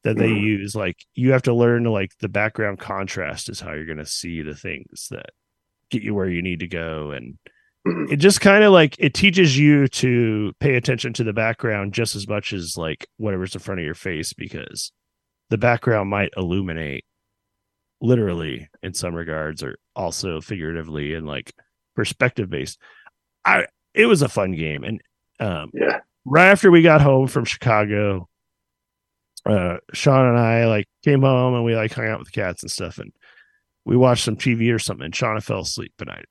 [0.04, 0.42] that they Mhm.
[0.42, 4.42] use like you have to learn like the background contrast is how you're gonna see
[4.42, 5.30] the things that
[5.94, 7.38] get you where you need to go and
[7.86, 8.10] Mhm.
[8.12, 12.16] it just kind of like it teaches you to pay attention to the background just
[12.16, 14.90] as much as like whatever's in front of your face because
[15.50, 17.04] the background might illuminate
[18.00, 21.52] literally in some regards or also figuratively and like
[21.94, 22.78] perspective based
[23.44, 25.00] i it was a fun game and
[25.40, 26.00] um Yeah.
[26.24, 28.28] right after we got home from chicago
[29.46, 32.62] uh sean and i like came home and we like hung out with the cats
[32.62, 33.12] and stuff and
[33.84, 36.22] we watched some tv or something and shauna fell asleep and i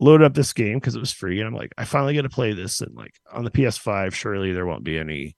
[0.00, 2.28] loaded up this game because it was free and i'm like i finally get to
[2.28, 5.36] play this and like on the ps5 surely there won't be any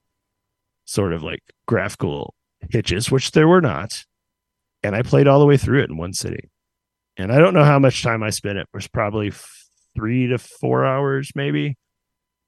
[0.85, 2.35] sort of like graphical
[2.69, 4.03] hitches which there were not.
[4.83, 6.49] And i played all the way through it in one sitting.
[7.17, 8.57] And i don't know how much time i spent.
[8.57, 9.31] It was probably
[9.95, 11.77] three to four hours maybe.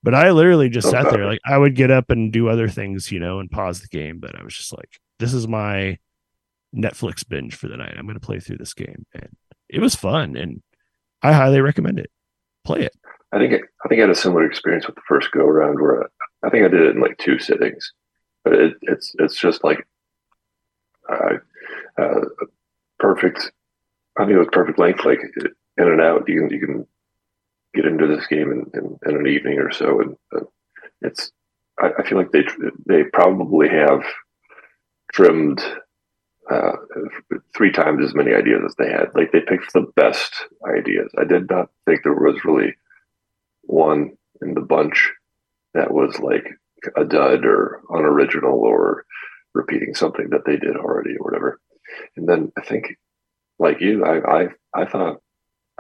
[0.03, 3.11] But i literally just sat there like i would get up and do other things
[3.11, 5.97] you know and pause the game but i was just like this is my
[6.75, 9.29] netflix binge for the night i'm going to play through this game and
[9.69, 10.61] it was fun and
[11.21, 12.09] i highly recommend it
[12.63, 12.95] play it
[13.35, 13.53] I think
[13.83, 16.09] I think I had a similar experience with the first go around where
[16.43, 17.91] I, think I did it in like two sittings,
[18.45, 19.85] but it, it's it's just like
[21.09, 21.35] uh,
[22.01, 22.21] uh,
[22.97, 23.51] perfect.
[24.17, 25.19] I think it was perfect length, like
[25.77, 26.29] in and out.
[26.29, 26.87] You can you can
[27.73, 30.45] get into this game in, in, in an evening or so, and uh,
[31.01, 31.31] it's.
[31.77, 32.45] I, I feel like they
[32.85, 34.01] they probably have
[35.11, 35.61] trimmed
[36.51, 36.73] uh,
[37.55, 39.09] three times as many ideas as they had.
[39.15, 40.33] Like they picked the best
[40.77, 41.11] ideas.
[41.17, 42.75] I did not think there was really
[43.63, 45.11] one in the bunch
[45.73, 46.45] that was like
[46.95, 49.05] a dud or unoriginal or
[49.53, 51.59] repeating something that they did already or whatever.
[52.15, 52.97] And then I think,
[53.59, 55.21] like you, I I, I thought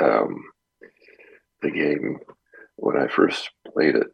[0.01, 0.43] um,
[1.61, 2.19] the game
[2.77, 4.07] when I first played it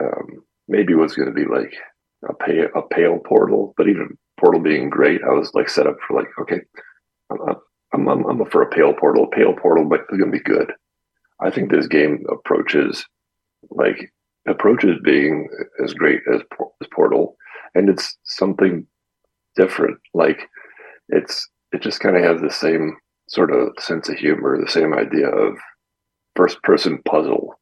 [0.00, 1.74] um, maybe was going to be like
[2.24, 6.16] a a pale portal, but even portal being great, I was like set up for
[6.16, 6.60] like okay,
[7.30, 7.56] I'm
[7.92, 9.26] I'm, I'm, I'm for a pale portal.
[9.28, 10.72] Pale portal, but it's gonna be good.
[11.40, 13.04] I think this game approaches
[13.70, 14.12] like
[14.48, 15.48] approaches being
[15.82, 16.40] as great as,
[16.80, 17.36] as Portal,
[17.74, 18.86] and it's something
[19.56, 19.98] different.
[20.14, 20.48] Like
[21.08, 22.96] it's it just kind of has the same
[23.28, 25.56] sort of sense of humor, the same idea of
[26.36, 27.54] first person puzzle.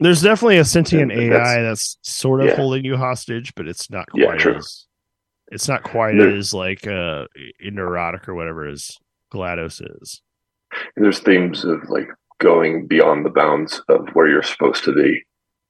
[0.00, 2.56] There's definitely a sentient And AI that's sort of yeah.
[2.56, 4.54] holding you hostage, but it's not Yeah, quite true.
[4.56, 4.84] as
[5.50, 7.26] it's not quite There- as like uh
[7.60, 8.90] neurotic or whatever as
[9.32, 10.22] GLaDOS is.
[10.96, 12.08] And there's themes of like
[12.40, 15.22] going beyond the bounds of where you're supposed to be,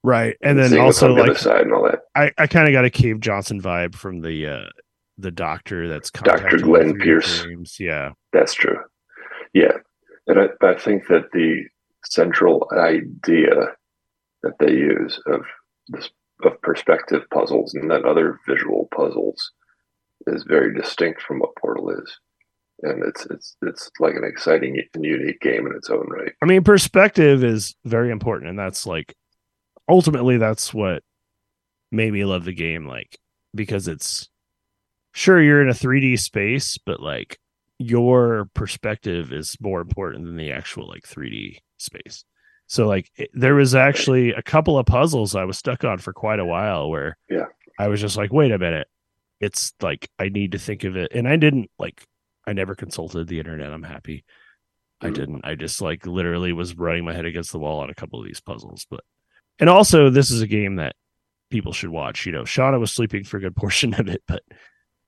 [0.03, 0.37] Right.
[0.41, 1.99] And then also the like side and all that.
[2.15, 4.69] I, I kind of got a Cave Johnson vibe from the uh
[5.17, 7.41] the doctor that's you Glenn Pierce.
[7.43, 7.75] dreams.
[7.79, 8.11] Yeah.
[8.31, 8.77] That's true.
[9.53, 9.73] Yeah.
[10.27, 11.63] And I, I think that the
[12.05, 13.73] central idea
[14.43, 15.41] that they use of
[15.89, 16.09] this
[16.43, 19.51] of perspective puzzles and then other visual puzzles
[20.27, 22.19] is very distinct from what Portal is.
[22.81, 26.31] And it's it's it's like an exciting and unique game in its own right.
[26.41, 29.15] I mean, perspective is very important, and that's like
[29.89, 31.03] ultimately that's what
[31.91, 33.17] made me love the game, like
[33.53, 34.29] because it's
[35.13, 37.37] sure you're in a 3D space, but like
[37.79, 42.23] your perspective is more important than the actual like 3D space.
[42.67, 46.13] So like it, there was actually a couple of puzzles I was stuck on for
[46.13, 47.45] quite a while where Yeah.
[47.79, 48.87] I was just like, wait a minute.
[49.39, 51.11] It's like I need to think of it.
[51.13, 52.03] And I didn't like
[52.47, 53.71] I never consulted the internet.
[53.71, 54.25] I'm happy.
[55.01, 55.13] I Mhm.
[55.13, 55.45] didn't.
[55.45, 58.25] I just like literally was running my head against the wall on a couple of
[58.25, 58.85] these puzzles.
[58.89, 59.01] But
[59.59, 60.95] and also this is a game that
[61.51, 62.25] people should watch.
[62.25, 64.43] You know, Shauna was sleeping for a good portion of it, but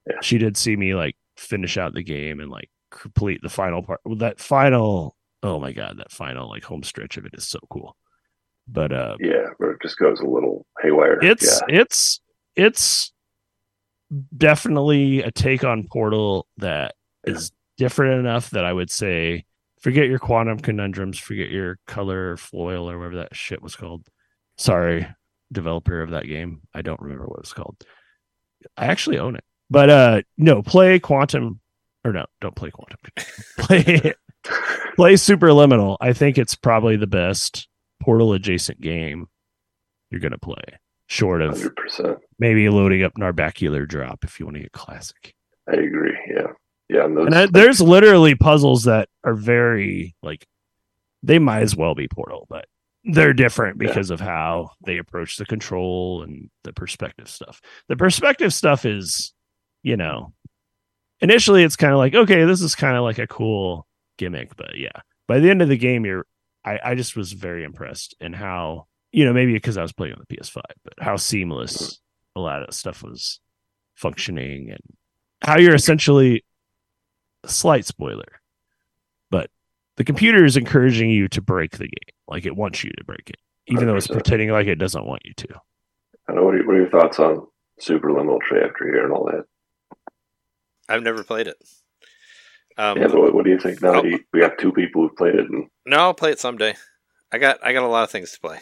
[0.07, 0.15] Yeah.
[0.21, 3.99] she did see me like finish out the game and like complete the final part.
[4.17, 7.97] That final, oh my god, that final like home stretch of it is so cool.
[8.67, 11.19] But uh Yeah, where it just goes a little haywire.
[11.21, 11.79] it's yeah.
[11.81, 12.21] it's
[12.55, 13.10] it's
[14.35, 19.45] definitely a take on Portal that is different enough that I would say
[19.81, 24.07] forget your quantum conundrums, forget your color foil or whatever that shit was called.
[24.57, 25.07] Sorry,
[25.51, 26.61] developer of that game.
[26.73, 27.77] I don't remember what it's called.
[28.77, 29.43] I actually own it.
[29.69, 31.59] But uh no, play quantum
[32.03, 32.99] or no, don't play quantum.
[33.57, 34.13] play
[34.95, 35.97] play superliminal.
[36.01, 37.67] I think it's probably the best
[38.01, 39.27] portal adjacent game
[40.09, 40.61] you're gonna play.
[41.11, 42.17] Short of hundred percent.
[42.39, 45.35] maybe loading up Narbacular Drop if you want to get classic.
[45.69, 46.17] I agree.
[46.33, 46.47] Yeah.
[46.87, 47.03] Yeah.
[47.05, 50.45] And, those, And I, there's literally puzzles that are very like
[51.21, 52.65] they might as well be Portal, but
[53.03, 53.89] they're different Yeah.
[53.89, 57.59] because of how they approach the control and the perspective stuff.
[57.89, 59.33] The perspective stuff is,
[59.83, 60.31] you know,
[61.19, 63.85] initially it's kind of like, okay, this is kind of like a cool
[64.17, 66.25] gimmick, but yeah, by the end of the game, you're,
[66.63, 70.13] I, I just was very impressed in how, you know, maybe because I was playing
[70.13, 71.99] on the PS5, but how seamless
[72.35, 73.39] a lot of stuff was
[73.95, 74.79] functioning and
[75.41, 76.43] how you're essentially
[77.43, 78.41] a slight spoiler,
[79.29, 79.49] but
[79.97, 82.15] the computer is encouraging you to break the game.
[82.27, 85.21] Like it wants you to break it, even though it's pretending like it doesn't want
[85.25, 85.47] you to.
[86.29, 86.43] I know.
[86.43, 87.47] What are, what are your thoughts on
[87.81, 89.45] Superliminal Trey after hearing all that?
[90.87, 91.57] I've never played it.
[92.77, 93.95] Um, yeah, but what, what do you think now?
[93.95, 94.01] Oh.
[94.01, 96.75] that you, we have two people who've played it, and No, I'll play it someday.
[97.31, 98.59] I got I got a lot of things to play,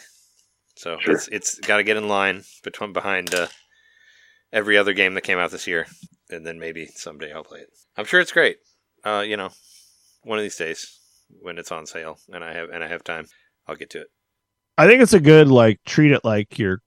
[0.80, 1.14] so Sure.
[1.14, 3.48] it's it's got to get in line between behind uh,
[4.50, 5.86] every other game that came out this year,
[6.30, 7.68] and then maybe someday I'll play it.
[7.98, 8.56] I'm sure it's great.
[9.04, 9.50] Uh, you know,
[10.22, 10.98] one of these days
[11.42, 13.26] when it's on sale and I have and I have time,
[13.66, 14.06] I'll get to it.
[14.78, 16.80] I think it's a good like treat it like you're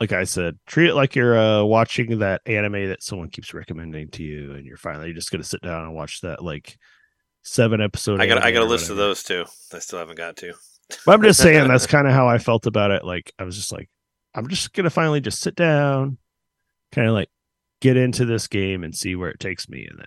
[0.00, 4.10] like I said, treat it like you're uh watching that anime that someone keeps recommending
[4.10, 6.76] to you and you're finally just gonna sit down and watch that like
[7.42, 8.20] seven episode.
[8.20, 9.44] I got I got a or list of those too.
[9.72, 10.54] I still haven't got to.
[11.04, 13.04] But I'm just saying that's kind of how I felt about it.
[13.04, 13.88] Like I was just like,
[14.34, 16.18] I'm just gonna finally just sit down,
[16.92, 17.28] kind of like
[17.80, 19.86] get into this game and see where it takes me.
[19.88, 20.06] And then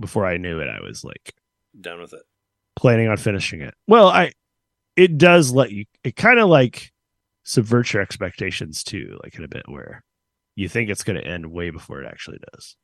[0.00, 1.34] before I knew it, I was like
[1.80, 2.22] done with it.
[2.74, 3.74] planning on finishing it.
[3.86, 4.32] Well, I
[4.96, 6.92] it does let you it kind of like
[7.44, 10.02] subverts your expectations too, like in a bit where
[10.56, 12.76] you think it's gonna end way before it actually does.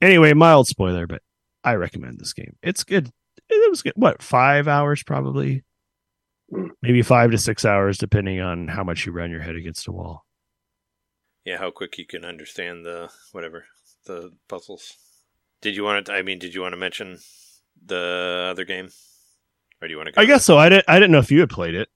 [0.00, 1.20] Anyway, mild spoiler, but
[1.62, 2.56] I recommend this game.
[2.62, 3.10] It's good.
[3.50, 3.92] It was good.
[3.96, 5.62] What, five hours probably?
[6.82, 9.92] Maybe five to six hours, depending on how much you run your head against a
[9.92, 10.24] wall.
[11.44, 13.64] Yeah, how quick you can understand the whatever
[14.06, 14.94] the puzzles.
[15.62, 16.12] Did you want to?
[16.12, 17.18] I mean, did you want to mention
[17.84, 18.88] the other game,
[19.80, 20.12] or do you want to?
[20.12, 20.58] Go I guess so.
[20.58, 21.88] I didn't I didn't know if you had played it.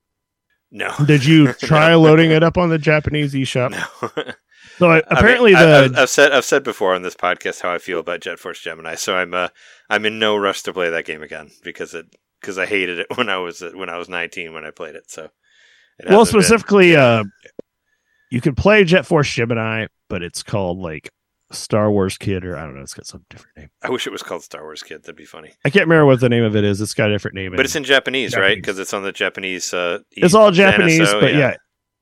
[0.71, 0.93] no.
[1.07, 2.01] Did you try No.
[2.01, 3.71] loading it up on the Japanese eShop?
[3.71, 4.33] No.
[4.79, 7.15] So I, I mean, apparently I, the I've, I've said I've said before on this
[7.15, 9.49] podcast how I feel about Jet Force Gemini, so I'm uh,
[9.91, 12.07] I'm in no rush to play that game again because it
[12.45, 15.11] because I hated it when I was when I was 19 when I played it.
[15.11, 15.25] So,
[15.99, 17.25] it well hasn't been- specifically uh
[18.31, 21.09] you can play jet force gemini but it's called like
[21.53, 22.81] Star Wars Kid, or I don't know.
[22.83, 23.69] It's got some different name.
[23.83, 25.03] I wish it was called Star Wars Kid.
[25.03, 25.53] That'd be funny.
[25.65, 26.81] I can't remember what the name of it is.
[26.81, 27.53] It's got a different name.
[27.55, 28.57] But it's in Japanese, right?
[28.57, 29.73] Because it's on the Japanese.
[29.73, 31.57] Uh, it's all Japanese, NSO, but yeah.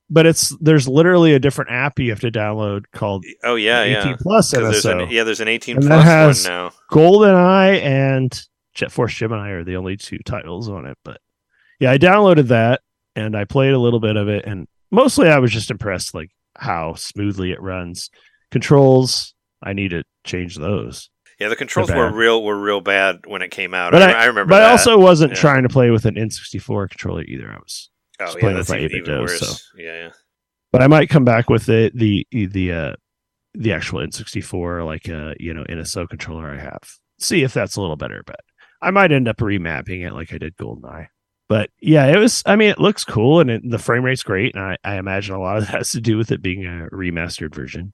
[0.08, 3.92] But it's there's literally a different app you have to download called Oh yeah, 18
[3.94, 4.16] yeah.
[4.20, 6.72] plus 'Cause there's an, yeah, there's an 18 And plus has- one now.
[6.90, 8.42] GoldenEye and
[8.74, 10.96] Jet Force Gemini are the only two titles on it.
[11.04, 11.20] But
[11.80, 12.80] yeah, I downloaded that
[13.16, 16.30] and I played a little bit of it, and mostly I was just impressed like
[16.56, 18.10] how smoothly it runs.
[18.50, 21.08] Controls, I need to change those.
[21.40, 23.92] Yeah, the controls were real were real bad when it came out.
[23.92, 24.50] But I, I- remember.
[24.50, 24.68] But that.
[24.68, 25.38] I also wasn't Yeah.
[25.40, 27.50] trying to play with an N64 controller either.
[27.50, 27.90] I was,
[28.20, 29.40] oh just yeah, playing that's with my even, 8-bit even DOS, worse.
[29.40, 29.56] so.
[29.78, 30.10] Yeah, yeah.
[30.70, 32.92] but I might come back with the the the uh
[33.54, 36.80] the actual N64 like uh you know NSO controller I have.
[37.18, 38.40] See if that's a little better, but
[38.82, 41.08] I might end up remapping it like I did GoldenEye.
[41.48, 42.42] But yeah, it was.
[42.46, 45.34] I mean, it looks cool and it, the frame rate's great, and I, I imagine
[45.34, 47.92] a lot of that has to do with it being a remastered version.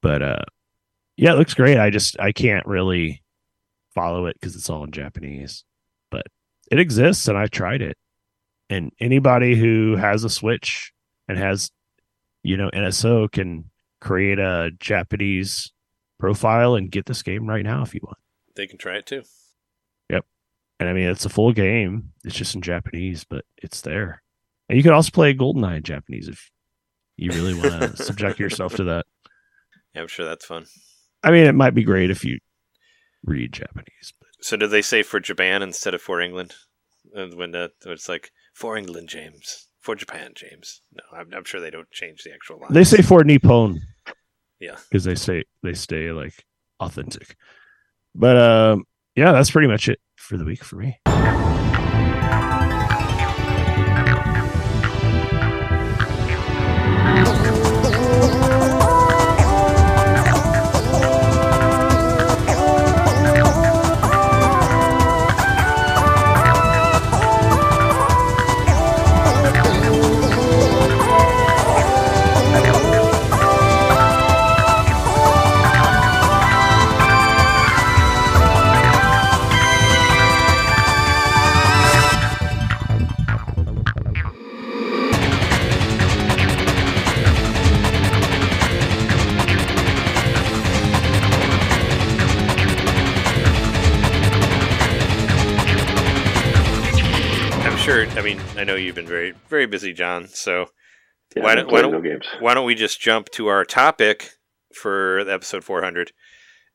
[0.00, 0.44] But uh,
[1.16, 1.78] yeah, it looks great.
[1.78, 3.22] I just I can't really
[3.94, 5.64] follow it because it's all in Japanese,
[6.10, 6.26] but
[6.70, 7.96] it exists and I tried it.
[8.70, 10.92] And anybody who has a Switch
[11.28, 11.70] and has,
[12.42, 13.70] you know, NSO can
[14.00, 15.72] create a Japanese
[16.18, 18.18] profile and get this game right now if you want.
[18.56, 19.22] They can try it too.
[20.80, 22.12] And I mean, it's a full game.
[22.24, 24.22] It's just in Japanese, but it's there.
[24.68, 26.50] And you can also play GoldenEye in Japanese if
[27.16, 29.06] you really want to subject yourself to that.
[29.94, 30.66] Yeah, I'm sure that's fun.
[31.22, 32.38] I mean, it might be great if you
[33.24, 34.12] read Japanese.
[34.18, 36.54] But So did they say for Japan instead of for England?
[37.16, 39.68] Uh, When uh, it's like for England, James.
[39.80, 40.80] For Japan, James.
[40.92, 42.72] No, I'm, I'm sure they don't change the actual line.
[42.72, 43.80] they say for Nippon
[44.58, 44.76] Yeah.
[44.90, 46.44] because they say they stay like
[46.80, 47.36] authentic.
[48.14, 48.84] But um,
[49.14, 51.43] yeah, that's pretty much it for the week for me.
[98.64, 100.26] I know you've been very, very busy, John.
[100.28, 100.70] So
[101.36, 104.30] Yeah, Why don't- why don't- no why don't we just jump to our topic
[104.74, 106.12] for episode 400?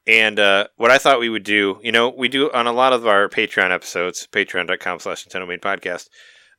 [0.05, 2.93] And uh, what I thought we would do, you know, we do on a lot
[2.93, 6.09] of our Patreon episodes, patreon.com slash NintenDomain Podcast,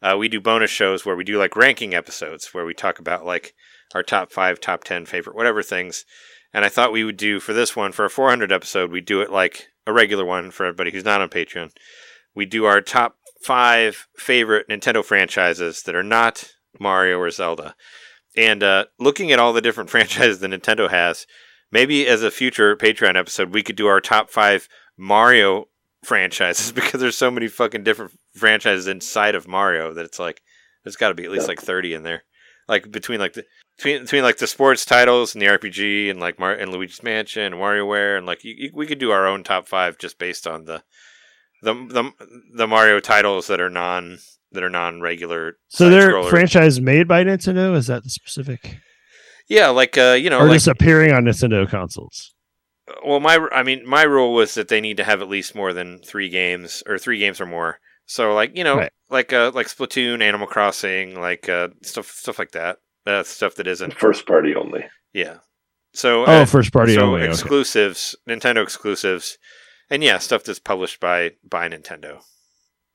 [0.02, 3.24] uh, we do bonus shows where we do like ranking episodes where we talk about
[3.24, 3.52] like
[3.94, 6.04] our top five, top 10 favorite, whatever things.
[6.52, 9.20] And I thought we would do for this one, for a 400 episode, we do
[9.20, 11.70] it like a regular one for everybody who's not on Patreon.
[12.34, 17.74] We do our top five favorite Nintendo franchises that are not Mario or Zelda.
[18.36, 21.26] And uh, looking at all the different franchises that Nintendo has,
[21.72, 25.66] maybe as a future Patreon episode, we could do our top five Mario
[26.04, 30.42] franchises because there's so many fucking different franchises inside of Mario that it's like
[30.84, 32.24] there's got to be at least like 30 in there.
[32.68, 33.44] Like between like the
[33.76, 37.42] between, between like the sports titles and the RPG and like Mar- and Luigi's Mansion
[37.42, 40.46] and WarioWare and like you, you, we could do our own top five just based
[40.46, 40.82] on the
[41.62, 42.10] the the,
[42.56, 44.18] the Mario titles that are non
[44.52, 45.56] that are non regular.
[45.68, 47.74] So they're franchise made by Nintendo.
[47.76, 48.78] Is that the specific,
[49.48, 52.34] yeah, like uh, you know, or like just appearing on Nintendo consoles?
[53.04, 55.72] well, my I mean, my rule was that they need to have at least more
[55.72, 57.78] than three games or three games or more.
[58.06, 58.92] So like you know, Right.
[59.08, 62.78] like uh, like Splatoon, Animal Crossing, like uh, stuff stuff like that.
[63.06, 64.84] Uh, stuff that isn't First party only.
[65.14, 65.36] yeah.
[65.94, 67.22] So Oh, uh, first party so only.
[67.22, 67.30] okay.
[67.30, 69.38] exclusives, Nintendo exclusives,
[69.90, 72.20] and yeah, stuff that's published by by Nintendo,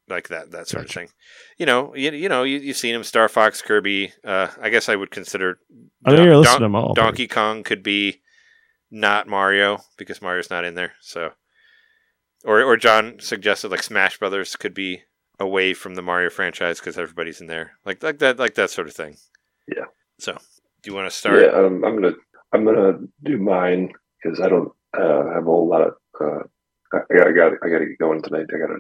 [0.08, 1.00] like that that sort Gotcha.
[1.00, 1.16] of thing.
[1.58, 4.14] You know, you, you know, you, you've seen them, Star Fox, Kirby.
[4.24, 5.60] Uh, I guess I would consider
[6.06, 6.94] I think Don- you're listening Don- to them all.
[6.94, 8.22] Donkey Kong could be
[8.92, 10.94] not Mario because Mario's not in there.
[11.02, 11.32] So,
[12.44, 15.02] or or John suggested like Smash Brothers could be
[15.40, 18.88] away from the Mario franchise because everybody's in there, like like that like that sort
[18.88, 19.18] of thing.
[19.68, 19.86] Yeah.
[20.20, 20.38] So,
[20.82, 21.42] do you want to start?
[21.42, 22.14] Yeah, um, I'm gonna
[22.54, 23.92] I'm gonna do mine
[24.24, 25.94] because I don't uh, have a whole lot of.
[26.22, 26.44] Uh,
[26.96, 28.46] I, I got I got to get going tonight.
[28.54, 28.80] I got to.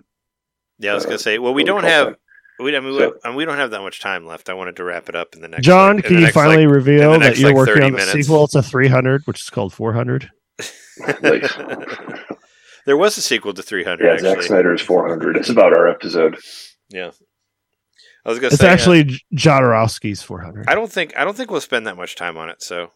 [0.79, 1.37] Yeah, I was Uh, gonna say.
[1.39, 2.07] Well, we do don't have.
[2.07, 2.17] that?
[2.57, 4.49] We, I mean, So- we, and we don't have that much time left.
[4.49, 5.63] I wanted to wrap it up in the next.
[5.65, 7.91] John, like, can you next, finally like- reveal in the that you're like, working on
[7.91, 8.11] the minutes.
[8.13, 10.29] sequel to 300, which is called 400?
[12.85, 14.05] There was a sequel to 300.
[14.05, 14.43] yeah, Zack.
[14.43, 15.37] Snyder's 400.
[15.37, 16.37] It's about our episode.
[16.89, 17.09] Yeah.
[18.23, 18.67] I was gonna It's say.
[18.67, 20.65] uh, actually J- Jodorowsky's 400.
[20.67, 22.61] I don't think I don't think we'll spend that much time on it.
[22.61, 22.91] So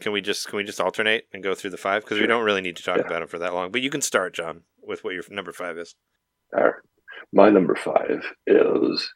[0.00, 2.44] Can we just can we just alternate and go through the five because we don't
[2.44, 3.04] really need to talk Yeah.
[3.06, 3.70] about them for that long.
[3.70, 5.94] But you can start, John, with what your number five is.
[6.56, 6.74] All right.
[7.32, 9.12] My number five is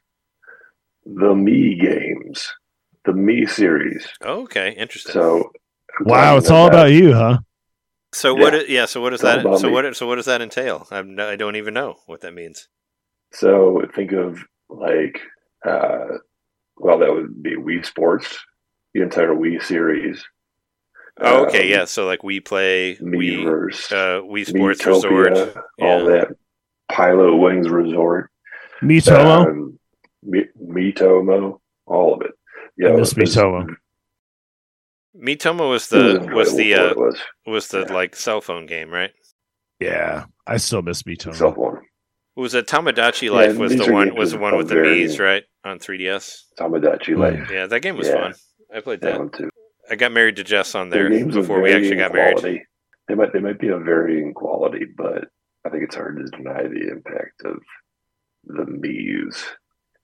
[1.05, 2.53] the Mii games,
[3.05, 4.07] the Mii series.
[4.23, 5.13] Oh, okay, interesting.
[5.15, 5.51] So,
[6.01, 7.39] Wow, it's all about you, huh?
[8.13, 8.43] So Yeah.
[8.43, 8.69] what?
[8.69, 8.85] Yeah.
[8.87, 9.43] So what does that?
[9.59, 9.73] So me.
[9.73, 9.97] what?
[9.97, 10.87] So what does that entail?
[10.91, 12.69] I'm, I don't even know what that means.
[13.33, 14.39] So think of
[14.69, 15.21] like,
[15.67, 16.19] uh,
[16.77, 18.39] well, that would be Wii Sports,
[18.95, 20.23] the entire Wii series.
[21.21, 21.63] Oh, okay.
[21.65, 21.85] Um, yeah.
[21.85, 25.33] So like Wii Play we Miiverse, uh Wii Sports Resort.
[25.33, 26.05] Miitopia, all Yeah.
[26.11, 26.29] that.
[26.91, 28.31] Pilotwings Resort,
[28.83, 29.47] Miitomo.
[29.47, 29.79] um,
[30.23, 32.33] Mi- Miitomo, all of it.
[32.77, 33.77] Yeah, I miss it was- Miitomo.
[35.17, 37.93] Miitomo was was the incredible was the uh, was was the Yeah.
[37.95, 39.13] like cell phone game, right?
[39.81, 41.35] Yeah, I still miss Miitomo.
[41.35, 41.79] cell phone.
[42.37, 45.03] It was a Tomodachi Life was these the one was the one with the very-
[45.05, 45.45] Mii's, right?
[45.65, 46.45] On 3DS.
[46.59, 47.51] Tomodachi Oh, Life.
[47.53, 48.15] Yeah, that game was Yeah.
[48.23, 48.35] fun.
[48.75, 49.19] I played That that.
[49.19, 49.51] one too.
[49.91, 52.63] I got married to Jess on Their there games before we actually varying got married.
[53.09, 55.25] They might they might be of varying quality, but
[55.65, 57.59] I think it's hard to deny the impact of
[58.45, 59.45] the Mii's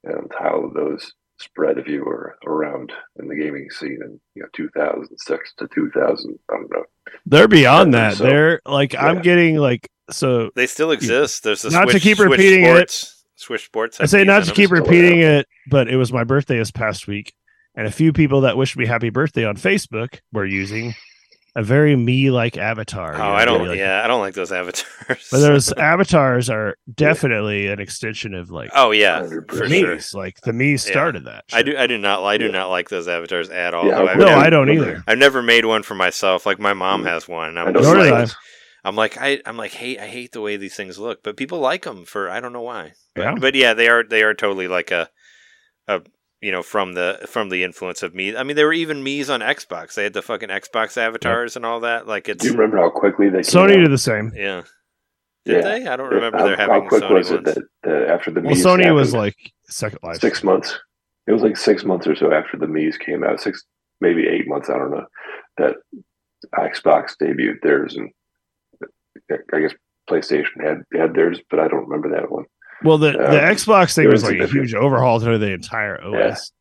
[0.03, 4.49] and how those spread if you were around in the gaming scene in you know
[4.55, 6.39] 2006 to 2000.
[6.49, 6.83] I don't know.
[7.25, 8.17] They're beyond that.
[8.17, 8.23] so.
[8.25, 10.51] They're like I'm getting like so.
[10.55, 11.43] They still exist.
[11.43, 12.89] There's a Not to Switch, keep Switch repeating it.
[12.91, 13.25] Sports.
[13.35, 14.01] Switch Sports.
[14.01, 15.35] I say not to keep oh, repeating around.
[15.35, 17.33] it, but it was my birthday this past week,
[17.75, 20.93] and a few people that wished me happy birthday on Facebook were using
[21.55, 23.13] a very Mii-like avatar.
[23.13, 23.67] Oh, you know, I don't.
[23.67, 25.27] like- yeah, I don't like those avatars.
[25.31, 29.79] But those avatars are definitely an extension of like oh yeah, for the
[30.09, 30.19] sure.
[30.19, 31.45] Like the Mii started that.
[31.51, 31.75] I do.
[31.77, 32.23] I do not.
[32.23, 32.51] I do Yeah.
[32.51, 33.87] not like those avatars at all.
[33.87, 35.03] Yeah, I've No, quick- never, I don't either.
[35.07, 36.45] I've never made one for myself.
[36.45, 37.07] Like my mom Mm.
[37.07, 37.57] has one.
[37.57, 38.33] I I'm don't just like, I.
[38.85, 41.59] I'm like, I, I'm like, hey, I hate the way these things look, but people
[41.59, 42.93] like them for I don't know why.
[43.15, 43.35] But Yeah.
[43.39, 45.09] but yeah, they are they are totally like a,
[45.87, 46.01] a
[46.41, 48.37] you know from the from the influence of Mii.
[48.37, 49.93] I mean, there were even Mii's on Xbox.
[49.95, 52.07] They had the fucking Xbox avatars and all that.
[52.07, 53.83] Like it's Do you remember how quickly they came Sony out?
[53.83, 54.31] did the same.
[54.35, 54.63] yeah.
[55.45, 55.61] Did Yeah.
[55.61, 55.87] they?
[55.87, 57.47] I don't Yeah, remember how, there how quick Sony was ones.
[57.49, 59.35] it that, that after the Well, Mii's Sony was like
[59.67, 60.19] Second Life.
[60.19, 60.79] six months.
[61.27, 63.63] It was like six months or so after the Mii's came out, six
[64.01, 64.69] maybe eight months.
[64.69, 65.05] I don't know.
[65.57, 65.75] That
[66.55, 68.09] Xbox debuted theirs, and
[69.53, 69.73] I guess
[70.09, 72.45] PlayStation had had theirs, but I don't remember that one.
[72.83, 76.01] Well, the the Um, Xbox thing was was like a huge overhaul to the entire
[76.01, 76.51] OS.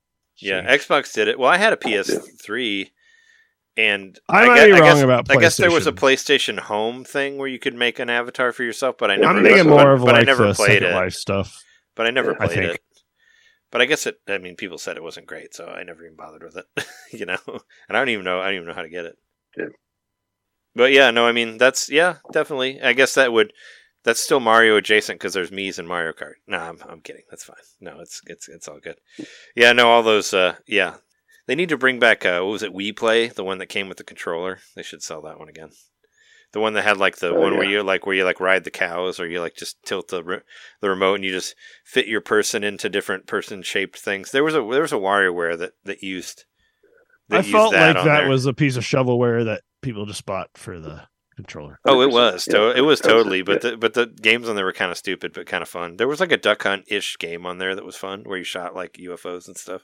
[0.41, 0.83] Yeah, change.
[0.83, 1.39] Xbox did it.
[1.39, 2.93] Well, I had a PS3,
[3.77, 5.93] and I I, might guess, be I wrong guess, about I guess there was a
[5.93, 5.95] PlayStation.
[5.95, 9.39] PlayStation Home thing where you could make an avatar for yourself, but I I'm never.
[9.39, 10.95] I'm thinking more of but I never the played Second it.
[10.95, 11.63] Life stuff.
[11.95, 12.75] But I never Yeah, played think.
[12.75, 12.81] it.
[13.71, 14.17] But I guess it.
[14.29, 16.67] I mean, people said it wasn't great, so I never even bothered with it.
[17.13, 18.41] you know, and I don't even know.
[18.41, 19.17] I don't even know how to get it.
[19.57, 19.67] Yeah.
[20.75, 22.81] But yeah, no, I mean that's yeah, definitely.
[22.81, 23.53] I guess that would.
[24.09, 26.33] That's still Mario adjacent because there's Mii's in Mario Kart.
[26.47, 27.25] No, I'm, I'm kidding.
[27.29, 27.57] That's fine.
[27.79, 28.97] No, it's it's it's all good.
[29.55, 30.33] Yeah, no, all those.
[30.33, 30.95] Uh, yeah,
[31.47, 32.25] they need to bring back.
[32.25, 32.73] Uh, what was it?
[32.75, 34.61] Wii Play, the one that came with the controller.
[34.75, 35.73] They should sell that one again.
[36.55, 38.65] The one that had like the Oh, one where you like where you like ride
[38.65, 40.41] the cows, or you like just tilt the re-
[40.81, 41.55] the remote and you just
[41.85, 44.31] fit your person into different person shaped things.
[44.31, 46.47] There was a there was a WarioWare that that used.
[47.29, 48.29] that I used felt like on that there.
[48.31, 51.03] was a piece of shovelware that people just bought for the
[51.39, 51.79] controller.
[51.85, 52.13] Oh, it 100%.
[52.13, 52.45] was.
[52.47, 53.43] To- Yeah, it was totally.
[53.43, 53.71] But yeah.
[53.71, 55.97] the but the games on there were kind of stupid, but kind of fun.
[55.97, 58.45] There was like a Duck Hunt ish game on there that was fun, where you
[58.45, 59.83] shot like UFOs and stuff.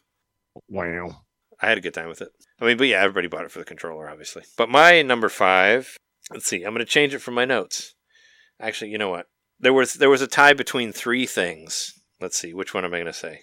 [0.69, 1.23] Wow.
[1.63, 2.29] I had a good time with it.
[2.61, 4.43] I mean, but yeah, everybody bought it for the controller, obviously.
[4.59, 5.97] But my number five.
[6.31, 6.65] Let's see.
[6.65, 7.95] I'm going to change it from my notes.
[8.61, 9.27] Actually, you know what?
[9.61, 11.93] There was there was a tie between three things.
[12.21, 12.53] Let's see.
[12.55, 13.41] Which one am I going to say?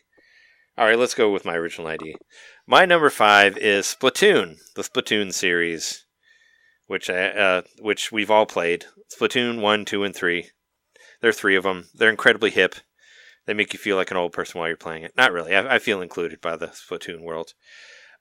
[0.77, 2.15] All right, let's go with my original idea.
[2.65, 6.05] My number five is Splatoon, the Splatoon series,
[6.87, 8.85] which I, uh, which we've all played.
[9.15, 10.49] Splatoon one, two, and three.
[11.21, 11.87] There are three of them.
[11.93, 12.75] They're incredibly hip.
[13.45, 15.13] They make you feel like an old person while you're playing it.
[15.17, 15.55] Not really.
[15.55, 17.53] I, I feel included by the Splatoon world.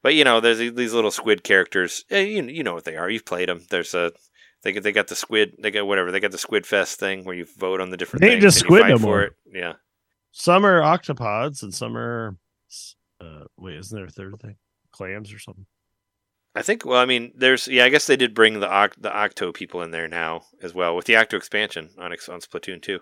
[0.03, 2.05] But you know, there's these little squid characters.
[2.11, 3.11] Eh, You you know what they are.
[3.11, 3.67] You've played them.
[3.71, 4.13] There's a
[4.63, 5.57] they they got the squid.
[5.59, 6.11] They got whatever.
[6.11, 8.23] They got the Squid Fest thing where you vote on the different.
[8.23, 9.23] They just squid no for more.
[9.23, 9.33] it.
[9.53, 9.75] Yeah.
[10.33, 12.37] Some are octopods and some are
[13.21, 14.57] uh wait, isn't there a third thing?
[14.93, 15.67] Clams or something?
[16.55, 16.85] I think.
[16.85, 17.69] Well, I mean, there's.
[17.69, 20.75] Yeah, I guess they did bring the Oct- the Octo people in there now as
[20.75, 22.99] well with the Octo expansion on on Splatoon 2.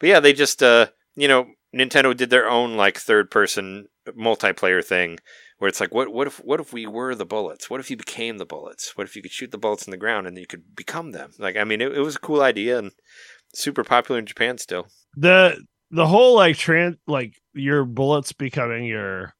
[0.00, 0.62] But yeah, they just.
[0.62, 3.86] uh You know, Nintendo did their own like third person
[4.16, 5.18] multiplayer thing
[5.58, 7.70] where it's like, what what if what if we were the bullets?
[7.70, 8.96] What if you became the bullets?
[8.96, 11.30] What if you could shoot the bullets in the ground and you could become them?
[11.38, 12.90] Like, I mean, it, it was a cool idea and
[13.54, 14.88] super popular in Japan still.
[15.16, 15.56] The
[15.90, 19.34] the whole like trans like your bullets becoming your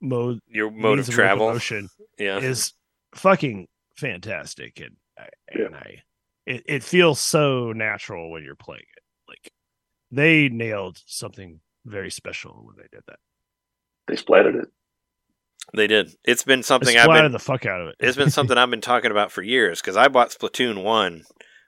[0.00, 1.46] mode Your mode of travel.
[1.46, 1.88] locomotion
[2.18, 2.38] Yeah.
[2.38, 2.72] is
[3.14, 5.68] fucking fantastic and, I, Yeah.
[5.72, 6.02] I
[6.46, 9.50] it, it feels so natural when you're playing it like
[10.10, 13.18] they nailed something very special when they did that
[14.08, 14.68] They splatted it.
[15.74, 16.10] They did.
[16.24, 17.94] It's been something I've splatted been the fuck out of it.
[17.98, 21.22] it's been something I've been talking about for years because I bought Splatoon 1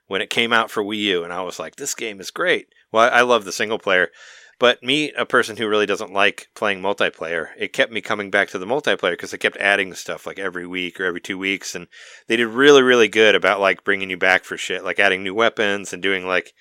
[0.07, 2.67] when it came out for Wii U, and I was like, this game is great.
[2.93, 4.09] Well, I, I love the single player,
[4.59, 8.49] but me, a person who really doesn't like playing multiplayer, it kept me coming back
[8.49, 11.75] to the multiplayer because they kept adding stuff like every week or every two weeks,
[11.75, 11.87] and
[12.27, 15.35] they did really, really good about like bringing you back for shit, like adding new
[15.35, 16.53] weapons and doing like,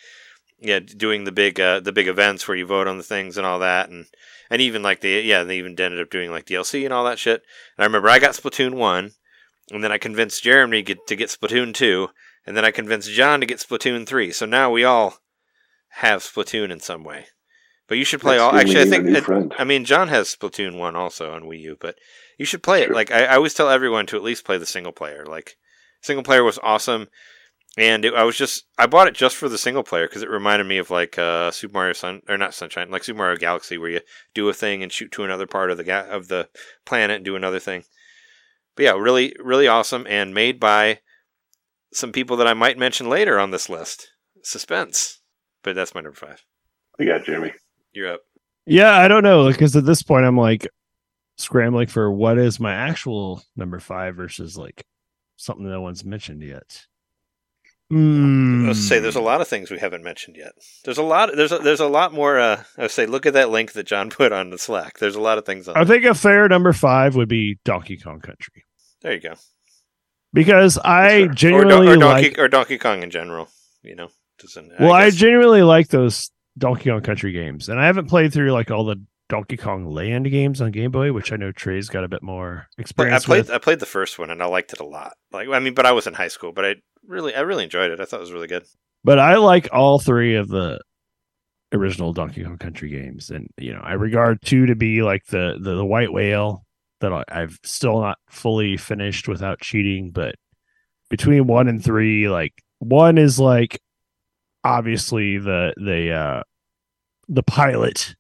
[0.59, 3.47] yeah, doing the big, uh, the big events where you vote on the things and
[3.47, 4.07] all that, and
[4.51, 7.19] and even like the yeah, they even ended up doing like DLC and all that
[7.19, 7.43] shit.
[7.77, 9.13] And I remember I got Splatoon one,
[9.71, 12.09] and then I convinced Jeremy get, to get Splatoon two,
[12.47, 14.33] and then I convinced John to get Splatoon three.
[14.33, 15.19] So now we all
[15.89, 17.27] have Splatoon in some way.
[17.89, 18.59] But you should play That's all.
[18.59, 19.55] Actually, I think new it- friend.
[19.59, 21.97] I mean John has Splatoon one also on Wii U, but
[22.39, 22.91] you should play it.
[22.91, 25.25] Like I, I always tell everyone to at least play the single player.
[25.25, 25.57] Like
[26.03, 27.07] single player was awesome,
[27.79, 30.31] and it, I was just I bought it just for the single player because it
[30.31, 33.79] reminded me of like uh, Super Mario Sun or not Sunshine, like Super Mario Galaxy,
[33.79, 34.01] where you
[34.35, 36.49] do a thing and shoot to another part of the ga- of the
[36.85, 37.85] planet and do another thing.
[38.75, 41.01] But yeah, really, really awesome and made by
[41.93, 44.09] some people that I might mention later on this list.
[44.43, 45.21] Suspense,
[45.63, 46.45] but that's my number five.
[46.99, 47.53] We got Jimmy.
[47.97, 48.21] You're up.
[48.67, 50.69] Yeah, I don't know because at this point I'm like
[51.39, 54.85] scrambling for what is my actual number five versus like
[55.37, 56.85] something no one's mentioned yet.
[57.93, 58.67] Mm.
[58.67, 60.53] Let's say there's a lot of things we haven't mentioned yet.
[60.85, 61.31] There's a lot.
[61.37, 62.39] There's a, there's a lot more.
[62.39, 64.99] Uh, I would say look at that link that John put on the Slack.
[64.99, 65.77] There's a lot of things on.
[65.77, 65.97] I there.
[65.97, 68.65] think a fair number five would be Donkey Kong Country
[69.03, 69.35] There you go.
[70.33, 71.23] because I Sure.
[71.23, 72.39] Or, Don- genuinely or Donkey like.
[72.39, 73.49] or Donkey Kong in general.
[73.83, 74.09] You know,
[74.41, 74.73] doesn't.
[74.81, 78.53] Well, I, guess- genuinely like those Donkey Kong Country games, and I haven't played through
[78.53, 82.05] like all the Donkey Kong Land games on Game Boy, which I know Trey's got
[82.05, 83.39] a bit more I experience played.
[83.41, 83.51] with.
[83.51, 85.15] I played the first one and I liked it a lot.
[85.33, 86.53] Like I mean, but I was in high school.
[86.53, 86.75] But I
[87.07, 88.01] really, I really enjoyed it.
[88.01, 88.65] I thought it was really good.
[89.05, 90.81] but I like all three of the
[91.73, 95.59] original Donkey Kong Country games, and you know I regard two to be like the
[95.61, 96.65] the, the white whale
[97.01, 100.37] that I've still not fully finished without cheating, but
[101.11, 103.81] between one and three, like one is like
[104.67, 106.43] obviously the the uh
[107.29, 108.15] the pilot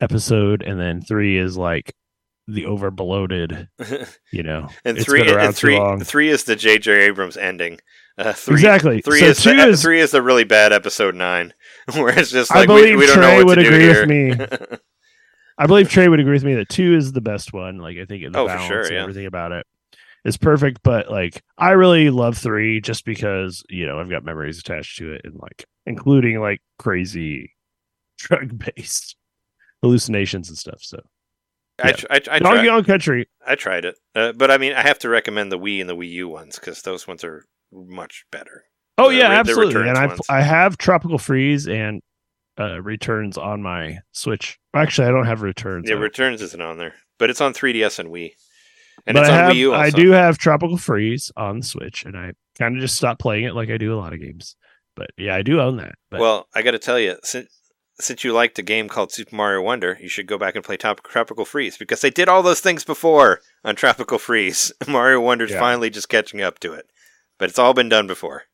[0.00, 1.94] episode, and then three is like
[2.46, 3.68] the over bloated,
[4.32, 4.68] you know.
[4.84, 6.92] and three and three three is the J.J.
[7.02, 7.78] Abrams ending.
[8.18, 9.00] Uh, three, Exactly.
[9.00, 11.54] Three So is two the, is- three is the really bad episode nine,
[11.94, 13.88] where it's just I like we, believe we don't Trey know what would to agree
[13.88, 14.76] with me.
[15.58, 17.78] I believe Trey would agree with me that two is the best one.
[17.78, 19.02] Like I think the Oh, balance sure, and yeah.
[19.02, 19.66] everything about it
[20.24, 20.80] is perfect.
[20.82, 25.12] But like I really love three just because you know I've got memories attached to
[25.12, 27.54] it and like including like crazy
[28.18, 29.16] drug based
[29.82, 30.80] hallucinations and stuff.
[30.80, 31.00] So
[31.82, 34.82] I, tr- I, I, tried, Kong Country, I tried it, uh, but I mean, I
[34.82, 38.24] have to recommend the Wii and the Wii U ones because those ones are much
[38.30, 38.64] better.
[38.98, 39.88] oh The yeah, re- absolutely.
[39.88, 40.14] And I.
[40.28, 42.02] I have Tropical Freeze and
[42.58, 44.58] uh Returns on my Switch.
[44.74, 45.88] Actually, I don't have Returns.
[45.88, 46.02] Yeah, on.
[46.02, 48.32] Returns isn't on there, but it's on 3DS and Wii,
[49.06, 49.72] and but I have, Wii U.
[49.74, 49.82] Also.
[49.84, 53.44] I do have Tropical Freeze on the Switch, and I kind of just stopped playing
[53.44, 54.56] it like I do a lot of games.
[54.96, 55.94] But yeah, I do own that.
[56.10, 57.48] But Well, I got to tell you, since
[58.00, 60.76] since you liked a game called Super Mario Wonder, you should go back and play
[60.78, 64.72] Top- Tropical Freeze because they did all those things before on Tropical Freeze.
[64.88, 65.60] Mario Wonder's Yeah.
[65.60, 66.86] finally just catching up to it,
[67.38, 68.44] but it's all been done before.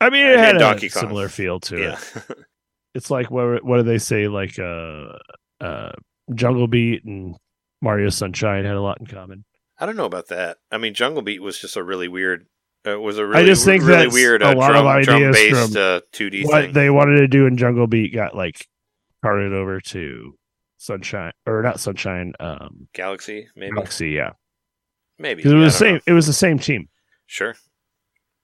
[0.00, 0.88] I mean, it and had a Kong.
[0.88, 2.38] similar feel to Yeah, it.
[2.94, 4.26] It's like what what do they say?
[4.26, 5.12] Like uh,
[5.60, 5.92] uh,
[6.34, 7.36] Jungle Beat and
[7.80, 9.44] Mario Sunshine had a lot in common.
[9.78, 10.58] I don't know about that.
[10.70, 12.46] I mean, Jungle Beat was just a really weird.
[12.86, 15.16] Uh, was a really, I just think really weird a uh, lot of drum drum
[15.16, 16.72] ideas based uh, 2D what thing.
[16.72, 18.66] they wanted to do in Jungle Beat got like
[19.22, 20.34] carted over to
[20.78, 24.10] Sunshine or not Sunshine, um, Galaxy, maybe, Galaxy.
[24.10, 24.30] Yeah,
[25.18, 25.42] maybe.
[25.42, 25.94] because it I was the same.
[25.96, 26.00] know.
[26.06, 26.88] It was the same team.
[27.26, 27.54] Sure.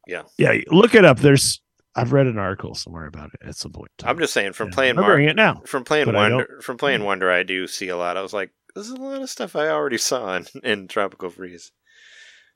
[0.07, 1.19] Yeah, yeah look it up.
[1.19, 1.63] There's
[1.97, 3.91] I've read an article somewhere about it at some point.
[4.05, 5.63] I'm just saying, from Yeah, playing Mario, it now.
[5.65, 8.19] from playing but Wonder, from playing Wonder, I do see a lot.
[8.19, 11.73] I was like, there's a lot of stuff I already saw in, in Tropical Freeze.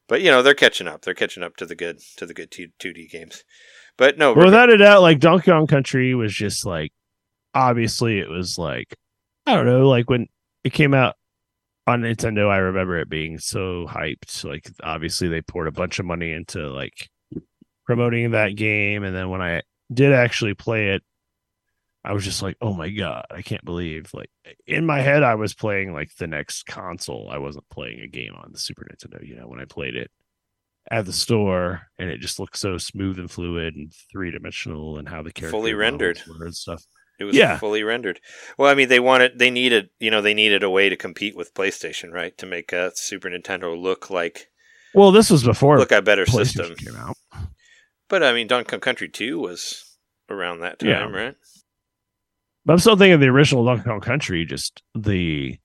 [0.06, 1.00] But you know, they're catching up.
[1.00, 3.42] They're catching up to the good to the good two D games.
[3.96, 6.92] But no, But without a doubt, like Donkey Kong Country was just like
[7.54, 8.94] obviously it was like
[9.46, 10.26] I don't know, like when
[10.62, 11.14] it came out
[11.86, 14.44] on Nintendo, I remember it being so hyped.
[14.44, 17.08] Like obviously they poured a bunch of money into like
[17.86, 21.02] promoting that game, and then when I did actually play it,
[22.04, 24.30] I was just like, oh my god, I can't believe like
[24.66, 27.28] in my head I was playing like the next console.
[27.30, 30.10] I wasn't playing a game on the Super Nintendo, you know, when I played it
[30.90, 35.08] at the store and it just looked so smooth and fluid and three dimensional and
[35.08, 36.22] how the character Fully rendered.
[36.26, 36.82] were and stuff.
[37.18, 37.58] it was yeah.
[37.58, 38.18] fully rendered.
[38.56, 41.36] Well, I mean, they wanted, they needed, you know, they needed a way to compete
[41.36, 42.36] with PlayStation, right?
[42.38, 44.48] To make a Super Nintendo look like
[44.94, 46.74] Well, this was before look a better system.
[46.76, 47.16] came out.
[48.08, 49.84] But I mean, Donkey Kong Country Two was
[50.30, 51.04] around that time, Yeah.
[51.10, 51.34] right?
[52.64, 55.58] But I'm still thinking of the original Donkey Kong Country, just the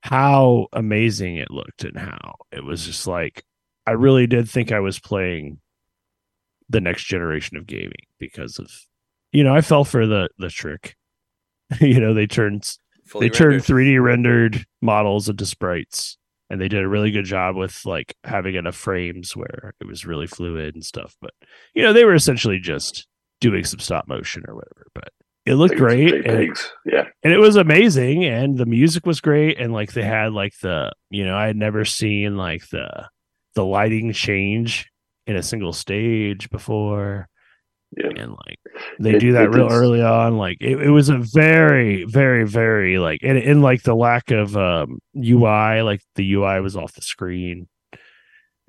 [0.00, 3.44] how amazing it looked and how it was just like
[3.86, 5.58] I really did think I was playing
[6.68, 8.70] the next generation of gaming because of
[9.32, 10.96] you know I fell for the the trick.
[11.80, 12.76] you know they turned
[13.06, 16.16] Fully they turned 3D rendered models into sprites
[16.50, 20.06] and they did a really good job with like having enough frames where it was
[20.06, 21.16] really fluid and stuff.
[21.20, 21.32] But
[21.74, 23.06] you know they were essentially just
[23.40, 24.86] doing some stop motion or whatever.
[24.94, 25.08] But
[25.46, 26.26] it looked great.
[26.26, 26.56] and-.
[26.84, 27.04] Yeah.
[27.22, 30.92] and it was amazing and the music was great and like they had like the
[31.10, 33.08] you know i had never seen like the
[33.54, 34.86] the lighting change
[35.26, 37.28] in a single stage before
[37.96, 38.10] Yeah.
[38.16, 38.58] and like
[39.00, 42.44] they It- do that real is- early on like it, it was a very very
[42.46, 46.94] very like and in like the lack of um ui like the ui was off
[46.94, 47.68] the screen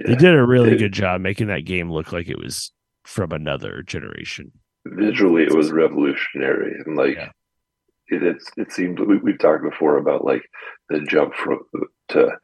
[0.05, 2.71] they did a really It- good job making that game look like it was
[3.03, 4.51] from another generation
[4.93, 7.31] Visually, it was revolutionary, and like Yeah.
[8.09, 10.43] it, it's it seemed we, we've talked before about like
[10.89, 11.59] the jump from
[12.09, 12.37] to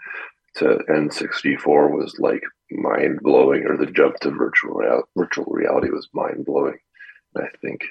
[0.56, 6.08] to N64 was like mind blowing, or the jump to virtual real, virtual reality was
[6.14, 6.78] mind blowing.
[7.36, 7.82] And I think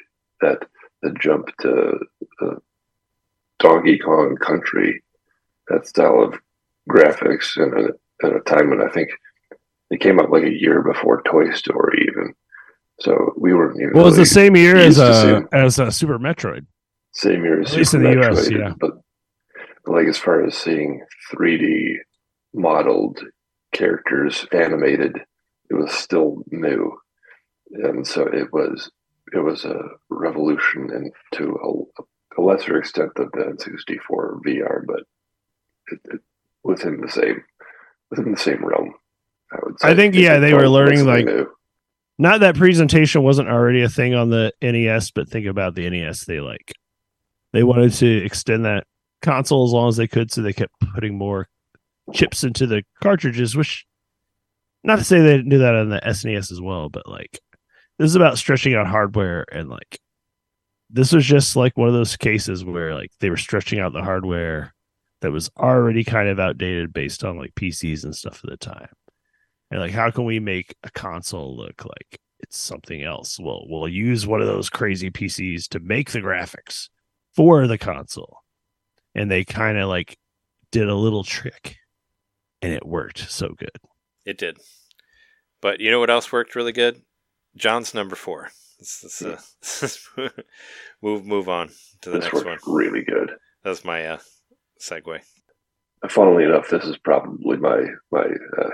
[0.41, 0.67] that
[1.03, 1.99] the jump to
[2.41, 2.55] uh,
[3.59, 5.03] Donkey Kong Country,
[5.69, 6.39] that style of
[6.89, 7.93] graphics, and
[8.23, 9.11] at a time when I think
[9.91, 12.35] it came out like a year before Toy Story, even.
[13.03, 13.93] So we weren't even.
[13.95, 16.67] well it was the same year as seeing- as uh, super metroid
[17.13, 18.73] same year as At least Super in the US, Metroid, yeah.
[18.81, 18.93] But,
[19.85, 21.97] but like as far as seeing 3D
[22.55, 23.21] modeled
[23.73, 25.19] characters animated,
[25.71, 26.99] it was still new,
[27.71, 28.91] and so it was
[29.33, 29.79] it was a
[30.11, 35.01] revolution and to a, a lesser extent than the N64 VR, but
[35.91, 36.21] it, it
[36.65, 37.43] within the same
[38.11, 38.95] within the same realm.
[39.53, 39.89] I would say.
[39.91, 41.47] I think, yeah, they were learning, like, new.
[42.19, 46.25] Not that presentation wasn't already a thing on the NES, but think about the NES.
[46.25, 46.73] They like
[47.53, 48.87] they wanted to extend that
[49.23, 51.49] console as long as they could, so they kept putting more
[52.13, 53.57] chips into the cartridges.
[53.57, 53.87] Which,
[54.85, 57.41] not to say they didn't do that on the SNES as well, but like
[57.99, 59.99] this is about stretching out hardware and like
[60.91, 64.03] this was just like one of those cases where like they were stretching out the
[64.03, 64.75] hardware
[65.23, 68.89] that was already kind of outdated based on like PCs and stuff at the time.
[69.73, 73.41] And like, how can we make a console look like it's something else?
[73.41, 76.91] Well, we'll use one of those crazy PCs to make the graphics
[77.35, 78.41] for the console.
[79.15, 80.19] And they kind of like
[80.73, 81.79] did a little trick
[82.61, 83.71] and it worked so good.
[84.27, 84.59] It did.
[85.63, 87.01] But you know what else worked really good?
[87.57, 88.51] John's number four.
[88.79, 90.29] Let's, let's, uh,
[91.03, 91.71] move move on
[92.03, 92.59] to the This next one.
[92.67, 93.33] really good.
[93.65, 94.19] That's my uh,
[94.79, 95.21] segue.
[96.11, 98.27] funnily enough, this is probably my my
[98.59, 98.71] uh,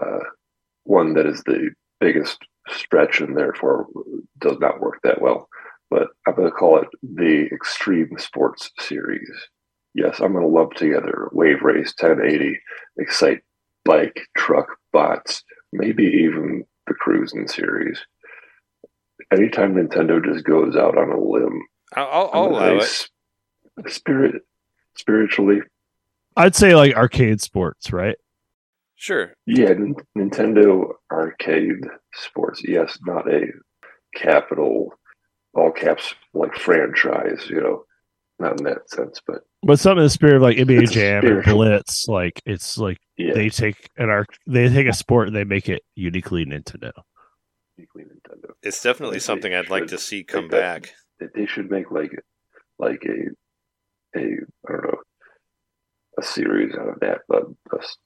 [0.00, 0.18] uh,
[0.84, 2.38] one that is the biggest
[2.68, 3.86] stretch and therefore
[4.38, 5.48] does not work that well.
[5.90, 9.28] But I'm going to call it the Extreme Sports Series.
[9.94, 12.58] Yes, I'm going to lump together Wave Race 1080,
[12.98, 13.40] Excite
[13.84, 15.42] Bike, Truck, Bots,
[15.72, 18.00] maybe even the Cruising Series.
[19.32, 21.60] Anytime Nintendo just goes out on a limb,
[21.96, 23.90] I'll, I'll, I'm I'll gonna allow it.
[23.90, 24.42] spirit,
[24.96, 25.60] spiritually,
[26.36, 28.16] I'd say like arcade sports, right?
[29.00, 29.32] Sure.
[29.46, 31.80] Yeah, N- Nintendo Arcade
[32.14, 32.60] Sports.
[32.62, 33.46] Yes, not a
[34.14, 34.92] capital,
[35.54, 37.46] all caps like franchise.
[37.48, 37.84] You know,
[38.38, 41.42] not in that sense, but But something in the spirit of like NBA Jam and
[41.42, 41.54] spiritual.
[41.54, 45.44] Blitz, like it's like yeah, they take an arc, they take a sport and they
[45.44, 46.92] make it uniquely Nintendo.
[47.78, 48.50] uniquely Nintendo.
[48.62, 50.92] It's definitely They something I'd like to see come back.
[51.18, 52.12] that- They, they should make like
[52.78, 54.20] like a a
[54.68, 54.98] I don't know
[56.18, 57.96] a series out of that, but a s- s-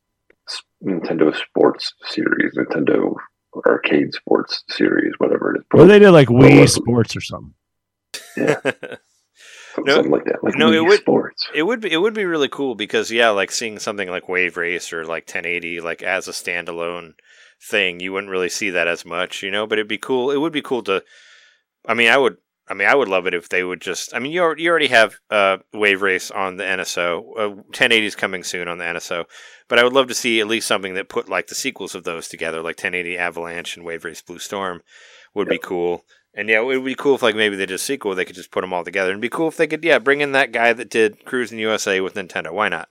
[0.84, 3.14] Nintendo Sports series, Nintendo
[3.66, 5.64] Arcade Sports series, whatever it is.
[5.72, 7.54] Or they did like Wii Well, Sports or something.
[8.36, 8.56] yeah,
[9.78, 10.42] No, something like that.
[10.42, 11.48] Like no, it would- Sports.
[11.54, 14.56] It would be it would be really cool because yeah, like seeing something like Wave
[14.56, 17.14] Race or like 1080 like as a standalone
[17.68, 19.66] thing, you wouldn't really see that as much, you know.
[19.66, 20.30] But it'd be cool.
[20.30, 21.02] It would be cool to.
[21.86, 22.36] I mean, I would.
[22.66, 24.14] I mean, I would love it if they would just.
[24.14, 27.18] I mean, you already, you already have uh, Wave Race on the NSO.
[27.38, 29.24] Uh, 1080 is coming soon on the NSO,
[29.68, 32.04] but I would love to see at least something that put like the sequels of
[32.04, 34.80] those together, like 1080 Avalanche and Wave Race Blue Storm,
[35.34, 36.04] would be cool.
[36.32, 38.14] And yeah, it would be cool if like maybe they did a sequel.
[38.14, 39.12] They could just put them all together.
[39.12, 41.58] And be cool if they could yeah bring in that guy that did Cruise Cruis'n
[41.58, 42.52] USA with Nintendo.
[42.52, 42.88] Why not?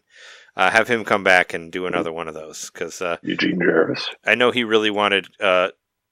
[0.56, 4.08] Uh, have him come back and do another one of those because uh, Eugene Jarvis.
[4.24, 5.70] I know he really wanted uh,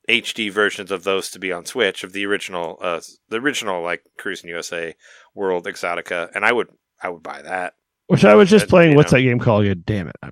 [0.10, 4.04] HD versions of those to be on Switch of the original, uh, the original like
[4.20, 4.96] Cruis'n USA
[5.36, 6.68] World Exotica, and I would
[7.02, 7.74] I would buy that.
[8.08, 8.96] Which I was just But, playing.
[8.96, 9.20] What's know.
[9.20, 9.84] that game called again?
[9.86, 10.28] Damn it, I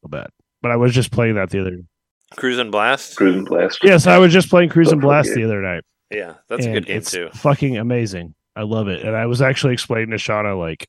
[0.00, 0.28] feel bad.
[0.60, 1.78] But I was just playing that the other.
[2.36, 3.78] Cruis'n Blast, Cruis'n Blast.
[3.82, 5.36] Yes, I was just playing Cruise and Fun Blast game.
[5.36, 5.82] the other night.
[6.10, 7.28] yeah, that's a good game it's too.
[7.34, 8.34] Fucking amazing.
[8.56, 9.02] I love it.
[9.02, 10.86] And I was actually explaining to Shauna like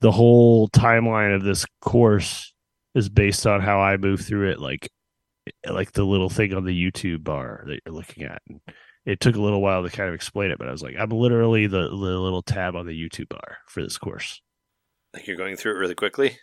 [0.00, 2.52] the whole timeline of this course
[2.94, 4.88] is based on how I move through it, like
[5.68, 8.42] like the little thing on the YouTube bar that you're looking at.
[8.48, 8.60] And
[9.04, 11.10] it took a little while to kind of explain it, but I was like, I'm
[11.10, 14.40] literally the, the little tab on the YouTube bar for this course.
[15.14, 16.38] Like you're going through it really quickly.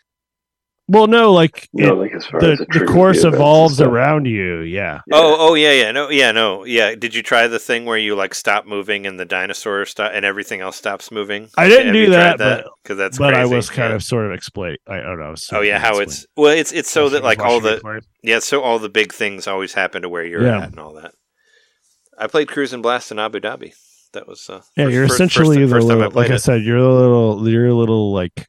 [0.90, 3.82] Well, no, like You know, it- like as far the, as the triggers course evolves
[3.82, 4.62] around you.
[4.62, 5.02] Yeah.
[5.08, 5.18] Yeah.
[5.18, 6.96] Oh, oh yeah, yeah, no, yeah, no, yeah.
[6.96, 10.24] Did you try the thing where you like stop moving and the dinosaur stop and
[10.24, 11.50] everything else stops moving?
[11.58, 13.96] I didn't Have do you tried that, but- because that's but I was kind yeah.
[13.96, 14.78] of sort of explain.
[14.88, 15.26] I don't know.
[15.26, 16.10] I was Oh yeah, how explaining.
[16.10, 18.00] it's well, it's it's so I that like all the it play.
[18.24, 20.62] yeah, so all the big things always happen to where you're Yeah.
[20.62, 21.12] at and all that.
[22.18, 23.74] I played Cruis'n Blast in Abu Dhabi.
[24.14, 26.34] That was uh, Yeah, first- you're essentially first, the first time I little, played like
[26.34, 28.48] I said, you're a little, you're a little like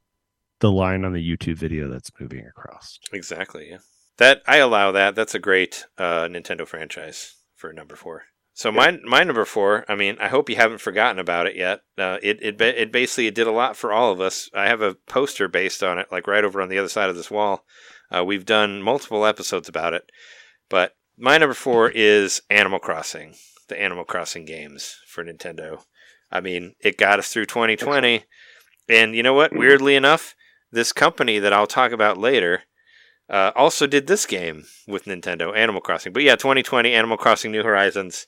[0.60, 2.98] the line on the YouTube video that's moving across.
[3.12, 3.68] Exactly.
[3.70, 3.78] Yeah.
[4.18, 5.14] That I allow that.
[5.14, 8.24] That's a great uh, Nintendo franchise for number four.
[8.54, 9.84] So my my number four.
[9.88, 11.82] I mean, I hope you haven't forgotten about it yet.
[11.96, 14.50] Uh, it it it basically it did a lot for all of us.
[14.52, 17.14] I have a poster based on it, like right over on the other side of
[17.14, 17.64] this wall.
[18.10, 20.10] Uh, we've done multiple episodes about it,
[20.68, 23.34] but my number four is Animal Crossing,
[23.68, 25.82] the Animal Crossing games for Nintendo.
[26.32, 28.24] I mean, it got us through 2020,
[28.88, 29.52] and you know what?
[29.52, 29.58] Mhm.
[29.58, 30.34] Weirdly enough,
[30.72, 32.62] this company that I'll talk about later
[33.30, 36.12] uh, also did this game with Nintendo, Animal Crossing.
[36.12, 38.26] But yeah, 2020 Animal Crossing New Horizons.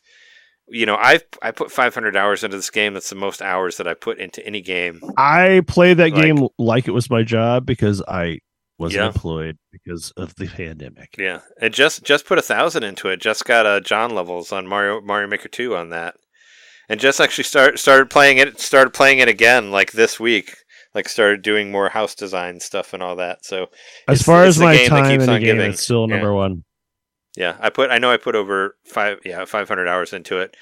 [0.68, 2.94] You know, I've I put 500 hours into this game.
[2.94, 5.00] That's the most hours that I put into any game.
[5.16, 8.38] I played that Like- game like it was my job because I
[8.78, 9.06] wasn't Yeah.
[9.08, 11.14] employed because of the pandemic.
[11.18, 13.20] Yeah, and just just put a thousand into it.
[13.20, 16.14] Just got uh, John levels on Mario Mario Maker 2 on that,
[16.88, 18.60] and just actually start started playing it.
[18.60, 20.54] Started playing it again like this week.
[20.94, 23.44] Like started doing more house design stuff and all that.
[23.44, 23.66] So
[24.08, 25.70] As far as my time in the game, giving.
[25.70, 26.16] it's still Yeah.
[26.16, 26.64] number one.
[27.36, 30.56] Yeah, I put I know I put over five yeah five hundred hours into it,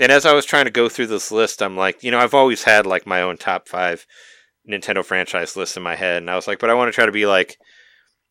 [0.00, 2.32] and as I was trying to go through this list, I'm like, you know, I've
[2.32, 4.06] always had like my own top five
[4.68, 7.04] Nintendo franchise list in my head, and I was like, but I want to try
[7.04, 7.58] to be like,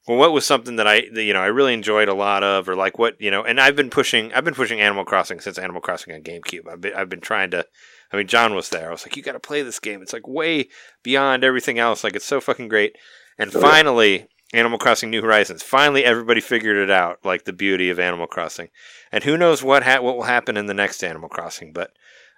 [0.08, 2.68] well, what was something that I that, you know I really enjoyed a lot of,
[2.68, 5.60] or like what you know, and I've been pushing I've been pushing Animal Crossing since
[5.60, 6.68] Animal Crossing on GameCube.
[6.68, 7.68] I've been I've been trying to.
[8.14, 8.90] I mean, John was there.
[8.90, 10.02] I was like, you got to play this game.
[10.02, 10.70] It's like way
[11.02, 12.04] beyond everything else.
[12.04, 12.96] Like it's so fucking great.
[13.40, 13.68] And Oh, yeah.
[13.68, 15.64] finally, Animal Crossing New Horizons.
[15.64, 18.68] Finally, everybody figured it out, like the beauty of Animal Crossing.
[19.12, 21.90] And who knows what ha- what will happen in the next Animal Crossing, but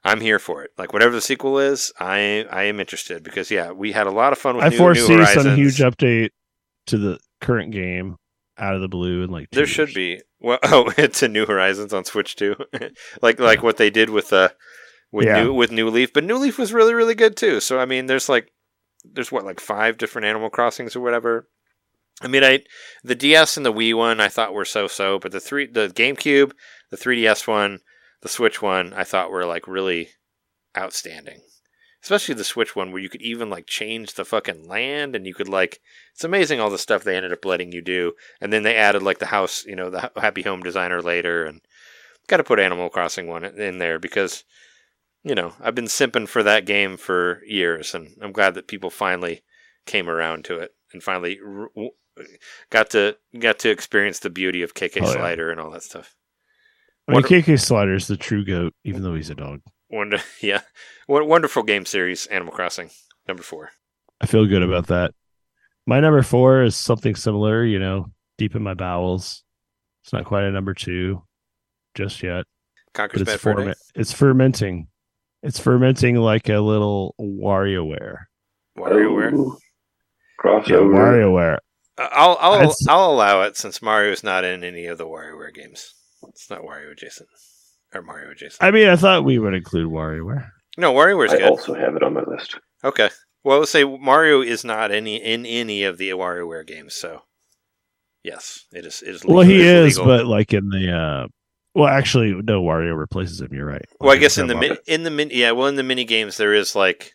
[0.06, 0.72] I'm here for it.
[0.78, 4.32] Like whatever the sequel is, I I am interested because yeah, we had a lot
[4.32, 5.44] of fun with I new, foresee New Horizons.
[5.46, 6.30] some huge update
[6.88, 8.16] to the current game
[8.58, 10.22] out of the blue and like two There should be.
[10.40, 12.56] Well, oh, it's a New Horizons on Switch too,
[13.22, 14.50] like like what they did with uh
[15.16, 15.44] with Yeah.
[15.44, 16.14] new with New Leaf.
[16.14, 17.60] But New Leaf was really really good too.
[17.60, 18.52] So I mean, there's like
[19.04, 21.48] there's what like five different Animal Crossings or whatever.
[22.22, 22.64] I mean, I
[23.04, 25.88] the DS and the Wii one I thought were so so, but the three the
[25.88, 26.52] GameCube,
[26.92, 27.80] the 3DS one,
[28.22, 30.10] the Switch one I thought were like really
[30.78, 31.42] outstanding.
[32.04, 35.34] Especially the Switch one where you could even like change the fucking land and you
[35.34, 35.82] could like
[36.14, 38.14] it's amazing all the stuff they ended up letting you do.
[38.40, 41.62] And then they added like the house, you know, the Happy Home Designer later, and
[42.28, 44.44] got to put Animal Crossing one in there because,
[45.26, 48.90] you know, I've been simping for that game for years, and I'm glad that people
[48.90, 49.42] finally
[49.86, 51.92] came around to it and finally r- w-
[52.70, 55.12] got to got to experience the beauty of KK Oh, yeah.
[55.14, 56.16] Slider and all that stuff.
[57.08, 59.62] I mean, Wonder- KK Slider's the true goat, even though he's a dog.
[59.90, 60.62] Wonder, yeah,
[61.08, 62.90] what wonderful game series, Animal Crossing
[63.28, 63.72] number four.
[64.22, 65.12] I feel good about that.
[65.88, 69.44] My number four is something similar, you know, deep in my bowels.
[70.04, 71.24] It's not quite a number two
[71.96, 72.46] just yet,
[72.94, 73.78] Conker's but it's ferment.
[73.96, 74.88] It's fermenting.
[75.44, 78.18] It's fermenting like a little WarioWare.
[78.78, 79.32] WarioWare.
[79.34, 79.58] Oh,
[80.44, 80.94] Yeah, crossover.
[80.96, 81.58] WarioWare.
[81.98, 85.54] Uh, I'll I'll That's- I'll allow it since Mario's not in any of the WarioWare
[85.54, 85.94] games.
[86.30, 87.30] It's not Wario adjacent
[87.94, 88.62] or Mario adjacent.
[88.62, 90.50] I mean, I thought we would include WarioWare.
[90.78, 91.50] no, WarioWare's I good.
[91.50, 92.60] also have it on my list.
[92.84, 93.10] Okay.
[93.44, 97.22] Well, let's say Mario is not any in any of the WarioWare games, so
[98.24, 99.02] yes, it is.
[99.04, 99.24] It is.
[99.26, 100.06] Well, he it is, legal.
[100.18, 101.28] but like in the uh
[101.76, 102.64] well, actually, no.
[102.64, 103.50] Wario replaces him.
[103.52, 103.86] You're right.
[104.00, 106.06] well, I guess in the not min- in the min- yeah, well, in the mini
[106.06, 107.14] games there is like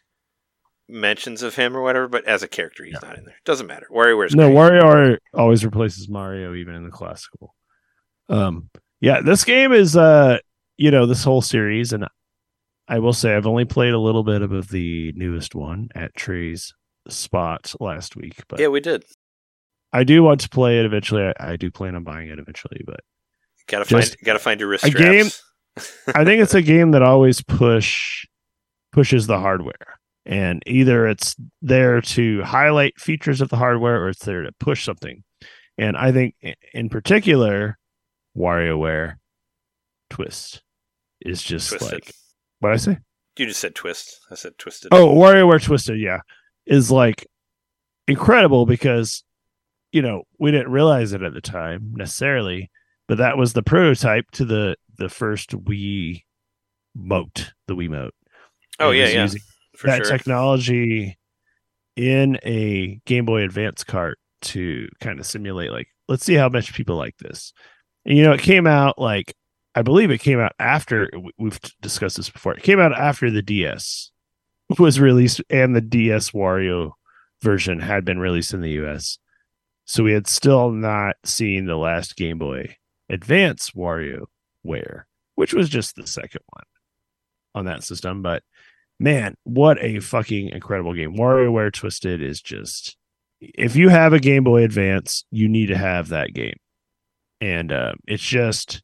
[0.89, 3.37] mentions of him or whatever, but as a character he's not in there.
[3.45, 3.87] Doesn't matter.
[3.91, 4.83] WarioWare's no, great.
[4.83, 7.55] Wario always replaces Mario, even in the classical.
[8.29, 8.69] Um,
[9.01, 10.39] yeah, this game is uh,
[10.77, 12.07] you know, this whole series, and
[12.89, 16.75] I will say I've only played a little bit of the newest one at Trey's
[17.09, 19.05] spot last week, but yeah, we did.
[19.93, 21.23] I do want to play it eventually.
[21.23, 23.01] I, I do plan on buying it eventually, but
[23.67, 24.25] Gotta Just find.
[24.25, 25.43] Gotta find your wrist a game- straps.
[26.15, 28.27] I think it's a game that always push
[28.93, 29.99] pushes the hardware.
[30.27, 34.85] And either it's there to highlight features of the hardware or it's there to push
[34.85, 35.23] something.
[35.79, 36.35] And I think
[36.75, 37.79] in particular,
[38.37, 39.15] WarioWare
[40.11, 40.63] Twist
[41.21, 41.93] is just Twisted.
[41.93, 42.13] like
[42.59, 42.99] what I say?
[43.39, 44.19] You just said twist.
[44.31, 44.91] I said twisted.
[44.93, 46.21] Oh, WarioWare Twisted, yeah.
[46.67, 47.27] Is like
[48.07, 49.25] incredible because
[49.93, 52.71] you know we didn't realize it at the time necessarily,
[53.11, 56.23] but that was the prototype to the the first Wii
[56.95, 58.15] mote, the Wii mote.
[58.79, 59.27] Oh yeah, yeah,
[59.77, 60.17] for that sure.
[60.17, 61.19] technology
[61.97, 66.73] in a Game Boy Advance cart to kind of simulate like let's see how much
[66.73, 67.53] people like this.
[68.07, 69.35] And you know, it came out like
[69.75, 72.55] I believe it came out after we've discussed this before.
[72.55, 74.13] It came out after the DS
[74.79, 76.93] was released and the DS Wario
[77.43, 79.19] version had been released in the US.
[79.85, 82.77] So we had still not seen the last Game Boy
[83.11, 84.27] Advance Wario
[84.63, 86.65] Ware, which was just the second one
[87.55, 88.23] on that system.
[88.23, 88.43] But
[88.99, 91.17] man, what a fucking incredible game.
[91.17, 92.97] WarioWare Twisted is just
[93.41, 96.57] if you have a Game Boy Advance, you need to have that game.
[97.41, 98.83] And uh, it's just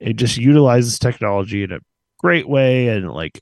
[0.00, 1.80] it just utilizes technology in a
[2.18, 3.40] great way and like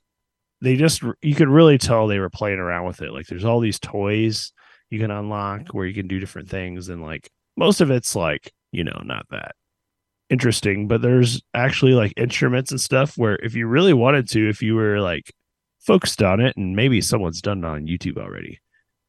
[0.61, 3.13] they just you could really tell they were playing around with it.
[3.13, 4.51] Like there's all these toys
[4.89, 8.51] you can unlock where you can do different things and like most of it's like,
[8.71, 9.55] you know, not that
[10.29, 14.61] interesting, but there's actually like instruments and stuff where if you really wanted to, if
[14.61, 15.33] you were like
[15.79, 18.59] focused on it, and maybe someone's done it on YouTube already,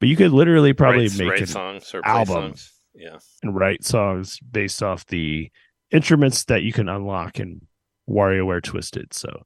[0.00, 2.34] but you could literally probably write, make write an songs or album.
[2.34, 2.72] songs.
[2.94, 5.50] Yeah, and write songs based off the
[5.90, 7.60] instruments that you can unlock in
[8.08, 9.14] WarioWare Twisted.
[9.14, 9.44] So,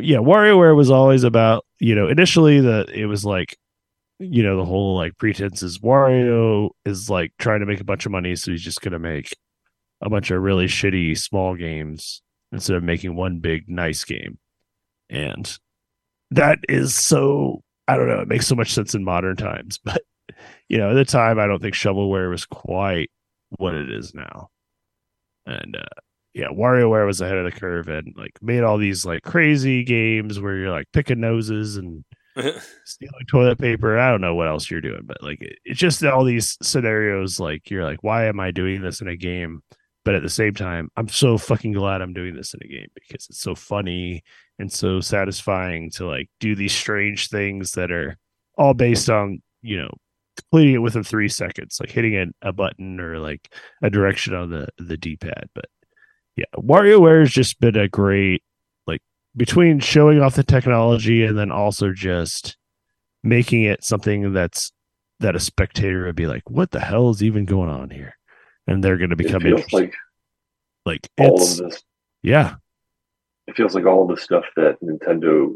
[0.00, 3.56] yeah, WarioWare was always about you know initially the it was like
[4.18, 8.06] you know the whole like pretense is Wario is like trying to make a bunch
[8.06, 9.34] of money, so he's just gonna make
[10.04, 12.22] a bunch of really shitty small games
[12.52, 14.38] instead of making one big nice game,
[15.10, 15.58] and
[16.30, 18.20] that is so I don't know.
[18.20, 20.02] It makes so much sense in modern times, but
[20.68, 23.10] you know, at the time, I don't think shovelware was quite
[23.58, 24.50] what it is now.
[25.46, 26.00] And uh,
[26.32, 30.40] yeah, WarioWare was ahead of the curve and like made all these like crazy games
[30.40, 32.04] where you're like picking noses and
[32.84, 33.98] stealing toilet paper.
[33.98, 37.38] I don't know what else you're doing, but like it, it's just all these scenarios.
[37.38, 39.62] Like you're like, why am I doing this in a game?
[40.04, 42.88] But at the same time, I'm so fucking glad I'm doing this in a game
[42.94, 44.22] because it's so funny
[44.58, 48.18] and so satisfying to like do these strange things that are
[48.56, 49.90] all based on you know
[50.36, 53.52] completing it within three seconds, like hitting a, a button or like
[53.82, 55.48] a direction on the the D pad.
[55.54, 55.66] But
[56.36, 58.42] yeah, WarioWare has just been a great
[58.86, 59.00] like
[59.36, 62.56] between showing off the technology and then also just
[63.22, 64.72] making it something that's
[65.20, 68.16] that a spectator would be like, what the hell is even going on here?
[68.66, 69.94] And they're going to It become feels like
[70.86, 71.82] Like, all it's of this.
[72.22, 72.56] yeah,
[73.46, 75.54] It feels like all the stuff that Nintendo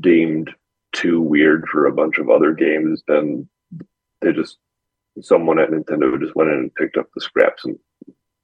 [0.00, 0.50] deemed
[0.92, 3.02] too weird for a bunch of other games.
[3.06, 3.48] Then
[4.20, 4.58] they just
[5.20, 7.78] someone at Nintendo just went in and picked up the scraps and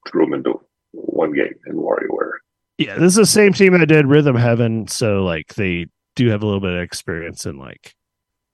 [0.07, 0.59] threw them into
[0.91, 2.33] one game in WarioWare.
[2.77, 2.95] yeah.
[2.95, 6.45] This is the same team that did Rhythm Heaven, so like they do have a
[6.45, 7.93] little bit of experience in like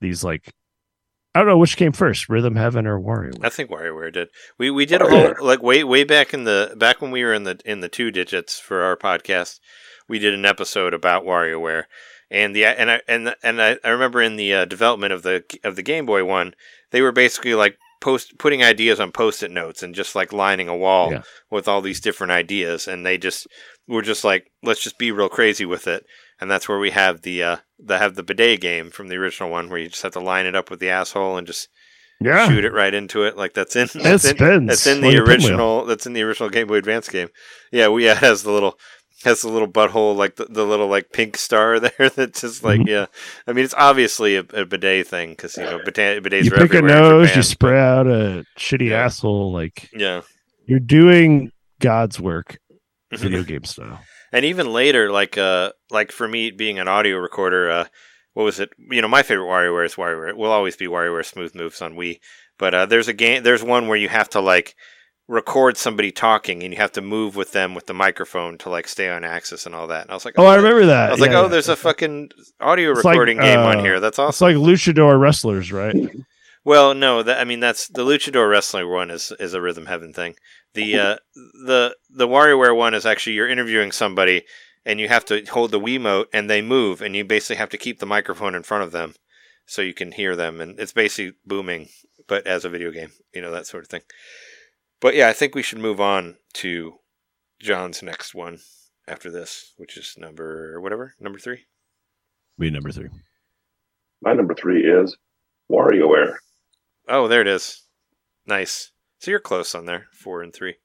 [0.01, 0.51] these like
[1.37, 3.45] I don't know which came first, Rhythm Heaven or WarioWare.
[3.45, 4.29] I think WarioWare did.
[4.57, 7.31] We we did a whole like way way back in the back when we were
[7.35, 9.59] in the in the two digits for our podcast.
[10.09, 11.83] We did an episode about WarioWare,
[12.31, 15.43] and the and I and and I, I remember in the uh, development of the
[15.63, 16.55] of the Game Boy one,
[16.89, 20.75] they were basically like post putting ideas on post-it notes and just like lining a
[20.75, 21.21] wall Yeah.
[21.51, 23.45] with all these different ideas, and they just
[23.87, 26.03] were just like let's just be real crazy with it,
[26.39, 29.49] and that's where we have the uh the have the bidet game from the original
[29.49, 31.69] one where you just have to line it up with the asshole and just
[32.19, 33.37] Yeah, shoot it right into it.
[33.37, 35.85] Like that's in it that's in, that's in the original.
[35.85, 37.29] That's in the original Game Boy Advance game.
[37.71, 38.77] Yeah, we yeah, it has the little
[39.23, 42.09] has the little butthole like the, the little like pink star there.
[42.15, 42.87] That just like Mhm.
[42.87, 43.05] yeah.
[43.47, 46.73] I mean, it's obviously a, a bidet thing because you know bidet, bidets You pick
[46.73, 49.05] a nose, you spray out a shitty Yeah.
[49.05, 49.51] asshole.
[49.51, 50.21] Like Yeah.
[50.65, 52.57] you're doing God's work,
[53.11, 53.99] video game style.
[54.31, 57.85] And even later, like uh, like for me being an audio recorder, uh,
[58.33, 58.69] what was it?
[58.91, 60.29] You know, my favorite WarioWare is WarioWare.
[60.29, 62.19] It will always be WarioWare Smooth Moves on Wii.
[62.59, 63.43] But uh, there's a game.
[63.43, 64.75] There's one where you have to like
[65.27, 68.87] record somebody talking, and you have to move with them with the microphone to like
[68.87, 70.03] stay on axis and all that.
[70.03, 71.09] And I was like, Oh, I remember that.
[71.09, 71.47] I was like, Yeah, oh, yeah.
[71.49, 73.99] there's a fucking audio It's like, recording game on uh, here.
[73.99, 74.29] That's awesome.
[74.29, 75.95] It's like luchador wrestlers, right?
[76.67, 80.11] Well, no, that I mean that's the Luchador wrestling one is is a Rhythm Heaven
[80.11, 80.35] thing.
[80.73, 84.43] The uh, the the WarioWare one is actually you're interviewing somebody
[84.85, 87.77] and you have to hold the Wiimote and they move and you basically have to
[87.77, 89.13] keep the microphone in front of them
[89.65, 91.87] so you can hear them and it's basically booming,
[92.27, 94.01] but as a video game, you know that sort of thing.
[94.99, 96.95] But yeah, I think we should move on to
[97.61, 98.59] John's next one
[99.07, 101.67] after this, which is number whatever number three.
[102.59, 103.07] Be number three.
[104.21, 105.15] My number three is
[105.71, 106.35] WarioWare.
[107.07, 107.83] Oh, there it is.
[108.45, 108.91] Nice.
[109.19, 110.75] So you're close on there, four and three.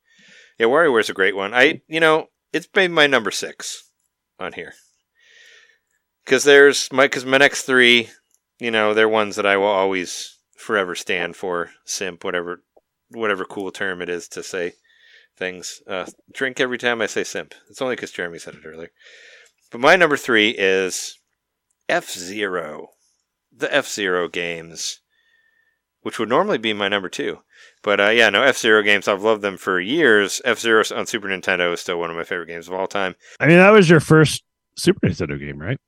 [0.59, 1.55] Yeah, WarioWare's a great one.
[1.55, 3.91] I, you know, it's been my number six
[4.39, 4.75] on here
[6.25, 8.11] because there's my because my next three,
[8.59, 12.63] you know, they're ones that I will always forever stand for simp, whatever
[13.11, 14.73] whatever cool term it is to say
[15.37, 15.83] things.
[15.87, 17.55] Uh, drink every time I say simp.
[17.69, 18.91] It's only because Jeremy said it earlier.
[19.71, 21.19] But my number three is
[21.89, 22.89] F Zero,
[23.55, 25.01] the F Zero games,
[26.03, 27.39] which would normally be my number two.
[27.83, 29.09] But uh, yeah, no F Zero games.
[29.09, 30.41] I've loved them for years.
[30.45, 33.15] F Zero on Super Nintendo is still one of my favorite games of all time.
[33.41, 34.43] I mean, that was your first
[34.77, 35.79] Super Nintendo game, right?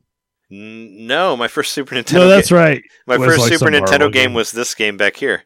[0.50, 2.14] N- no, my first Super Nintendo.
[2.14, 2.82] no, that's right.
[3.06, 4.34] My first like Super Nintendo game game.
[4.34, 5.44] was this game back here.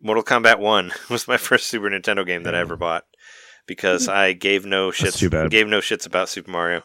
[0.00, 3.04] Mortal Kombat 1 was my first Super Nintendo game that I ever bought
[3.66, 5.50] because I gave no shits too bad.
[5.50, 6.82] gave no shits about Super Mario.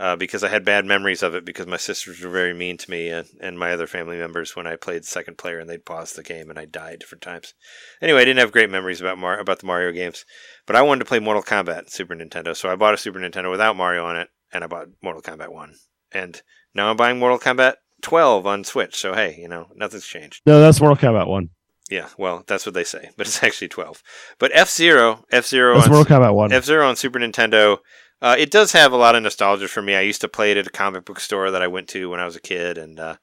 [0.00, 2.90] Uh, because I had bad memories of it because my sisters were very mean to
[2.90, 6.14] me and, and my other family members when I played second player and they'd pause
[6.14, 7.52] the game and I died different times.
[8.00, 10.24] Anyway, I didn't have great memories about Mar- about the Mario games,
[10.64, 13.50] but I wanted to play Mortal Kombat Super Nintendo, so I bought a Super Nintendo
[13.50, 15.74] without Mario on it and I bought Mortal Kombat 1.
[16.12, 16.40] And
[16.74, 20.40] now I'm buying Mortal Kombat 12 on Switch, so hey, you know, nothing's changed.
[20.46, 21.50] No, that's Mortal Kombat one.
[21.90, 24.02] Yeah, well, that's what they say, but it's actually 12.
[24.38, 26.52] But F Zero, F Zero on Mortal Kombat one.
[26.52, 27.78] F Zero on Super Nintendo,
[28.22, 29.94] uh, it does have a lot of nostalgia for me.
[29.94, 32.20] I used to play it at a comic book store that I went to when
[32.20, 33.16] I was a kid, and uh,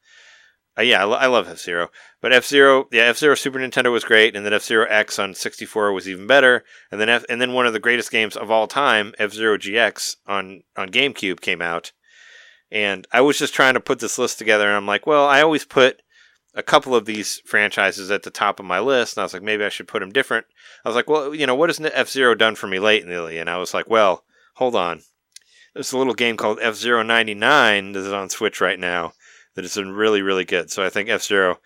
[0.78, 1.90] uh, yeah, I, lo- I love F Zero.
[2.22, 5.18] But F Zero, yeah, F Zero Super Nintendo was great, and then F Zero X
[5.20, 8.36] on 64 was even better, and then F- and then one of the greatest games
[8.36, 11.92] of all time, F Zero GX on on GameCube came out,
[12.72, 15.42] and I was just trying to put this list together, and I'm like, well, I
[15.42, 16.02] always put
[16.54, 19.44] a couple of these franchises at the top of my list, and I was like,
[19.44, 20.48] maybe I should put them different.
[20.84, 23.38] I was like, well, you know, what has F Zero done for me lately?
[23.38, 24.24] And I was like, well,
[24.58, 25.02] hold on.
[25.74, 29.14] There's a little game called F Zero 99 that is on Switch right now
[29.56, 30.72] that is really, really good.
[30.72, 31.58] So I think F Zero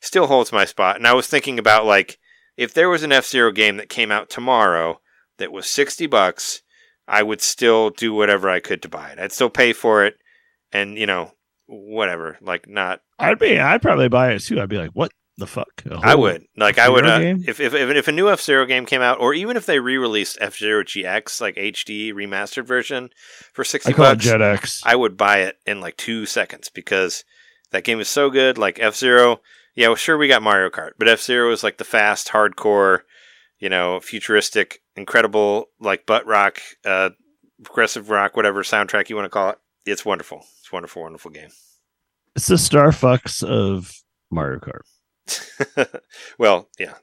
[0.00, 0.96] still holds my spot.
[0.96, 2.18] And I was thinking about, like,
[2.56, 5.00] if there was an F Zero game that came out tomorrow
[5.36, 6.62] that was 60 bucks,
[7.06, 9.18] I would still do whatever I could to buy it.
[9.18, 10.16] I'd still pay for it
[10.72, 11.32] and, you know,
[11.66, 12.38] whatever.
[12.40, 13.58] Like, not I'd be.
[13.58, 14.60] I'd probably buy it too.
[14.60, 15.84] I'd be like, what the fuck?
[16.02, 19.00] I would like I would uh, if, if if a new F Zero game came
[19.00, 23.10] out, or even if they re-released F Zero GX like HD remastered version
[23.52, 24.82] for sixty I bucks.
[24.84, 27.24] I would buy it in like two seconds because
[27.70, 28.58] that game is so good.
[28.58, 29.40] Like F Zero,
[29.76, 33.00] yeah, well, sure we got Mario Kart, but F Zero is like the fast, hardcore,
[33.60, 37.10] you know, futuristic, incredible, like butt rock, uh,
[37.62, 39.58] progressive rock, whatever soundtrack you want to call it.
[39.86, 40.38] It's wonderful.
[40.58, 41.50] It's a wonderful, wonderful game.
[42.34, 44.82] It's the Star Fox of Mario Kart.
[46.38, 46.94] well, yeah,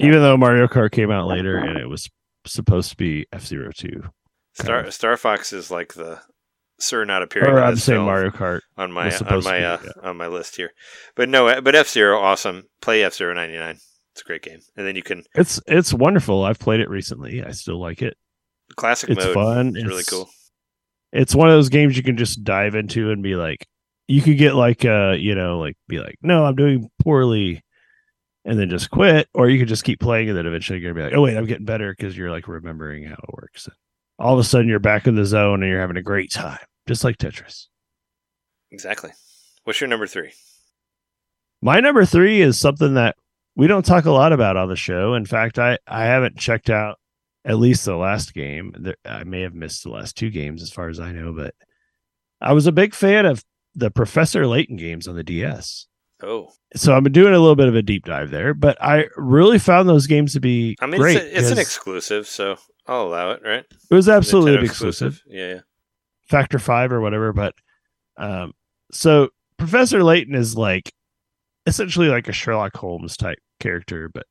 [0.00, 2.08] Even though Mario Kart came out later and it was
[2.46, 4.02] supposed to be F Zero Two.
[4.54, 4.94] Star of.
[4.94, 6.20] Star Fox is like the
[6.78, 8.60] Sir not appearing Or I'm saying Mario Kart.
[8.76, 9.90] on my on my be, uh, yeah.
[10.08, 10.70] on my list here,
[11.16, 12.64] but no, uh, but F Zero awesome.
[12.80, 13.76] Play F Zero ninety nine.
[14.12, 16.44] It's a great game, and then you can It's it's wonderful.
[16.44, 17.42] I've played it recently.
[17.42, 18.16] I still like it.
[18.76, 19.34] classic It's mode.
[19.34, 19.68] fun.
[19.76, 20.28] It's really It's- cool.
[21.12, 23.66] It's one of those games you can just dive into and be like,
[24.06, 27.62] you could get like, uh, you know, like be like, no, I'm doing poorly,
[28.44, 31.06] and then just quit, or you could just keep playing and then eventually you're gonna
[31.06, 33.68] be like, oh wait, I'm getting better because you're like remembering how it works.
[34.18, 36.58] All of a sudden, you're back in the zone and you're having a great time,
[36.86, 37.66] just like Tetris.
[38.70, 39.10] Exactly.
[39.64, 40.32] What's your number three?
[41.62, 43.16] My number three is something that
[43.56, 45.14] we don't talk a lot about on the show.
[45.14, 46.98] In fact, I I haven't checked out
[47.44, 48.94] at least the last game.
[49.04, 51.54] I may have missed the last two games as far as I know, but
[52.40, 53.42] I was a big fan of
[53.74, 55.86] the Professor Layton games on the DS.
[56.22, 59.58] Oh, So I'm doing a little bit of a deep dive there, but I really
[59.58, 61.16] found those games to be I mean, great.
[61.16, 62.56] it's, a, it's an exclusive, so
[62.86, 63.42] I'll allow it.
[63.44, 63.64] Right?
[63.90, 65.22] it was absolutely Nintendo exclusive.
[65.26, 65.60] Yeah, yeah.
[66.28, 67.54] factor five or whatever but
[68.16, 68.52] um
[68.92, 69.28] so
[69.58, 70.92] professor layton is like
[71.66, 74.24] essentially like a sherlock holmes type character but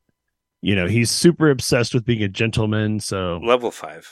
[0.62, 4.12] you know he's super obsessed with being a gentleman so Level five.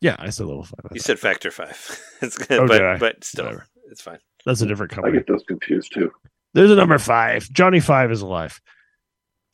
[0.00, 2.00] yeah i said level five You said factor five.
[2.22, 3.66] it's good, Oh, but but still, Whatever.
[3.90, 4.18] it's fine.
[4.46, 5.14] That's a different company.
[5.14, 6.10] I get those confused too.
[6.52, 7.48] there's a number five.
[7.50, 8.60] Johnny five is alive.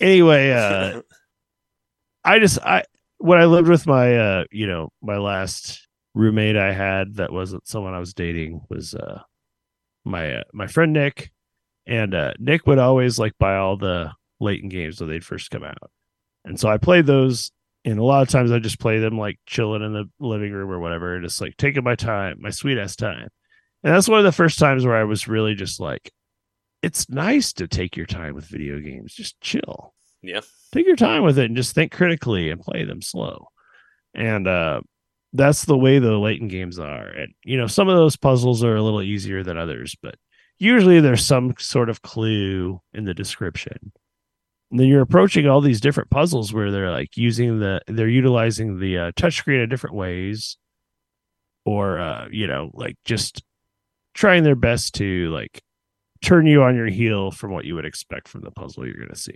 [0.00, 1.02] Anyway uh
[2.24, 2.82] i just i
[3.18, 7.66] when i lived with my uh you know my last roommate i had that wasn't
[7.68, 9.20] someone i was dating was uh
[10.04, 11.30] my uh, my friend nick.
[11.86, 15.64] And uh nick would always like buy all the Layton games when they'd first come
[15.64, 15.90] out.
[16.44, 17.50] And so i played those
[17.84, 20.70] and a lot of times i just play them like chilling in the living room
[20.70, 23.28] or whatever just like taking my time my sweet ass time
[23.82, 26.12] and that's one of the first times where i was really just like
[26.82, 30.40] it's nice to take your time with video games just chill Yeah.
[30.72, 33.48] take your time with it and just think critically and play them slow.
[34.14, 34.80] And uh
[35.32, 37.06] that's the way the Layton games are.
[37.06, 40.16] And you know, some of those puzzles are a little easier than others, but
[40.58, 43.92] usually there's some sort of clue in the description.
[44.70, 48.80] And then you're approaching all these different puzzles where they're like using the they're utilizing
[48.80, 50.56] the uh, touchscreen in different ways,
[51.64, 53.42] or uh, you know, like just
[54.20, 55.62] trying their best to like
[56.22, 59.08] turn you on your heel from what you would expect from the puzzle you're going
[59.08, 59.34] to see.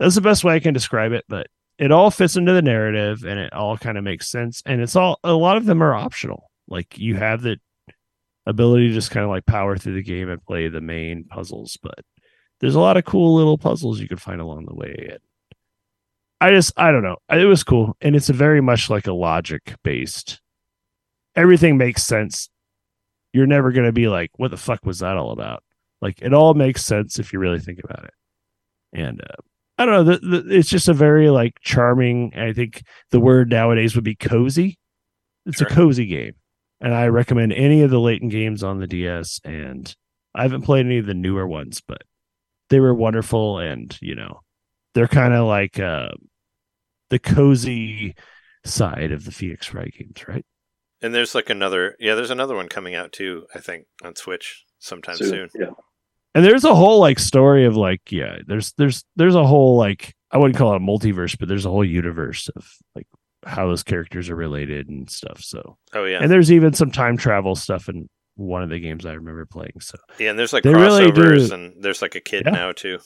[0.00, 1.46] That's the best way I can describe it, but
[1.78, 4.62] it all fits into the narrative and it all kind of makes sense.
[4.66, 6.50] And it's all a lot of them are optional.
[6.66, 7.58] Like you have the
[8.46, 11.78] ability to just kind of like power through the game and play the main puzzles,
[11.80, 12.00] but
[12.58, 15.08] there's a lot of cool little puzzles you can find along the way.
[15.08, 15.20] And
[16.40, 17.18] I just I don't know.
[17.30, 17.96] It was cool.
[18.00, 20.40] And it's a very much like a logic based.
[21.36, 22.50] Everything makes sense.
[23.32, 25.62] You're never gonna be like, what the fuck was that all about?
[26.00, 28.14] Like it all makes sense if you really think about it.
[28.92, 29.42] And uh,
[29.78, 30.12] I don't know.
[30.14, 32.32] The, the, it's just a very like charming.
[32.36, 34.78] I think the word nowadays would be cozy.
[35.46, 35.68] It's Sure.
[35.68, 36.34] a cozy game,
[36.80, 39.40] and I recommend any of the Layton games on the DS.
[39.44, 39.94] And
[40.34, 42.02] I haven't played any of the newer ones, but
[42.68, 43.58] they were wonderful.
[43.58, 44.40] And you know,
[44.94, 46.10] they're kind of like uh,
[47.10, 48.14] the cozy
[48.64, 50.44] side of the Phoenix Wright games, right?
[51.02, 53.46] And there's like another, yeah, there's another one coming out too.
[53.54, 55.48] I think on Switch sometime soon.
[55.54, 55.70] Yeah.
[56.34, 60.14] and there's a whole like story of like yeah there's there's there's a whole like
[60.30, 63.06] i wouldn't call it a multiverse but there's a whole universe of like
[63.44, 67.18] how those characters are related and stuff so Oh yeah, and there's even some time
[67.18, 70.30] travel stuff in one of the games i remember playing so yeah.
[70.30, 72.52] And there's like They really crossovers, do- and there's like a kid Yeah.
[72.52, 73.00] now too,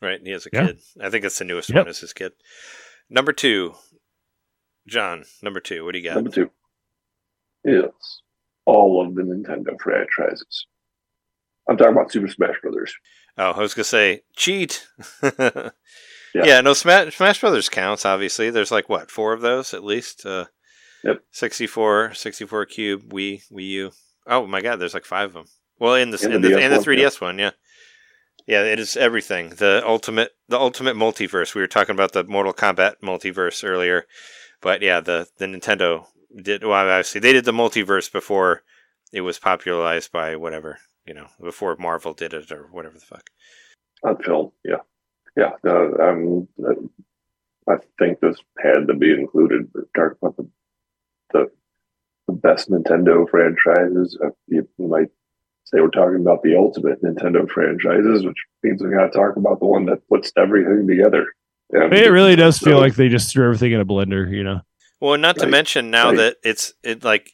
[0.00, 0.20] right?
[0.24, 0.66] He has a Yeah.
[0.68, 0.78] kid.
[1.02, 1.76] I think it's the newest Yep.
[1.76, 1.88] one.
[1.88, 2.32] Is his kid.
[3.10, 3.74] Number two,
[4.88, 5.24] John.
[5.42, 5.84] Number two.
[5.84, 6.14] What do you got?
[6.14, 6.50] Number two
[7.64, 8.22] is
[8.66, 10.66] all of the Nintendo franchises.
[11.68, 12.94] I'm talking about Super Smash Brothers.
[13.38, 14.86] Oh, I was gonna say cheat.
[15.22, 16.60] yeah.
[16.60, 18.04] no, Smash, Smash Brothers counts.
[18.04, 20.26] Obviously, there's like what four of those at least.
[20.26, 20.46] Uh,
[21.04, 21.22] Yep.
[21.32, 23.90] 64, 64 Cube, Wii, Wii U.
[24.26, 25.46] Oh my God, there's like five of them.
[25.78, 27.52] Well, in the And in the the, and the 3DS one, yeah,
[28.46, 29.50] yeah, it is everything.
[29.50, 31.54] The ultimate, the ultimate multiverse.
[31.54, 34.04] We were talking about the Mortal Kombat multiverse earlier,
[34.60, 36.04] but yeah, the the Nintendo
[36.34, 36.64] did.
[36.64, 38.62] Well, obviously they did the multiverse before
[39.12, 43.30] it was popularized by whatever you know, before Marvel did it or whatever the fuck.
[44.04, 44.52] on film.
[44.64, 44.82] Yeah,
[45.36, 45.50] yeah.
[45.66, 46.48] Uh, um,
[47.68, 49.68] I think this had to be included.
[49.74, 50.48] We're talking about the
[51.32, 51.50] the,
[52.28, 54.18] the best Nintendo franchises.
[54.24, 55.08] Uh, you, you might
[55.64, 59.60] say we're talking about the ultimate Nintendo franchises, which means we got to talk about
[59.60, 61.26] the one that puts everything together.
[61.72, 64.42] And it really does feel so- like they just threw everything in a blender you
[64.42, 64.60] know
[65.00, 66.16] Well, not to mention now Right.
[66.16, 67.32] that it's it like,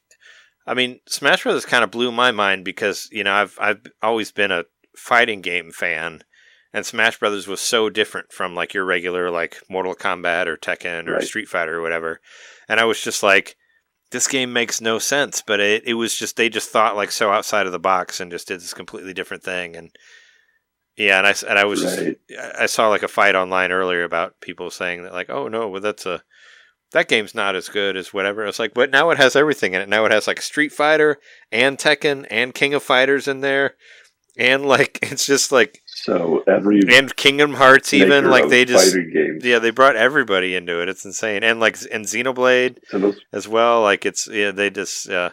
[0.67, 4.33] I mean, Smash Brothers kind of blew my mind because you know I've I've always
[4.33, 4.65] been a
[4.97, 6.23] fighting game fan,
[6.73, 11.09] and Smash Brothers was so different from like your regular like Mortal Kombat or Tekken
[11.09, 11.25] or Right.
[11.25, 12.21] Street Fighter or whatever,
[12.69, 13.57] and I was just like,
[14.13, 17.31] this game makes no sense, but it it was just they just thought like so
[17.33, 19.91] outside of the box and just did this completely different thing and.
[20.99, 22.17] Yeah, and I, and I was Right.
[22.31, 25.47] just I I saw like a fight online earlier about people saying that like oh
[25.47, 26.23] no well that's a
[26.93, 28.45] that game's not as good as whatever.
[28.47, 29.89] It's like, but now it has everything in it.
[29.89, 31.19] Now it has like Street Fighter
[31.51, 33.75] and Tekken and King of Fighters in there,
[34.39, 39.45] and like it's just like So every and Kingdom Hearts even like they just games.
[39.45, 40.89] yeah they brought everybody into it.
[40.89, 43.83] It's insane, and like and Xenoblade So those as well.
[43.83, 45.31] Like it's yeah they just uh,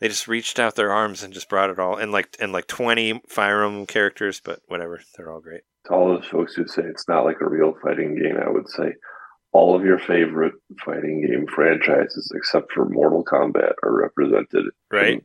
[0.00, 2.66] they just reached out their arms and just brought it all and like and like
[2.66, 5.62] twenty Fire Emblem characters, but whatever, they're all great.
[5.86, 8.68] to all those folks who say it's not like a real fighting game, I would
[8.68, 8.94] say
[9.56, 10.54] all of your favorite
[10.84, 15.14] fighting game franchises, except for Mortal Kombat, are represented Right?
[15.14, 15.22] in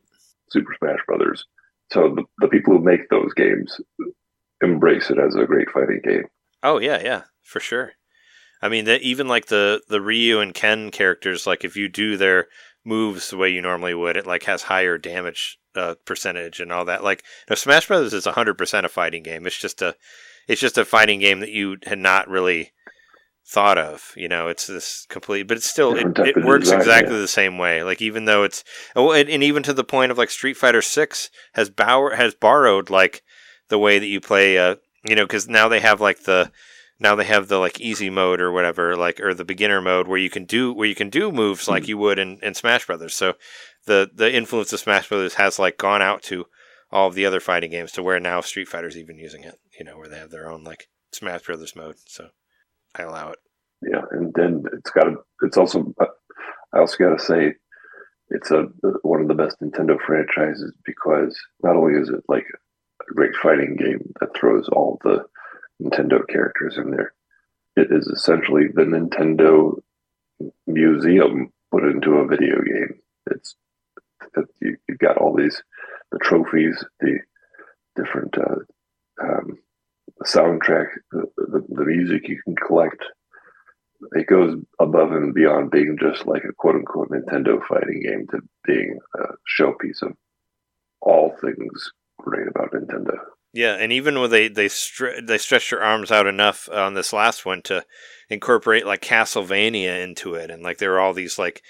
[0.50, 1.44] Super Smash Brothers.
[1.92, 3.80] So the, the people who make those games
[4.62, 6.24] embrace it as a great fighting game.
[6.62, 7.92] Oh yeah, yeah, for sure.
[8.62, 12.16] I mean, that even like the the Ryu and Ken characters, like if you do
[12.16, 12.46] their
[12.84, 16.84] moves the way you normally would, it like has higher damage uh, percentage and all
[16.84, 17.02] that.
[17.04, 19.46] Like, no, Smash Brothers is hundred percent a fighting game.
[19.46, 19.96] It's just a,
[20.48, 22.72] it's just a fighting game that you had not really
[23.46, 24.12] thought of.
[24.16, 27.20] You know, it's this complete, but it's still it, it works design, exactly yeah.
[27.20, 27.82] the same way.
[27.82, 28.64] Like even though it's,
[28.96, 32.34] oh, and, and even to the point of like Street Fighter Six has bower has
[32.34, 33.22] borrowed like
[33.68, 34.58] the way that you play.
[34.58, 36.50] Uh, you know, because now they have like the
[37.00, 40.18] now they have the like easy mode or whatever, like or the beginner mode where
[40.18, 43.14] you can do where you can do moves like you would in, in Smash Brothers.
[43.14, 43.34] So
[43.86, 46.46] the the influence of Smash Brothers has like gone out to
[46.92, 49.58] all of the other fighting games to where now Street Fighter's even using it.
[49.78, 51.96] You know, where they have their own like Smash Brothers mode.
[52.06, 52.28] So
[52.94, 53.38] I allow it.
[53.82, 55.16] Yeah, and then it's got to.
[55.42, 55.92] It's also.
[56.74, 57.54] I also got to say,
[58.30, 58.68] it's a
[59.02, 62.46] one of the best Nintendo franchises because not only is it like
[63.02, 65.24] a great fighting game that throws all the
[65.82, 67.12] Nintendo characters in there,
[67.76, 69.80] it is essentially the Nintendo
[70.66, 73.00] museum put into a video game.
[73.30, 73.56] It's
[74.36, 75.62] it, you, you've got all these
[76.10, 77.18] the trophies, the
[77.96, 79.58] different uh, um,
[80.24, 83.02] soundtrack, the, the, the music you can collect
[84.12, 88.40] it goes above and beyond being just like a quote unquote Nintendo fighting game to
[88.64, 89.24] being a
[89.60, 90.12] showpiece of
[91.00, 93.16] all things great about Nintendo.
[93.52, 97.12] Yeah, and even when they they stre- they stretched their arms out enough on this
[97.12, 97.84] last one to
[98.30, 101.62] incorporate like Castlevania into it, and like there were all these like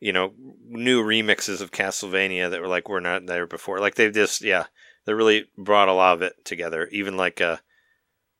[0.00, 0.32] you know
[0.66, 3.80] new remixes of Castlevania that were like were not there before.
[3.80, 4.66] Like they've just yeah,
[5.06, 6.88] they really brought a lot of it together.
[6.92, 7.56] Even like uh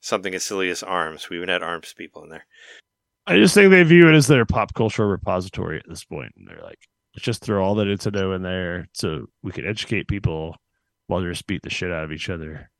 [0.05, 1.31] something as silly as arms.
[1.31, 2.47] We even had arms people in there.
[3.27, 6.33] I just think they view it as their pop culture repository at this point.
[6.37, 6.79] And they're like,
[7.15, 10.57] let's just throw all that the Nintendo in there so we can educate people
[11.07, 12.71] while they just beat the shit out of each other,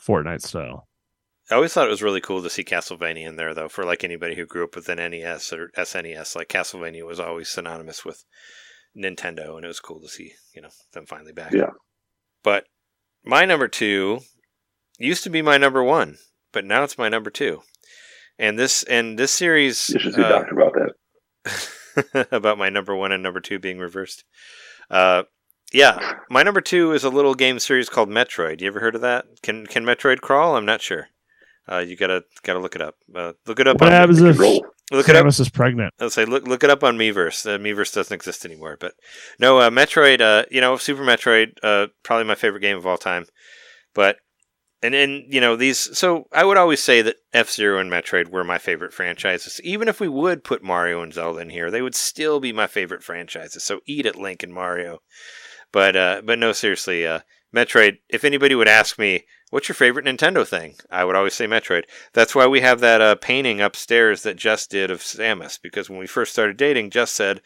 [0.00, 0.86] Fortnite style.
[1.50, 3.70] I always thought it was really cool to see Castlevania in there, though.
[3.70, 7.48] For like anybody who grew up with an NES or SNES, like Castlevania was always
[7.48, 8.24] synonymous with
[8.94, 11.54] Nintendo, and it was cool to see you know them finally back.
[11.54, 11.70] Yeah.
[12.42, 12.64] But
[13.24, 14.20] my number two
[14.98, 16.18] used to be my number one,
[16.52, 17.62] but now it's my number two.
[18.38, 22.28] And this and this series You should see uh, doctor about that.
[22.32, 24.24] about my number one and number two being reversed.
[24.90, 25.24] Uh,
[25.72, 28.60] yeah, my number two is a little game series called Metroid.
[28.60, 29.26] You ever heard of that?
[29.42, 30.56] Can can Metroid crawl?
[30.56, 31.08] I'm not sure.
[31.70, 32.94] Uh, you gotta gotta look it up.
[33.14, 34.64] Uh, look it up What on happens if Roll.
[34.90, 35.26] look it up.
[35.26, 35.92] Is pregnant?
[36.00, 37.44] I'll say look look it up on Miiverse.
[37.44, 38.94] Uh, Miiverse doesn't exist anymore, but
[39.38, 40.20] no, uh, Metroid.
[40.22, 41.52] Uh, you know, Super Metroid.
[41.62, 43.26] Uh, probably my favorite game of all time.
[43.94, 44.16] But
[44.82, 45.96] and then you know these.
[45.98, 49.60] So I would always say that F Zero and Metroid were my favorite franchises.
[49.64, 52.66] Even if we would put Mario and Zelda in here, they would still be my
[52.66, 53.64] favorite franchises.
[53.64, 55.00] So eat it, Link and Mario.
[55.72, 57.20] But uh, but no, seriously, uh,
[57.54, 57.98] Metroid.
[58.08, 60.76] If anybody would ask me, what's your favorite Nintendo thing?
[60.90, 61.84] I would always say Metroid.
[62.12, 65.58] That's why we have that uh, painting upstairs that Jess did of Samus.
[65.60, 67.40] Because when we first started dating, Jess said,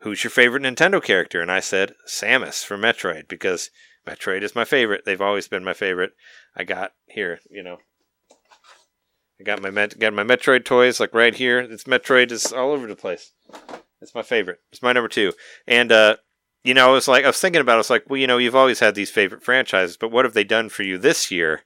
[0.00, 3.70] "Who's your favorite Nintendo character?" And I said, "Samus from Metroid," because
[4.06, 5.04] Metroid is my favorite.
[5.04, 6.12] They've always been my favorite.
[6.56, 7.78] I got here, you know.
[9.40, 11.58] I got my Met- got my Metroid toys like right here.
[11.58, 13.32] It's Metroid is all over the place.
[14.00, 14.60] It's my favorite.
[14.70, 15.32] It's my number two.
[15.66, 16.16] And uh,
[16.62, 17.72] you know, I was like, I was thinking about.
[17.72, 17.76] it.
[17.76, 20.34] I was like, well, you know, you've always had these favorite franchises, but what have
[20.34, 21.62] they done for you this year?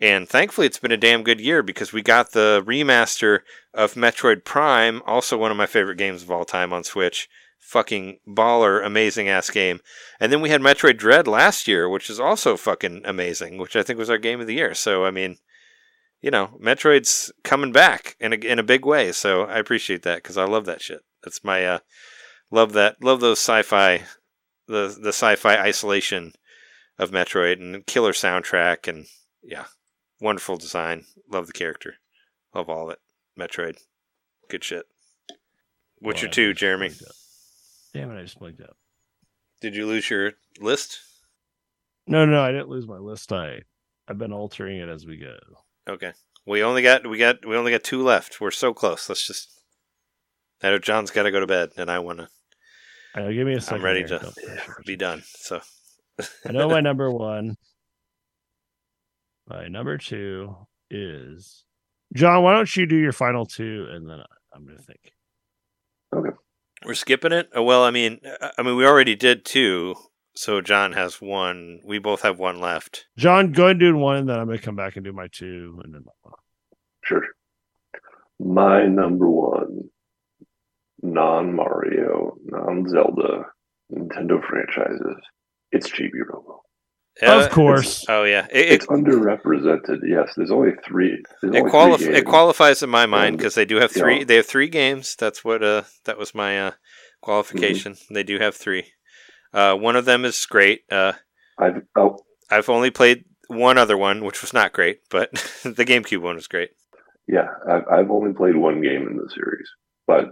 [0.00, 3.40] And thankfully, it's been a damn good year because we got the remaster
[3.72, 7.28] of Metroid Prime, also one of my favorite games of all time on Switch.
[7.62, 9.80] Fucking baller, amazing ass game.
[10.20, 13.82] And then we had Metroid Dread last year, which is also fucking amazing, which I
[13.82, 14.74] think was our game of the year.
[14.74, 15.38] So, I mean,
[16.20, 19.12] you know, Metroid's coming back in a, in a big way.
[19.12, 21.00] So I appreciate that because I love that shit.
[21.24, 21.78] That's my, uh,
[22.50, 24.02] love that, love those sci fi,
[24.66, 26.32] the, the sci fi isolation
[26.98, 29.06] of Metroid and killer soundtrack and,
[29.42, 29.66] yeah,
[30.20, 31.04] wonderful design.
[31.30, 31.94] Love the character.
[32.54, 32.98] Love all of it.
[33.38, 33.78] Metroid.
[34.50, 34.84] Good shit.
[36.00, 36.90] What's Well, two, Jeremy?
[37.92, 38.08] Blanked out.
[38.08, 38.76] Damn it, I just blanked out.
[39.60, 40.98] Did you lose your list?
[42.06, 43.32] No, no, I didn't lose my list.
[43.32, 43.60] I
[44.08, 45.36] I've been altering it as we go.
[45.88, 46.12] Okay.
[46.46, 48.40] We only got we got we only got two left.
[48.40, 49.08] We're so close.
[49.08, 49.48] Let's just
[50.62, 52.28] I know John's got to go to bed, and I want to
[53.14, 54.18] Uh, give me a 2nd I'm ready here.
[54.18, 54.32] to
[54.66, 55.22] Don't be done.
[55.26, 55.60] So
[56.46, 57.56] I know my number one.
[59.48, 60.56] My number two
[60.90, 61.64] is
[62.14, 62.42] John.
[62.42, 64.20] Why don't you do your final two, and then
[64.54, 65.12] I'm going to think.
[66.84, 67.48] We're skipping it.
[67.54, 69.94] Oh, well, I mean, I- I mean, we already did two,
[70.34, 71.80] so John has one.
[71.84, 73.06] We both have one left.
[73.16, 75.12] John, go ahead and do one, and then I'm going to come back and do
[75.12, 76.04] my two, and then
[77.04, 77.22] Sure.
[78.38, 79.90] My number one
[81.02, 83.46] non Mario, non Zelda
[83.92, 85.16] Nintendo franchises.
[85.72, 86.61] It's Chibi Robo.
[87.20, 88.04] Uh, of course.
[88.08, 89.98] Oh yeah, it It's underrepresented.
[90.06, 91.22] Yes, there's only three.
[91.42, 94.18] There's it, only qualif- three it qualifies in my mind because they do have three.
[94.20, 94.24] yeah.
[94.24, 95.16] They have three games.
[95.18, 96.70] That's what uh that was my uh
[97.20, 97.92] qualification.
[97.94, 98.14] Mm-hmm.
[98.14, 98.92] They do have three.
[99.52, 100.82] Uh, one of them is great.
[100.90, 101.12] Uh,
[101.58, 102.18] I've oh
[102.50, 105.30] I've only played one other one, which was not great, but
[105.62, 106.70] the GameCube one was great.
[107.28, 109.68] yeah, I've I've only played one game in the series,
[110.06, 110.30] but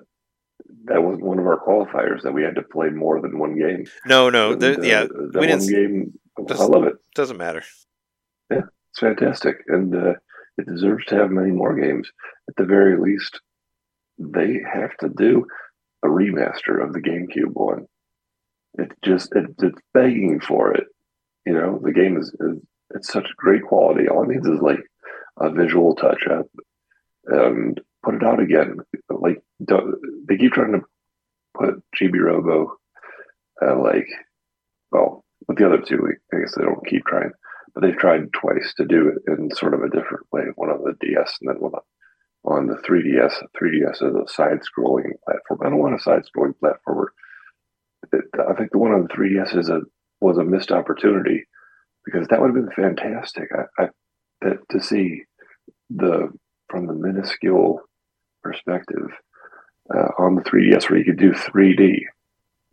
[0.84, 3.84] that wasn't one of our qualifiers that we had to play more than one game.
[4.06, 5.68] No, no, And, the, uh, yeah, that we one didn't.
[5.68, 6.12] game.
[6.48, 6.94] Just- I love it.
[7.14, 7.62] Doesn't matter.
[8.50, 10.14] Yeah, it's fantastic, and uh,
[10.58, 12.10] it deserves to have many more games.
[12.48, 13.40] At the very least,
[14.18, 15.46] they have to do
[16.02, 17.86] a remaster of the GameCube one.
[18.74, 20.86] It just it, it's begging for it.
[21.46, 22.58] You know, the game is, is
[22.94, 24.08] it's such great quality.
[24.08, 24.80] All it needs is like
[25.38, 26.46] a visual touch up,
[27.26, 28.78] and put it out again.
[29.08, 29.94] Like don't,
[30.28, 30.80] they keep trying to
[31.56, 32.76] put Chibi Robo,
[33.62, 34.06] uh, like
[34.92, 35.19] well,
[35.50, 35.98] with the other two,
[36.32, 37.32] I guess they don't keep trying
[37.74, 40.44] but they've tried twice to do it in sort of a different way.
[40.56, 41.72] One on the DS and then one
[42.44, 43.42] on, the 3DS.
[43.60, 45.60] 3DS is a side-scrolling platform.
[45.62, 47.06] I don't want a side-scrolling platformer.
[48.12, 49.82] It, I think the one on the 3DS is a
[50.20, 51.44] was a missed opportunity
[52.04, 53.48] because that would have been fantastic.
[53.54, 53.88] I, I
[54.42, 55.22] that to see
[55.90, 56.30] the
[56.68, 57.82] from the minuscule
[58.42, 59.10] perspective
[59.94, 61.98] uh, on the 3DS where you could do 3D,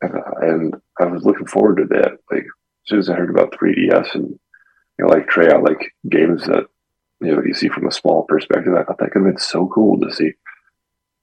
[0.01, 2.17] and, and I was looking forward to that.
[2.31, 2.45] Like
[2.87, 4.29] soon as I heard about 3DS and
[4.99, 6.65] you know, like try out like games that
[7.21, 8.73] you know you see from a small perspective.
[8.73, 10.33] I thought that could have been so cool to see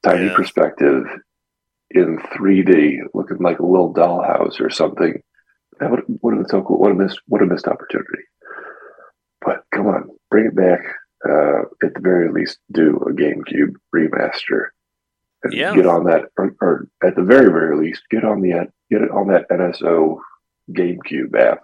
[0.02, 0.36] tiny Yeah.
[0.36, 1.04] perspective
[1.90, 5.22] in 3D, looking like a little dollhouse or something.
[5.80, 6.78] That would would have been so cool.
[6.78, 8.24] What a missed what a missed opportunity.
[9.40, 10.80] But come on, bring it back.
[11.28, 14.66] Uh, at the very least, do a GameCube remaster.
[15.42, 15.74] And Yeah.
[15.74, 18.50] Get on that, or, or at the very very least, get on the
[18.90, 20.18] get it on that NSO
[20.70, 21.62] GameCube app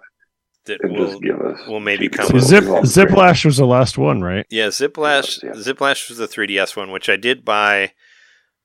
[0.65, 1.59] That and will just give us.
[1.67, 4.45] will maybe come So Zip Ziplash was the last one, right?
[4.49, 5.41] yeah, Ziplash.
[5.43, 5.51] Yeah.
[5.51, 7.93] Ziplash was the 3DS one, which I did buy.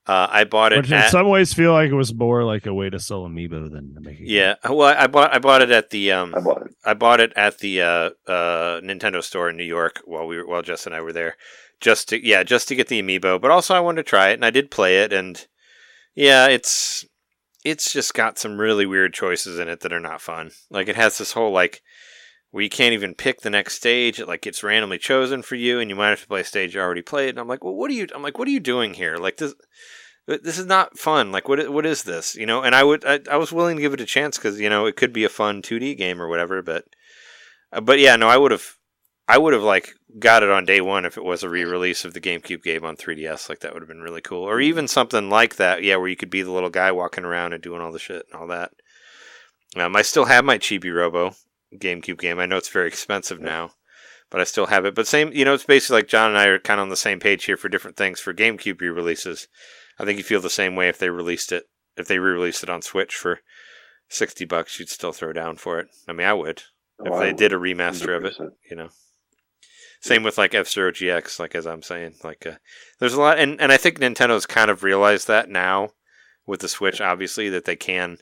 [0.09, 2.65] Uh, I bought it Which in at some ways feel like it was more like
[2.67, 4.29] a way to sell amiibo than to make it.
[4.29, 4.55] yeah.
[4.69, 6.75] Well, I bought I bought it at the um I bought it.
[6.85, 10.47] I bought it at the uh, uh, Nintendo store in New York while we were,
[10.47, 11.35] while Jess and I were there,
[11.81, 13.41] just to yeah, just to get the amiibo.
[13.41, 15.45] But also I wanted to try it, and I did play it, and
[16.15, 17.05] yeah, it's
[17.67, 20.53] it's just got some really weird choices in it that are not fun.
[20.71, 21.83] Like it has this whole like
[22.53, 24.21] you can't even pick the next stage.
[24.21, 26.75] It like gets randomly chosen for you, and you might have to play a stage
[26.75, 27.31] you already played.
[27.31, 28.07] And I'm like, well, what are you?
[28.15, 29.17] I'm like, what are you doing here?
[29.17, 29.55] Like this.
[30.29, 31.31] This is not fun.
[31.31, 31.73] Like, what?
[31.73, 32.35] What is this?
[32.35, 34.61] You know, and I would, I, I was willing to give it a chance because
[34.61, 36.63] you know it could be a fun 2D game or whatever.
[36.63, 36.85] But,
[37.73, 38.77] uh, but yeah, no, I would have,
[39.29, 42.15] I would have like got it on day one if it was a re-release of
[42.15, 43.49] the GameCube game on 3DS.
[43.49, 45.83] Like that would have been really cool, or even something like that.
[45.83, 48.27] Yeah, where you could be the little guy walking around and doing all the shit
[48.31, 48.73] and all that.
[49.77, 51.35] Um, I still have my Chibi Robo
[51.77, 52.39] GameCube game.
[52.39, 53.73] I know it's very expensive now,
[54.31, 54.95] but I still have it.
[54.95, 56.97] But same, you know, it's basically like John and I are kind of on the
[56.97, 59.49] same page here for different things for GameCube re-releases.
[59.99, 61.65] I think you feel the same way if they released it,
[61.97, 63.41] if they re-released it on Switch for
[64.09, 65.89] sixty bucks, you'd still throw down for it.
[66.09, 66.63] I mean, I would
[67.05, 68.35] if Oh, they did a remaster of it.
[68.71, 68.89] You know,
[70.07, 71.39] same with like F Zero GX.
[71.39, 72.57] Like as I'm saying, like uh,
[72.99, 75.91] there's a lot, and and I think Nintendo's kind of realized that now
[76.47, 78.19] with the Switch, obviously that they can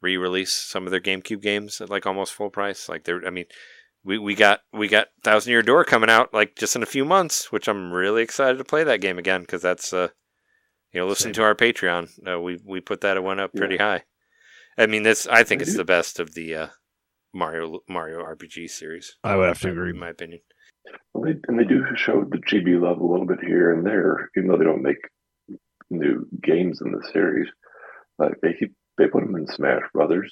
[0.00, 2.88] re-release some of their GameCube games at like almost full price.
[2.88, 3.46] Like they're, I mean.
[4.04, 7.04] We, we got we got Thousand Year Door coming out like just in a few
[7.04, 10.08] months, which I'm really excited to play that game again because that's uh,
[10.92, 11.32] you know, listen Same.
[11.34, 12.08] to our Patreon.
[12.26, 14.04] Uh, we we put that one up pretty high.
[14.78, 16.66] I mean, it's I think it's the best of the uh,
[17.34, 19.16] Mario Mario RPG series.
[19.22, 19.92] I would have to in agree.
[19.92, 20.40] my opinion.
[21.14, 24.30] Well, they, and they do show the Chibi love a little bit here and there,
[24.36, 24.98] even though they don't make
[25.90, 27.48] new games in the series.
[28.18, 30.30] Like they keep, they put them in Smash Brothers.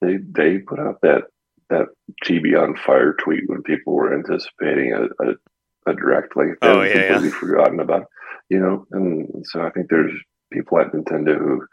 [0.00, 1.24] They they put out that
[1.70, 1.86] that
[2.24, 6.94] Chibi on fire tweet when people were anticipating a, a, a direct like Oh, yeah,
[6.94, 7.08] yeah.
[7.08, 8.06] completely forgotten about,
[8.48, 8.86] you know.
[8.92, 10.12] And so I think there's
[10.52, 11.66] people at Nintendo who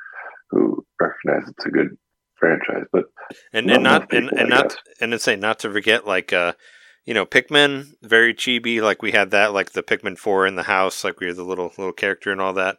[0.52, 1.97] who recognize it's a good
[2.35, 3.06] franchise, but
[3.53, 4.77] And Not and not and, and not guess.
[5.02, 6.53] and it's saying not to forget like uh
[7.06, 10.64] you know Pikmin very chibi like we had that like the Pikmin four in the
[10.64, 12.77] house like we had the little little character and all that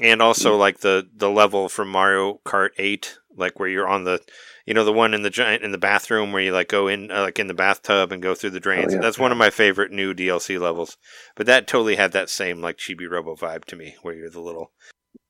[0.00, 0.24] and Mm.
[0.24, 4.20] also like the the level from Mario Kart eight like where you're on the
[4.66, 7.10] you know the one in the giant in the bathroom where you like go in
[7.10, 9.00] uh, like in the bathtub and go through the drains Oh, yeah.
[9.02, 10.96] that's one of my favorite new DLC levels
[11.36, 14.40] but that totally had that same like chibi robo vibe to me where you're the
[14.40, 14.72] little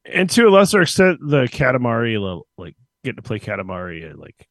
[0.05, 4.49] And to a lesser extent, the Katamari, lo- like getting to play Katamari, uh, like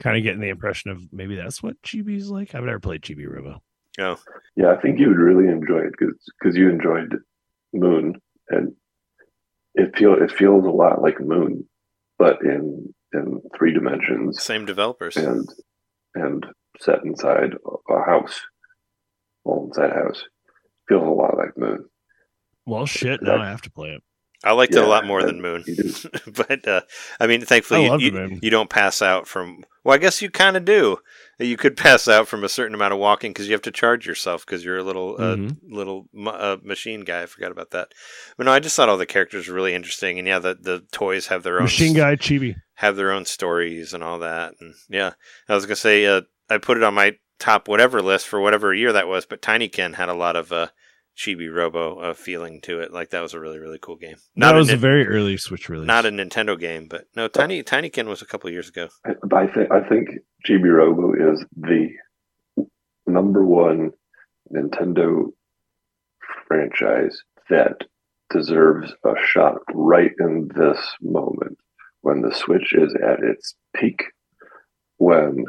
[0.00, 2.54] kind of getting the impression of maybe that's what Chibi's like.
[2.54, 3.62] I've never played Chibi Robo.
[4.00, 4.16] oh
[4.56, 7.16] Yeah, I think you would really enjoy it because because you enjoyed
[7.72, 8.72] Moon, and
[9.74, 11.68] it feel it feels a lot like Moon,
[12.18, 15.48] but in in three dimensions same developers and
[16.14, 16.46] and
[16.80, 18.40] set inside a a house,
[19.44, 20.24] all inside a house.
[20.88, 21.84] Feels a lot like Moon.
[22.66, 23.22] Well, shit.
[23.22, 24.02] Now I have to play it.
[24.42, 25.64] I liked it a lot more I- than Moon
[26.34, 26.80] but uh,
[27.18, 29.64] I mean, thankfully, I you, you, you don't pass out from.
[29.84, 30.98] Well, I guess you kind of do.
[31.38, 34.06] You could pass out from a certain amount of walking because you have to charge
[34.06, 35.56] yourself because you're a little uh, Mhm.
[35.70, 37.22] little uh, machine guy.
[37.22, 37.92] I forgot about that.
[38.36, 40.84] But no, I just thought all the characters were really interesting, and yeah, the the
[40.92, 42.56] toys have their own Machine Guy Chibi.
[42.74, 44.54] have their own stories and all that.
[44.60, 45.12] And yeah,
[45.48, 48.74] I was gonna say uh, I put it on my top whatever list for whatever
[48.74, 50.68] year that was, but Tinykin had a lot of uh,
[51.20, 52.92] Chibi Robo uh, feeling to it.
[52.92, 54.16] Like that was a really really cool game.
[54.36, 55.86] That was a Nin- very early Switch release.
[55.86, 58.88] not a Nintendo game, but no, Tiny Tinykin was a couple years ago.
[59.04, 60.08] I, I think I think
[60.46, 61.90] Chibi Robo is the
[63.06, 63.90] number one
[64.50, 65.26] Nintendo
[66.48, 67.82] franchise that
[68.30, 71.58] deserves a shot right in this moment
[72.00, 74.04] when the Switch is at its peak,
[74.96, 75.44] when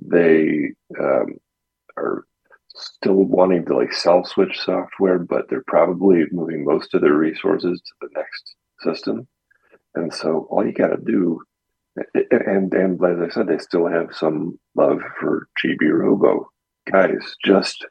[0.00, 1.38] they um,
[1.96, 2.24] are
[2.76, 7.80] still wanting to like sell Switch software, but they're probably moving most of their resources
[7.80, 9.26] to the next system.
[9.94, 11.40] And so all you got to do
[12.30, 16.50] and and as I said, they still have some love for Chibi Robo.
[16.90, 17.86] Guys, just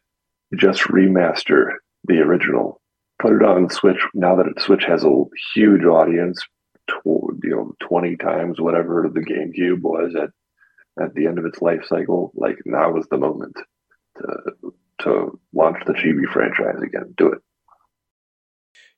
[0.58, 1.72] just remaster
[2.06, 2.82] the original.
[3.20, 6.42] Put it on Switch now that Switch has a huge audience.
[6.88, 10.30] Tw- you know, twenty times whatever the GameCube was at
[11.04, 13.56] at the end of its life cycle, like now is the moment
[14.18, 14.72] to
[15.02, 17.14] to launch the Chibi franchise again.
[17.18, 17.40] Do it.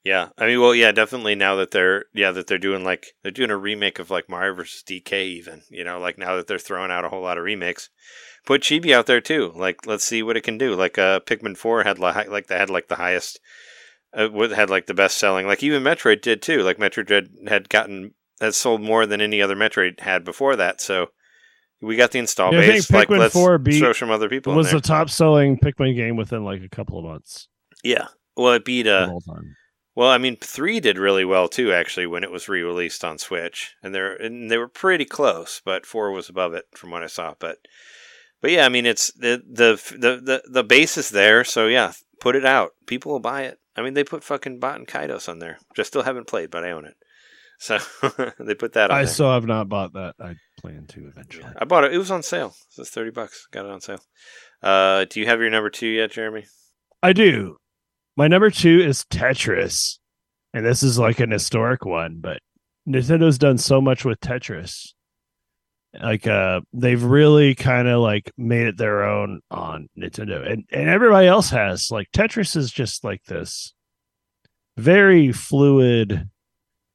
[0.03, 1.35] Yeah, I mean, well, yeah, definitely.
[1.35, 4.53] Now that they're yeah that they're doing like they're doing a remake of like Mario
[4.53, 7.43] versus DK, even you know, like now that they're throwing out a whole lot of
[7.43, 7.89] remakes,
[8.45, 9.51] put Chibi out there too.
[9.55, 10.75] Like, let's see what it can do.
[10.75, 13.39] Like, uh, Pikmin Four had like they had like the highest,
[14.13, 15.45] uh, had like the best selling.
[15.45, 16.63] Like even Metroid did too.
[16.63, 20.79] Like Metroid had, had gotten had sold more than any other Metroid had before that.
[20.79, 21.07] So
[21.81, 22.89] we got the install Yeah, base.
[22.91, 24.55] Like, let's 4 beat- show some other people.
[24.55, 27.47] Was the top selling Pikmin game within like a couple of months
[27.83, 28.07] Yeah.
[28.35, 29.09] Well, it beat uh.
[29.95, 33.73] Well, I mean, three did really well too, actually, when it was re-released on Switch,
[33.81, 37.07] and they're and they were pretty close, but four was above it from what I
[37.07, 37.33] saw.
[37.39, 37.57] But,
[38.39, 41.93] but yeah, I mean, it's the the the the, the base is there, so yeah,
[42.19, 42.73] put it out.
[42.85, 43.59] People will buy it.
[43.75, 46.63] I mean, they put fucking Baten Kaitos on there, which I still haven't played, but
[46.63, 46.95] I own it.
[47.59, 47.79] So
[48.39, 49.13] they put that on I there.
[49.13, 50.15] still have not bought that.
[50.21, 51.47] I plan to eventually.
[51.57, 51.93] I bought it.
[51.93, 52.53] It was on sale.
[52.77, 53.47] It was thirty bucks.
[53.51, 54.01] Got it on sale.
[54.61, 56.45] Uh, do you have your number two yet, Jeremy?
[57.01, 57.57] I do.
[58.15, 59.99] My number two is Tetris.
[60.53, 62.39] And this is like an historic one, but
[62.87, 64.93] Nintendo's done so much with Tetris.
[66.01, 70.49] Like uh they've really kind of like made it their own on Nintendo.
[70.51, 71.91] And and everybody else has.
[71.91, 73.73] Like Tetris is just like this
[74.77, 76.29] very fluid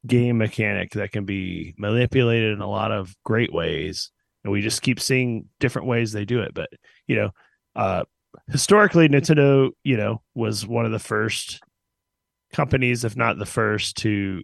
[0.05, 4.11] game mechanic that can be manipulated in a lot of great ways.
[4.43, 6.53] And we just keep seeing different ways they do it.
[6.53, 6.69] But
[7.07, 7.29] you know,
[7.75, 8.03] uh
[8.51, 11.59] historically nintendo you know was one of the first
[12.51, 14.41] companies if not the first to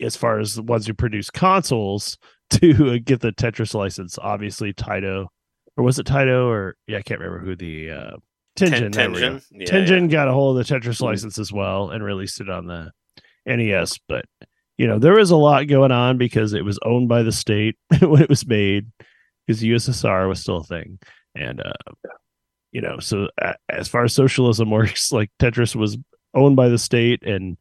[0.00, 2.18] as far as the ones who produce consoles
[2.50, 5.26] to get the tetris license obviously taito
[5.76, 8.16] or was it taito or yeah i can't remember who the uh
[8.58, 9.40] Tengen, Ten- there we go.
[9.70, 10.00] Tengen.
[10.00, 11.02] Yeah, got a hold of the Tetris Mhm.
[11.02, 12.90] license as well and released it on the
[13.44, 13.98] NES.
[14.08, 14.24] But
[14.78, 17.76] you know, there was a lot going on because it was owned by the state
[18.00, 18.90] when it was made,
[19.46, 20.98] because the USSR was still a thing,
[21.34, 22.10] and uh,
[22.72, 25.96] you know, so uh, as far as socialism works, like Tetris was
[26.34, 27.56] owned by the state, and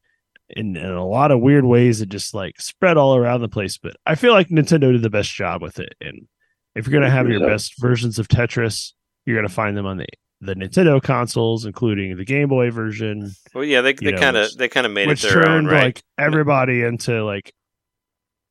[0.50, 3.78] in, in a lot of weird ways, it just like spread all around the place.
[3.78, 6.28] But I feel like Nintendo did the best job with it, and
[6.76, 8.92] if you're gonna have your best versions of Tetris,
[9.26, 10.08] you're gonna find them on the
[10.42, 14.68] the Nintendo consoles, including the Game Boy version, Well, yeah, they they kind of they
[14.70, 15.84] kind of made which it their turned own, right?
[15.86, 17.54] like everybody into like,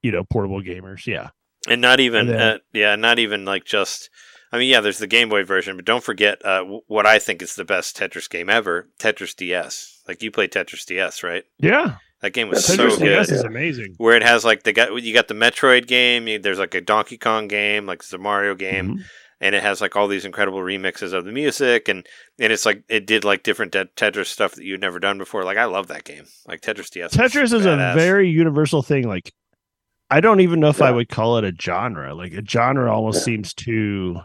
[0.03, 1.07] you know, portable gamers.
[1.07, 1.31] Yeah,
[1.69, 4.11] and not even And then- uh, yeah not even like just
[4.53, 7.19] i mean yeah there's the game boy version but don't forget uh, w- what i
[7.19, 11.45] think is the best tetris game ever tetris ds like you played tetris ds right
[11.59, 11.97] yeah.
[12.21, 13.95] that game was Tetris so Tetris good DS is amazing.
[13.97, 16.81] where it has like the got you got the metroid game you, there's like a
[16.81, 19.03] donkey kong game like there's a mario game Mhm.
[19.45, 22.07] And it has like all these incredible remixes of the music and
[22.41, 25.45] and it's like it did like different te- tetris stuff that you'd never done before
[25.45, 29.07] like i love that game like tetris ds Tetris is a very universal thing.
[29.07, 29.31] Like,
[30.11, 32.15] I don't even know if I would call it a genre.
[32.15, 33.25] Like, a genre almost Yeah.
[33.25, 34.17] seems too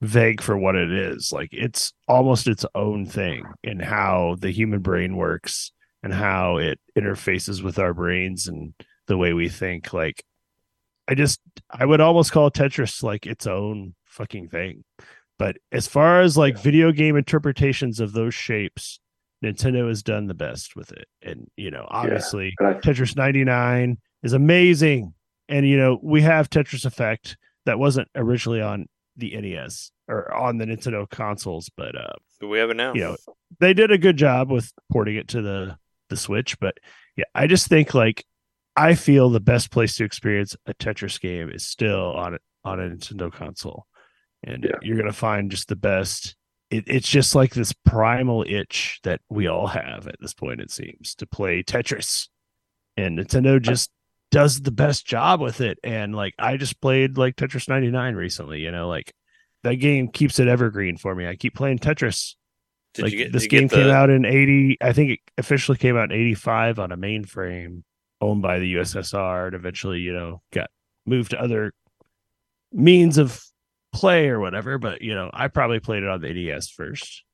[0.00, 1.32] vague for what it is.
[1.32, 5.72] Like, it's almost its own thing in how the human brain works
[6.02, 8.72] and how it interfaces with our brains and
[9.08, 9.92] the way we think.
[9.92, 10.24] Like,
[11.08, 11.40] I just,
[11.70, 14.84] I would almost call Tetris like its own fucking thing.
[15.38, 19.00] But as far as like video game interpretations of those shapes,
[19.42, 21.08] Nintendo has done the best with it.
[21.22, 25.14] And, you know, obviously And I, Tetris 99 is amazing.
[25.48, 30.58] And, you know, we have Tetris Effect that wasn't originally on the NES or on
[30.58, 33.16] the Nintendo consoles, but, uh, but we have it now you know,
[33.60, 35.76] they did a good job with porting it to the,
[36.10, 36.58] the Switch.
[36.58, 36.76] But
[37.16, 38.24] yeah, I just think like,
[38.76, 42.78] I feel the best place to experience a Tetris game is still on it on
[42.78, 43.86] a Nintendo console.
[44.42, 44.76] And Yeah.
[44.82, 46.36] you're going to find just the best.
[46.70, 50.70] It, it's just like this primal itch that we all have at this point it
[50.70, 52.28] seems to play tetris.
[52.96, 53.90] And nintendo just
[54.30, 55.78] does the best job with it.
[55.82, 59.12] And like i just played like tetris 99 recently you know like
[59.64, 61.26] that game keeps it evergreen for me.
[61.26, 62.34] I keep playing tetris.
[62.94, 65.78] Did like you get this game the, came out in 80 i think it officially
[65.78, 67.82] came out in 85 on a mainframe
[68.20, 70.70] owned by the ussr and eventually you know got
[71.06, 71.72] moved to other
[72.72, 73.40] means of
[73.92, 77.24] play or whatever but you know i probably played it on the nes first.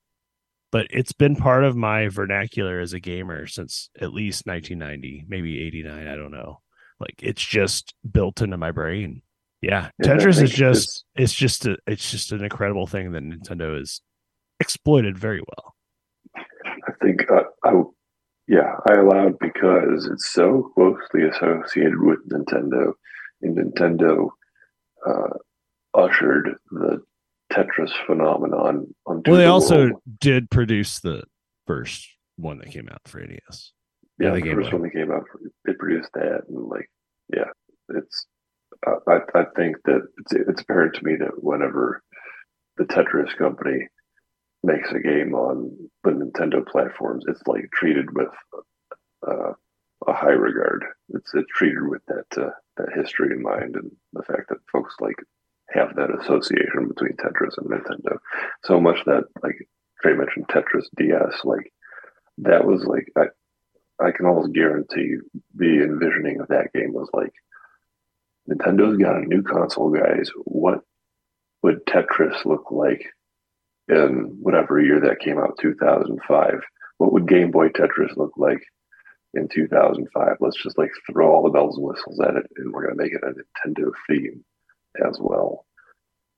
[0.72, 5.62] But it's been part of my vernacular as a gamer since at least 1990 maybe
[5.66, 6.60] 89 i don't know.
[6.98, 9.22] Like it's just built into my brain.
[9.62, 13.78] Yeah, Yeah, tetris is just it's just a, it's just an incredible thing that nintendo
[13.78, 14.00] has
[14.60, 15.74] exploited very well.
[16.36, 17.82] I think uh, I,
[18.48, 22.92] yeah, I allowed because it's so closely associated with Nintendo,
[23.42, 24.28] and Nintendo
[25.06, 25.34] uh,
[25.94, 27.00] ushered the
[27.52, 30.02] Tetris phenomenon well they the also world.
[30.20, 31.22] did produce the
[31.66, 32.06] first
[32.36, 33.72] one that came out for nes
[34.18, 35.24] yeah, the the first one that came out,
[35.66, 36.88] it produced that, and like,
[37.32, 37.50] yeah,
[37.90, 38.26] it's
[38.86, 42.02] I, I think that it's, it's apparent to me that whenever
[42.76, 43.86] the Tetris company
[44.62, 45.70] makes a game on
[46.04, 48.28] the Nintendo platforms, it's like treated with
[49.26, 49.52] uh,
[50.06, 50.84] a high regard.
[51.10, 54.94] It's it's treated with that uh, that history in mind, and the fact that folks
[55.00, 55.16] like
[55.70, 58.18] have that association between Tetris and Nintendo.
[58.64, 59.56] So much that like
[60.00, 61.72] Trey mentioned Tetris DS, like
[62.38, 63.26] that was like I
[64.04, 65.16] I can almost guarantee
[65.54, 67.32] the envisioning of that game was like
[68.48, 70.30] Nintendo's got a new console, guys.
[70.44, 70.80] What
[71.62, 73.04] would Tetris look like
[73.88, 76.60] in whatever year that came out, 2005?
[76.98, 78.62] What would Game Boy Tetris look like
[79.34, 80.36] in 2005?
[80.40, 83.12] Let's just like throw all the bells and whistles at it, and we're gonna make
[83.12, 84.44] it a Nintendo theme
[85.06, 85.66] as well.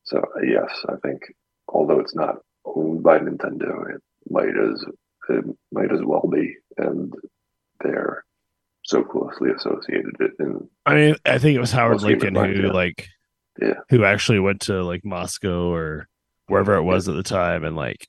[0.05, 1.23] So yes, I think
[1.69, 4.85] although it's not owned by Nintendo, it might as
[5.29, 7.13] it might as well be, and
[7.83, 8.25] they're
[8.85, 12.67] so closely associated it in I mean, I think it was Howard Lincoln mind, who
[12.69, 12.73] yeah.
[12.73, 13.09] like
[13.61, 13.75] Yeah.
[13.91, 16.09] who actually went to like Moscow or
[16.47, 18.09] wherever it was at the time and like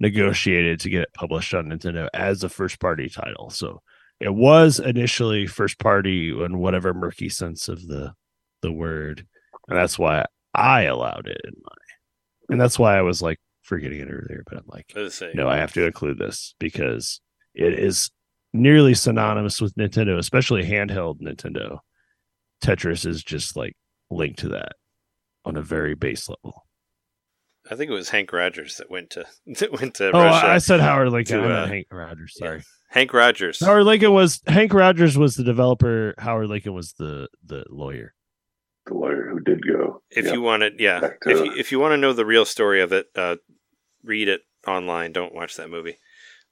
[0.00, 3.50] negotiated to get it published on Nintendo as a first party title.
[3.50, 3.80] So
[4.18, 8.12] it was initially first party in whatever murky sense of the
[8.62, 9.26] the word.
[9.68, 10.24] And that's why
[10.54, 11.72] I allowed it in my
[12.48, 14.92] and that's why I was like forgetting it earlier, but I'm like,
[15.34, 17.20] no, I have to include this because
[17.54, 18.10] it is
[18.52, 21.78] nearly synonymous with Nintendo, especially handheld Nintendo.
[22.62, 23.74] Tetris is just like
[24.10, 24.72] linked to that
[25.44, 26.66] on a very base level.
[27.70, 29.24] I think it was Hank Rogers that went to
[29.58, 30.46] that went to Oh, Russia.
[30.48, 31.40] I said Howard Lincoln.
[31.40, 32.34] to, uh, Hank Rogers.
[32.38, 32.46] yeah.
[32.46, 33.60] Sorry, Hank Rogers.
[33.64, 36.14] Howard Lincoln was Hank Rogers was the developer.
[36.18, 38.12] Howard Lincoln was the the lawyer.
[38.86, 40.02] The lawyer who did go.
[40.10, 40.32] If Yeah.
[40.34, 42.80] you want to, yeah, to- if you, if you want to know the real story
[42.80, 43.36] of it, uh,
[44.04, 45.12] read it online.
[45.12, 45.98] Don't watch that movie.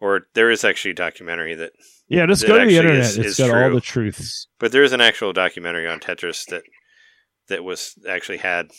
[0.00, 1.72] Or there is actually a documentary that,
[2.08, 3.00] Yeah, just That go to the internet.
[3.00, 4.48] is- it's is got all the truths.
[4.58, 6.62] but there is an actual documentary on Tetris that
[7.48, 8.70] that was actually had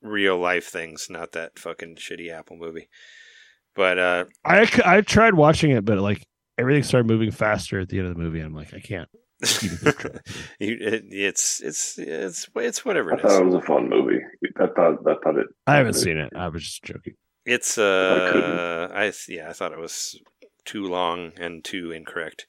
[0.00, 2.88] real life things, not that fucking shitty Apple movie.
[3.74, 6.24] But uh, I c- I tried watching it, but like
[6.56, 8.38] everything started moving faster at the end of the movie.
[8.40, 9.08] I'm like, I can't.
[9.44, 10.04] Keep track.
[10.58, 14.20] you, it, it's it's it's it's whatever I it thought it was a fun movie.
[14.56, 15.46] I thought I thought it.
[15.66, 16.32] I haven't seen it.
[16.36, 17.14] I was just joking.
[17.46, 20.18] It's uh, I th- yeah, I thought it was
[20.64, 22.46] too long and too incorrect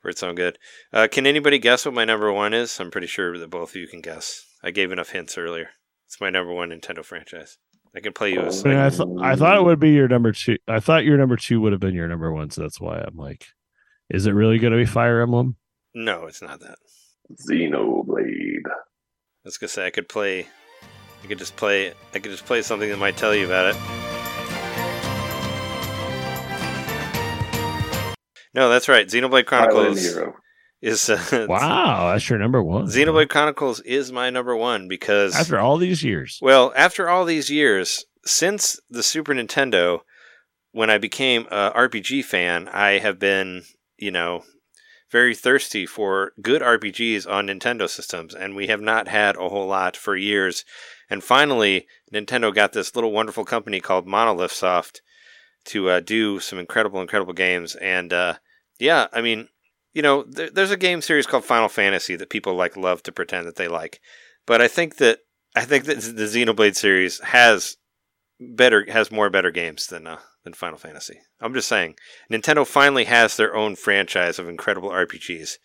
[0.00, 0.58] for its own good.
[0.92, 2.78] Uh, can anybody guess what my number one is?
[2.78, 4.46] I'm pretty sure that both of you can guess.
[4.62, 5.70] I gave enough hints earlier.
[6.06, 7.58] It's my number one Nintendo franchise.
[7.94, 8.48] I can play you a.
[8.48, 10.58] I, mean, I, th- I thought it would be your number two.
[10.68, 12.50] I thought your number two would have been your number one.
[12.50, 13.46] So that's why I'm like,
[14.10, 15.56] is it really going to be Fire Emblem?
[15.98, 16.76] No, it's not that.
[17.48, 18.66] Xenoblade.
[18.66, 20.46] I was gonna say I could play.
[21.24, 21.94] I could just play.
[22.12, 23.76] I could just play something that might tell you about it.
[28.54, 29.08] No, that's right.
[29.08, 30.34] Xenoblade Chronicles Hero.
[30.82, 32.88] is uh, Wow, that's your number one.
[32.88, 37.50] Xenoblade Chronicles is my number one because After all these years, Well, after all these
[37.50, 40.00] years, since the Super Nintendo,
[40.72, 43.62] when I became a RPG fan, I have been,
[43.98, 44.42] you know,
[45.10, 49.66] very thirsty for good RPGs on Nintendo systems, and we have not had a whole
[49.66, 50.64] lot for years.
[51.08, 55.02] And finally, Nintendo got this little wonderful company called Monolith Soft
[55.66, 57.74] to uh, do some incredible, incredible games.
[57.76, 58.34] And uh,
[58.78, 59.48] yeah, I mean,
[59.92, 63.12] you know, there, there's a game series called Final Fantasy that people like love to
[63.12, 64.00] pretend that they like,
[64.46, 65.20] but I think that
[65.54, 67.76] I think that the Xenoblade series has
[68.40, 71.20] better has more better games than uh, than Final Fantasy.
[71.40, 71.96] I'm just saying,
[72.30, 75.56] Nintendo finally has their own franchise of incredible RPGs.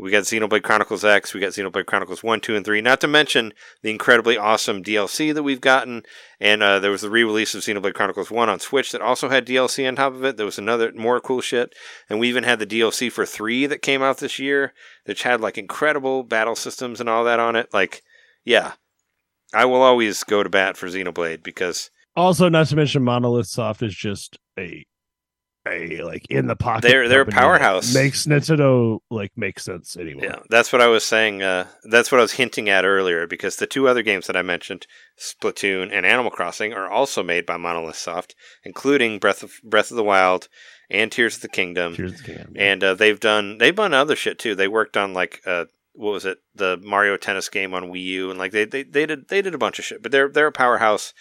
[0.00, 3.08] We got Xenoblade Chronicles X, we got Xenoblade Chronicles 1, 2, and 3, not to
[3.08, 6.04] mention the incredibly awesome DLC that we've gotten.
[6.40, 9.28] And uh, there was the re release of Xenoblade Chronicles 1 on Switch that also
[9.28, 10.38] had DLC on top of it.
[10.38, 11.74] There was another more cool shit.
[12.08, 14.72] And we even had the DLC for 3 that came out this year,
[15.04, 17.68] which had like incredible battle systems and all that on it.
[17.74, 18.02] Like,
[18.42, 18.72] yeah,
[19.52, 23.82] I will always go to bat for Xenoblade because also not to mention Monolith Soft
[23.82, 24.84] is just a
[25.68, 26.88] a like in the pocket.
[26.88, 27.92] They're- they're a powerhouse.
[27.94, 30.22] Makes Nintendo like make sense anyway.
[30.24, 31.42] Yeah, that's what I was saying.
[31.42, 34.42] Uh, that's what I was hinting at earlier because the two other games that I
[34.42, 34.86] mentioned,
[35.18, 39.98] Splatoon and Animal Crossing, are also made by Monolith Soft, including Breath of Breath of
[39.98, 40.48] the Wild
[40.88, 41.94] and Tears of the Kingdom.
[41.94, 42.52] Here's the game.
[42.56, 44.54] And uh, they've done they've done other shit too.
[44.54, 48.30] They worked on like uh, what was it, the Mario Tennis game on Wii U,
[48.30, 50.02] and like they, they they did they did a bunch of shit.
[50.02, 51.12] But they're they're a powerhouse.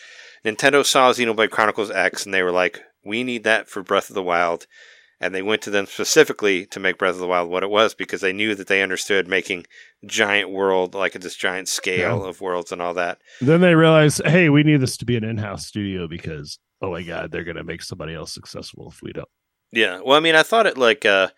[0.46, 4.16] Nintendo saw Xenoblade Chronicles X, and they were like, we need that for Breath of
[4.16, 4.68] the Wild.
[5.22, 7.94] And they went to them specifically to make Breath of the Wild what it was
[7.94, 9.66] because they knew that they understood making
[10.06, 13.20] giant world, like this giant scale of worlds and all that.
[13.42, 17.04] Then they realize, hey, we need this to be an in-house studio because oh my
[17.04, 19.28] god, they're gonna make somebody else successful if we don't.
[19.74, 20.00] Yeah.
[20.04, 21.30] Well, I mean, I thought it like, uh,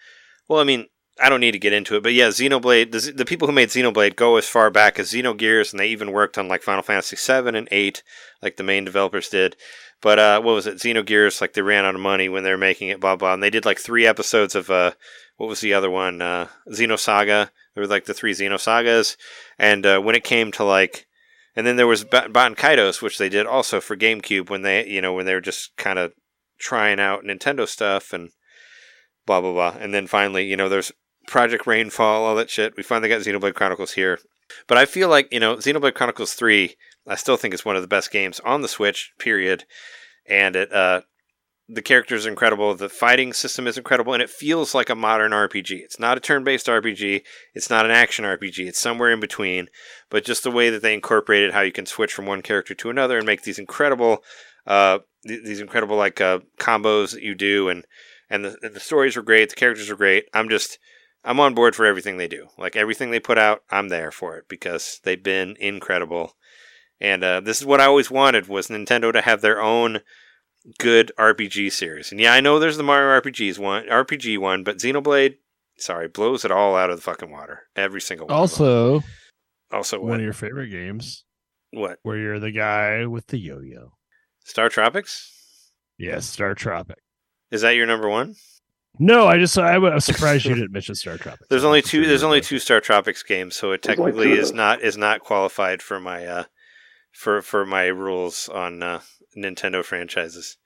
[0.48, 0.86] well, I mean,
[1.20, 2.92] I don't need to get into it, but yeah, Xenoblade.
[2.92, 6.12] The, the people who made Xenoblade go as far back as Xenogears, and they even
[6.12, 8.02] worked on like Final Fantasy VII and eight,
[8.42, 9.56] like the main developers did.
[10.02, 10.78] But uh, what was it?
[10.78, 13.34] Xenogears, like they ran out of money when they were making it, blah blah.
[13.34, 14.94] And they did like three episodes of uh,
[15.38, 16.22] what was the other one?
[16.22, 17.50] Uh, Xenosaga.
[17.76, 19.16] There were like the three Xenosagas,
[19.60, 21.08] and uh, when it came to like,
[21.56, 24.88] and then there was ba- Baten Kaitos, which they did also for GameCube when they,
[24.88, 26.14] you know, when they were just kind of
[26.60, 28.32] trying out Nintendo stuff and
[29.26, 29.76] blah blah blah.
[29.80, 30.92] And then finally, you know, there's
[31.32, 32.76] Project Rainfall, all that shit.
[32.76, 34.20] We finally got Xenoblade Chronicles here.
[34.68, 36.76] But I feel like, you know, Xenoblade Chronicles 3,
[37.08, 39.64] I still think is one of the best games on the Switch, period.
[40.28, 41.02] And it uh
[41.70, 45.32] the characters are incredible, the fighting system is incredible, and it feels like a modern
[45.32, 45.72] RPG.
[45.72, 47.22] It's not a turn-based RPG,
[47.54, 49.68] it's not an action RPG, it's somewhere in between,
[50.10, 52.90] but just the way that they incorporated how you can switch from one character to
[52.90, 54.22] another and make these incredible
[54.68, 57.86] uh th- these incredible like uh combos that you do and
[58.30, 60.26] and the, the stories are great, the characters are great.
[60.34, 60.78] I'm just
[61.24, 62.48] I'm on board for everything they do.
[62.58, 66.36] Like everything they put out, I'm there for it because they've been incredible.
[67.00, 70.02] And uh, this is what I always wanted was Nintendo to have their own
[70.80, 72.12] good RPG series.
[72.12, 75.38] And yeah, I know there's the Mario RPGs one, RPG one, but Xenoblade,
[75.78, 77.62] sorry, blows it all out of the fucking water.
[77.76, 78.36] Every single one.
[78.36, 79.04] Also,
[79.72, 80.20] also one what?
[80.20, 81.24] of your favorite games
[81.72, 82.00] what?
[82.04, 83.94] where you're the guy with the yo-yo.
[84.44, 85.72] Star Tropics?
[85.98, 86.98] Yes, Star Tropic.
[87.52, 88.36] Is that your number one?
[89.00, 91.48] No, I just I was surprised you didn't mention Star Tropic.
[91.50, 92.06] There's only two.
[92.06, 96.00] There's only two Star Tropics games, so it technically is not is not qualified for
[96.00, 96.44] my uh
[97.12, 99.02] for for my rules on uh,
[99.38, 100.58] Nintendo franchises.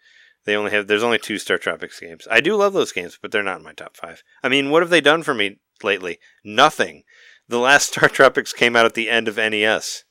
[0.46, 2.28] They only have there's only two Star Tropics games.
[2.30, 4.24] I do love those games, but they're not in my top five.
[4.44, 6.20] I mean, what have they done for me lately?
[6.44, 7.04] Nothing.
[7.48, 10.04] The last Star Tropics came out at the end of NES.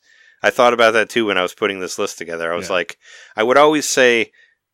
[0.42, 2.52] I thought about that too when I was putting this list together.
[2.52, 2.74] I was Yeah.
[2.74, 2.98] like,
[3.34, 4.30] I would always say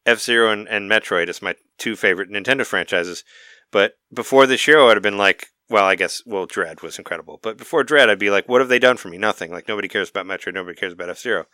[0.07, 3.25] F Zero and, and Metroid as my two favorite Nintendo franchises.
[3.71, 7.39] But before this show, I'd have been like, well, I guess, well, Dread was incredible.
[7.41, 9.19] But before Dread, I'd be like, what have they done for me?
[9.19, 9.53] Nothing.
[9.53, 11.45] Like, nobody cares about Metroid, nobody cares about F Zero.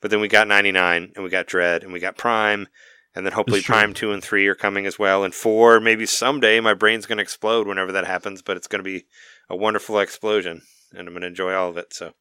[0.00, 2.68] But then we got 99, and we got Dread, and we got Prime,
[3.14, 5.24] and then hopefully Prime 2 and 3 are coming as well.
[5.24, 8.84] And 4, maybe someday my brain's going to explode whenever that happens, but it's going
[8.84, 9.06] to be
[9.48, 10.60] a wonderful explosion,
[10.92, 11.94] and I'm going to enjoy all of it.
[11.94, 12.12] So.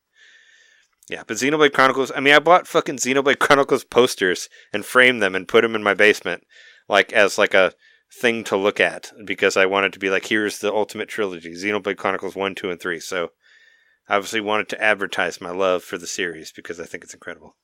[1.12, 2.10] Yeah, but Xenoblade Chronicles.
[2.16, 5.84] I mean, I bought fucking Xenoblade Chronicles posters and framed them and put them in
[5.84, 6.46] my basement,
[6.88, 7.74] like as like a
[8.14, 11.98] thing to look at because I wanted to be like, here's the ultimate trilogy: Xenoblade
[11.98, 13.02] Chronicles one, two, and three.
[13.02, 13.32] So,
[14.08, 17.58] I obviously wanted to advertise my love for the series because I think it's incredible.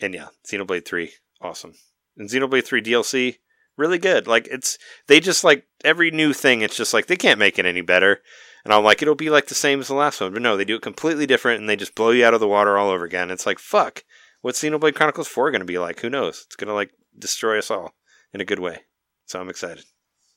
[0.00, 1.74] And yeah, Xenoblade three, awesome.
[2.16, 3.38] And Xenoblade three DLC,
[3.76, 4.28] really good.
[4.28, 4.78] Like it's
[5.08, 6.60] they just like every new thing.
[6.60, 8.20] It's just like they can't make it any better.
[8.64, 10.32] And I'm like, it'll be like the same as the last one.
[10.32, 12.48] But no, they do it completely different and they just blow you out of the
[12.48, 13.30] water all over again.
[13.30, 14.04] It's like, fuck.
[14.42, 16.00] What's Xenoblade Chronicles 4 going to be like?
[16.00, 16.44] Who knows?
[16.46, 17.94] It's going to like destroy us all
[18.32, 18.82] in a good way.
[19.26, 19.84] So I'm excited.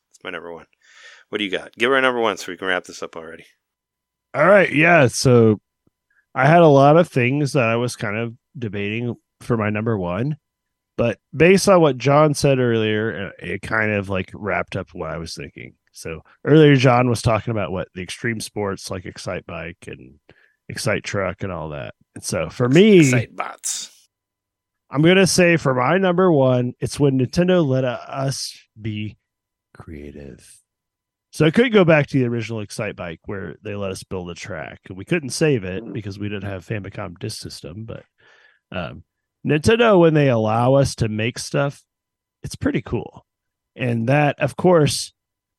[0.10, 0.66] It's my number one.
[1.30, 1.74] What do you got?
[1.74, 3.46] Give her a number one so we can wrap this up already.
[4.34, 5.08] All right, yeah.
[5.08, 5.60] So
[6.36, 9.98] I had a lot of things that I was kind of debating for my number
[9.98, 10.38] one,
[10.98, 15.18] but based on what John said earlier, it kind of like wrapped up what I
[15.18, 15.74] was thinking.
[15.94, 20.20] So earlier, John was talking about what the extreme sports like Excite Bike and
[20.68, 21.94] Excite Truck and all that.
[22.16, 24.10] And so for me, Excite bots.
[24.90, 29.18] I'm gonna say for my number one, it's when Nintendo let us be
[29.74, 30.60] creative.
[31.32, 34.30] So I could go back to the original Excite Bike where they let us build
[34.30, 34.82] a track.
[34.88, 38.04] And we couldn't save it because we didn't have Famicom disk system, but
[38.72, 39.04] um,
[39.46, 41.84] Nintendo when they allow us to make stuff,
[42.44, 43.26] it's pretty cool.
[43.76, 45.13] And that, of course,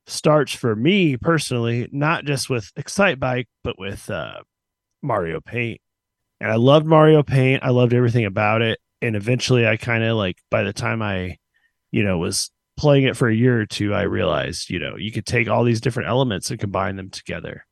[0.07, 4.41] starts for me personally, not just with Excite Bike, but with uh,
[5.03, 5.81] Mario Paint.
[6.41, 7.63] And I loved Mario Paint.
[7.63, 8.79] I loved everything about it.
[9.01, 11.37] And eventually, I kind of like by the time I,
[11.91, 15.13] you know, was playing it for a year or two, I realized, you know, you
[15.13, 17.65] could take all these different elements and combine them together.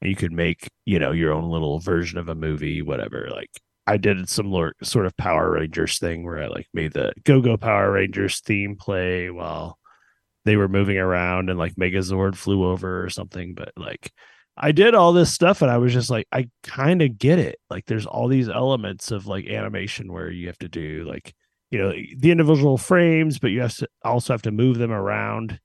[0.00, 3.28] And you could make, you know, your own little version of a movie, whatever.
[3.30, 3.50] Like
[3.86, 7.56] I did some sort of Power Rangers thing where I like made the Go Go
[7.56, 9.78] Power Rangers theme play while
[10.44, 13.54] they were moving around and like Megazord flew over or something.
[13.54, 14.12] But like
[14.56, 17.58] I did all this stuff and I was just like, I kind of get it.
[17.70, 21.34] Like there's all these elements of like animation where you have to do like,
[21.70, 25.58] you know, the individual frames, but you have to also have to move them around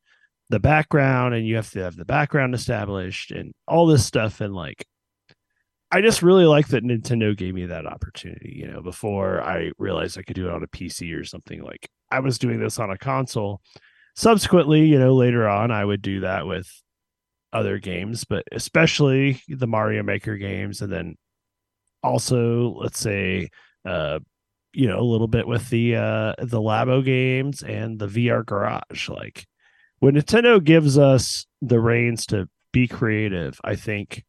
[0.50, 4.42] the background and you have to have the background established and all this stuff.
[4.42, 4.86] And like,
[5.92, 10.18] I just really like that Nintendo gave me that opportunity, you know, before I realized
[10.18, 11.64] I could do it on a PC or something.
[11.64, 13.62] Like I was doing this on a console.
[14.20, 16.70] Subsequently, you know, later on, I would do that with
[17.54, 20.82] other games, but especially the Mario Maker games.
[20.82, 21.16] And then
[22.04, 23.48] also, let's say,
[23.86, 24.20] uh,
[24.74, 29.08] you know, a little bit with the uh the Labo games and the VR Garage.
[29.08, 29.48] Like
[30.00, 33.62] when Nintendo gives us the reins to be creative.
[33.64, 34.26] I think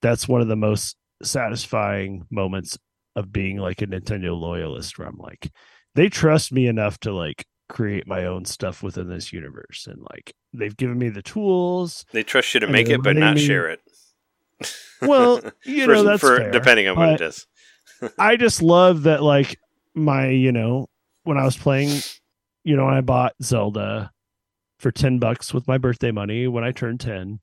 [0.00, 2.78] that's one of the most satisfying moments
[3.16, 5.50] of being like a Nintendo loyalist where I'm like,
[5.96, 9.86] they trust me enough to like create my own stuff within this universe.
[9.90, 12.04] And like they've given me the tools.
[12.12, 13.80] They trust you to make it, but not me- share it.
[15.02, 16.50] Well, you For- know, that's for, fair.
[16.50, 17.46] depending on what it is.
[18.18, 19.58] I just love that like
[19.94, 20.88] my, you know,
[21.24, 22.00] when I was playing,
[22.64, 24.12] you know, I bought Zelda
[24.78, 27.40] for 10 bucks with my birthday money when I turned 10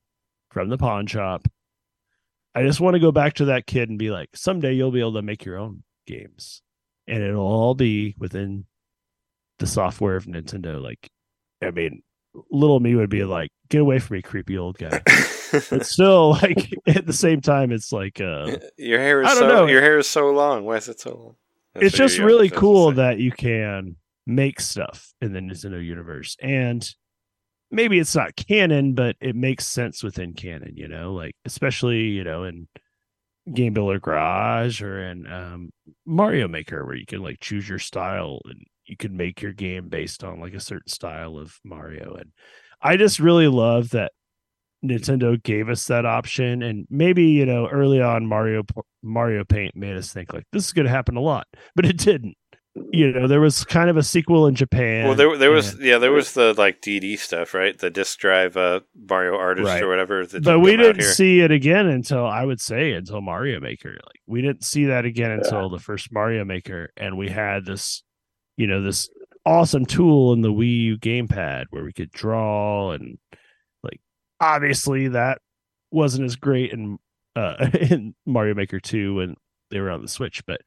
[0.50, 1.46] from the pawn shop.
[2.54, 5.00] I just want to go back to that kid and be like, someday you'll be
[5.00, 6.62] able to make your own games.
[7.06, 8.64] And it'll all be within
[9.58, 10.82] the software of Nintendo.
[10.82, 11.10] Like,
[11.62, 12.02] I mean,
[12.50, 15.00] little me would be like, get away from me, creepy old guy.
[15.70, 19.42] but still, like at the same time, it's like uh your hair is I don't
[19.42, 19.66] so know.
[19.66, 20.64] your hair is so long.
[20.64, 21.34] Why is it so long?
[21.74, 26.88] That's it's just really cool that you can make stuff in the Nintendo universe and
[27.70, 32.24] maybe it's not canon but it makes sense within canon you know like especially you
[32.24, 32.68] know in
[33.52, 35.70] game builder garage or in um,
[36.04, 39.88] mario maker where you can like choose your style and you can make your game
[39.88, 42.30] based on like a certain style of mario and
[42.82, 44.12] i just really love that
[44.84, 48.62] nintendo gave us that option and maybe you know early on mario
[49.02, 51.96] mario paint made us think like this is going to happen a lot but it
[51.96, 52.36] didn't
[52.92, 55.96] you know there was kind of a sequel in japan Well, there there was yeah
[55.96, 59.82] there was the like DD stuff right the disc drive uh Mario artist Right.
[59.82, 63.60] or whatever that but we didn't see it again until I would say until Mario
[63.60, 63.92] Maker.
[63.92, 65.36] Like we didn't see that again Yeah.
[65.38, 68.02] until the first Mario Maker, and we had this,
[68.56, 69.08] you know, this
[69.44, 73.16] awesome tool in the Wii U gamepad where we could draw and
[73.82, 74.00] like
[74.40, 75.38] obviously that
[75.92, 76.98] wasn't as great in
[77.36, 79.36] uh in Mario Maker 2 when
[79.70, 80.60] they were on the Switch, but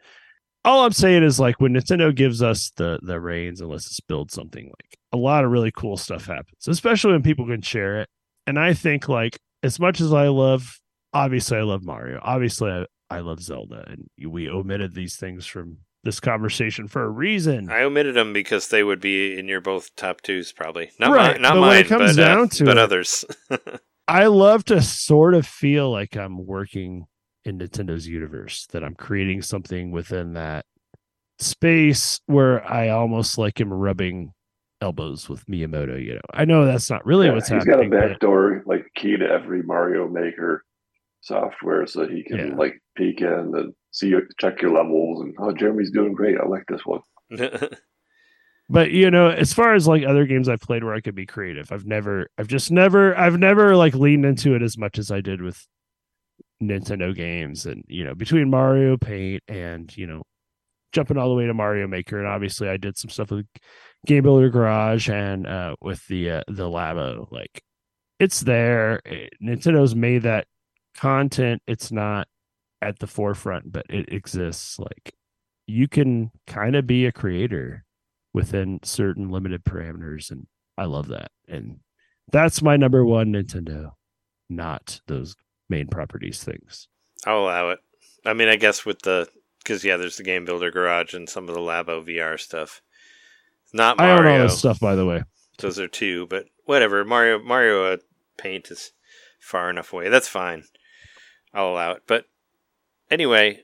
[0.66, 4.00] all I'm saying is like when Nintendo gives us the the reins and lets us
[4.08, 8.02] build something, like a lot of really cool stuff happens, especially when people can share
[8.02, 8.10] it.
[8.48, 10.80] And I think like as much as I love,
[11.14, 15.80] obviously I love Mario, obviously I, I love Zelda, and we omitted these things from
[16.04, 17.70] this conversation for a reason.
[17.70, 21.34] I omitted them because they would be in your both top twos probably not Right,
[21.34, 23.26] mine not but when it comes but, uh, down to but it- others
[24.08, 27.06] I love to sort of feel like I'm working
[27.46, 30.66] in Nintendo's universe, that I'm creating something within that
[31.40, 34.34] space where I almost like am rubbing
[34.82, 36.04] elbows with Miyamoto.
[36.04, 37.84] You know, I know that's not really Yeah, what's he's happening.
[37.86, 40.64] He's got a but- backdoor like key to every Mario Maker
[41.22, 42.56] software, so he can Yeah.
[42.56, 46.38] like peek in and see check your levels and oh Jeremy's doing great.
[46.38, 47.02] I like this one.
[48.70, 51.26] but you know as far as like other games i've played where i could be
[51.26, 55.12] creative i've never i've just never i've never like leaned into it as much as
[55.12, 55.66] i did with
[56.62, 60.22] nintendo games and you know between mario paint and you know
[60.92, 63.46] jumping all the way to mario maker and obviously i did some stuff with
[64.06, 67.62] game builder garage and uh with the uh, the labo like
[68.20, 70.46] it's there It- nintendo's made that
[71.00, 72.28] content it's not
[72.82, 74.78] at the forefront but it exists.
[74.78, 75.16] Like
[75.66, 77.86] you can kind of be a creator
[78.34, 80.46] within certain limited parameters and
[80.78, 81.32] i love that.
[81.48, 81.80] And
[82.32, 83.92] that's my number one nintendo
[84.50, 85.36] not those
[85.70, 86.88] main properties things.
[87.26, 87.80] I'll allow it.
[88.26, 89.30] I mean I guess with the
[89.64, 92.82] because yeah there's the game builder garage and some of the Labo VR stuff.
[93.72, 94.42] Not i own Mario.
[94.42, 95.24] all this stuff by the way.
[95.60, 97.06] Those are two but whatever.
[97.06, 97.98] Mario Mario uh,
[98.38, 98.92] paint is
[99.40, 100.10] far enough away.
[100.10, 100.66] That's fine
[101.54, 102.26] I'll allow it but
[103.12, 103.64] anyway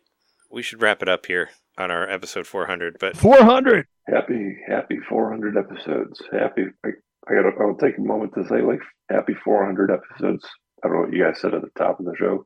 [0.52, 5.58] we should wrap it up here on our episode 400 but 400 Happy happy 400
[5.58, 6.22] episodes.
[6.32, 6.66] Happy.
[6.86, 6.90] I,
[7.28, 7.50] I gotta.
[7.60, 10.48] I'll take a moment to say like happy 400 episodes.
[10.84, 12.46] I don't know what you guys said at the top of the show,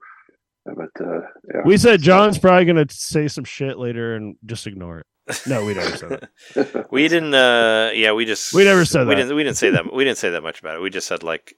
[0.66, 1.20] but uh,
[1.54, 1.62] yeah.
[1.66, 5.06] we said john's probably gonna say some shit later and just ignore it
[5.48, 9.16] no we never said that we didn't uh yeah we just We never said we
[9.16, 9.22] that.
[9.22, 11.24] didn't we didn't say that we didn't say that much about it we just said
[11.24, 11.56] like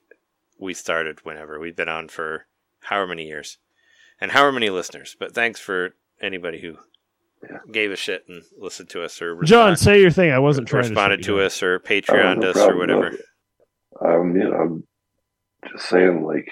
[0.60, 2.46] we started whenever we've been on for
[2.82, 3.58] however many years
[4.22, 6.78] and however many listeners but thanks for anybody who
[7.44, 7.58] Yeah.
[7.72, 10.32] gave a shit and listened to us or john say your thing.
[10.32, 13.12] I wasn't trying responded to, to us or patreoned no us or whatever.
[14.00, 14.84] Um, you know, I'm
[15.72, 16.48] just saying, like,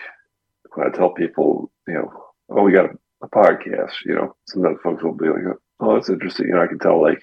[0.75, 2.11] when I tell people, you know,
[2.49, 5.43] oh, we got a, a podcast, you know, sometimes folks will be like,
[5.79, 6.47] oh, that's interesting.
[6.47, 7.21] You know, I can tell, like,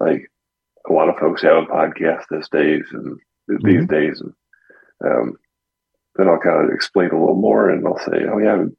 [0.00, 0.30] like
[0.88, 3.18] a lot of folks have a podcast these days and
[3.62, 4.32] these days, and
[5.04, 5.36] um,
[6.16, 8.70] then I'll kind of explain a little more, and I'll say, oh yeah, we're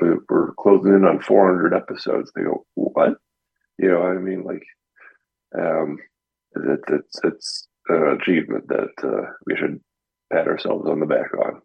[0.00, 2.30] we're closing in on 400 episodes.
[2.34, 3.14] They go, what?
[3.78, 4.62] You know, I mean, like,
[5.58, 5.98] um,
[6.54, 9.80] it, it's it's an achievement that uh, we should
[10.32, 11.60] pat ourselves on the back on.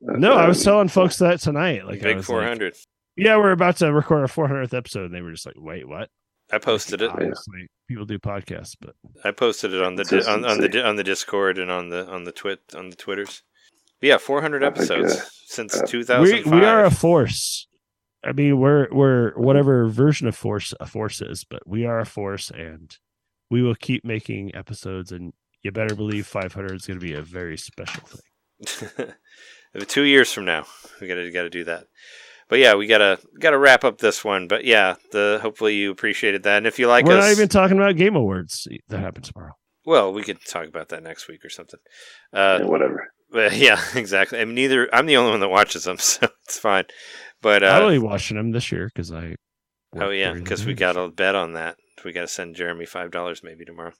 [0.00, 2.74] no i was Um, telling folks that tonight like big was like, 400
[3.16, 6.10] yeah we're about to record our 400th episode and they were just like wait what
[6.52, 8.94] i posted it obviously people do podcasts but
[9.24, 12.06] i posted it on the di- on, on the on the discord and on the
[12.08, 13.42] on the twit on the twitters
[14.00, 16.44] But yeah, 400 I think, episodes uh, since uh, 2005.
[16.52, 17.66] We we are a force.
[18.24, 22.06] I mean, we're we're whatever version of force a force is, but we are a
[22.06, 22.96] force, and
[23.50, 25.10] we will keep making episodes.
[25.12, 29.12] And you better believe 500 is going to be a very special thing.
[29.86, 30.64] two years from now
[31.00, 31.86] we gotta gotta do that
[32.48, 36.42] but yeah we gotta gotta wrap up this one but yeah the hopefully you appreciated
[36.42, 39.00] that and if you like us we're us not even talking about game awards that
[39.00, 39.52] happens tomorrow.
[39.84, 41.80] well we could talk about that next week or something
[42.32, 43.12] uh yeah, whatever.
[43.30, 46.58] but yeah exactly i mean neither i'm the only one that watches them so it's
[46.58, 46.84] fine
[47.42, 49.34] but I'm uh only watching them this year because I.
[49.96, 51.76] oh yeah because we got a bet on that.
[52.04, 53.92] We gotta send jeremy five dollars maybe tomorrow.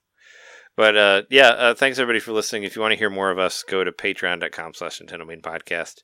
[0.76, 2.62] But uh yeah uh, thanks everybody for listening.
[2.62, 5.96] If you want to hear more of us go to patreon.com slash nintendomain podcast.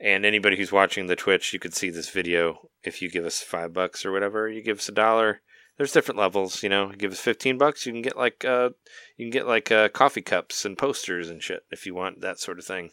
[0.00, 2.68] And anybody who's watching the twitch you could see this video.
[2.82, 5.40] If you give us five bucks or whatever you give us a dollar.
[5.76, 6.92] There's different levels you know.
[6.96, 8.70] Give us 15 bucks you can get like uh
[9.16, 12.40] you can get like uh coffee cups and posters and shit if you want that
[12.40, 12.90] sort of thing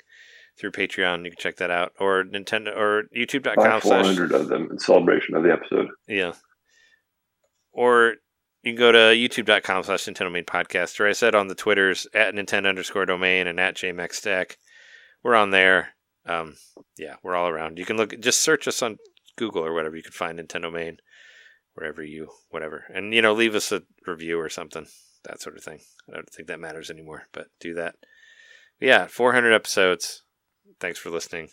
[0.58, 4.70] through patreon you can check that out or nintendo or youtube.com slash 400 of them
[4.72, 5.88] in celebration of the episode.
[6.08, 6.34] yeah.
[7.72, 8.16] Or
[8.64, 12.34] you can go to youtube.com slash NintenDomain Podcast, or I said on the Twitters at
[12.34, 14.56] Nintendo underscore domain and at JMXTech.
[15.24, 15.90] We're on there.
[16.26, 16.56] Um,
[16.98, 17.78] yeah, we're all around.
[17.78, 18.98] You can look, just search us on
[19.38, 19.96] Google or whatever.
[19.96, 20.98] You can find NintenDomain
[21.76, 22.86] wherever you, whatever.
[22.94, 24.88] And, you know, leave us a review or something,
[25.26, 25.82] that sort of thing.
[26.10, 27.96] I don't think that matters anymore, but do that.
[28.80, 30.24] yeah, 400 episodes.
[30.80, 31.50] Thanks for listening.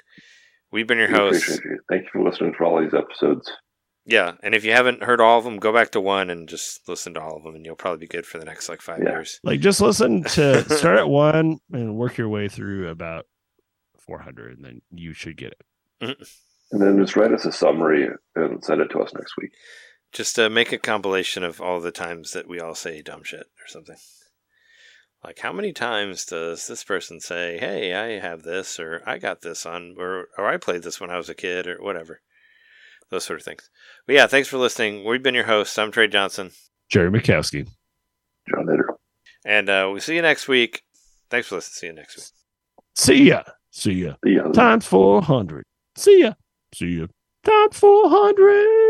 [0.71, 1.61] We've been your We hosts.
[1.65, 1.79] you.
[1.89, 3.51] Thank you for listening for all these episodes.
[4.05, 6.89] Yeah, and if you haven't heard all of them, go back to one and just
[6.89, 8.99] listen to all of them, and you'll probably be good for the next like five
[9.03, 9.11] Yeah.
[9.11, 9.39] years.
[9.45, 13.27] Like, just listen to start at one and work your way through about
[14.01, 15.53] 400, and then you should get
[16.01, 16.17] it.
[16.73, 19.53] And then just write us a summary and send it to us next week.
[20.13, 23.41] Just uh, make a compilation of all the times that we all say dumb shit
[23.47, 23.97] or something.
[25.25, 29.43] Like, how many times does this person say, "Hey, I have this," or "I got
[29.43, 32.21] this on," or "or I played this when I was a kid," or whatever.
[33.11, 33.71] Those sort of things.
[34.07, 35.05] But yeah, thanks for listening.
[35.05, 35.79] We've been your hosts.
[35.79, 36.51] I'm Trey Johnson,
[36.89, 37.69] Jerry Mikowski.
[38.49, 38.95] John Eder.
[39.45, 40.83] and uh, we'll see you next week.
[41.31, 41.75] Thanks for listening.
[41.81, 42.27] See you next week.
[42.97, 43.43] See ya.
[43.71, 44.15] See ya.
[44.23, 45.65] The young Times 400.
[45.97, 46.33] See ya.
[46.75, 47.07] See ya.
[47.45, 48.82] Times 400.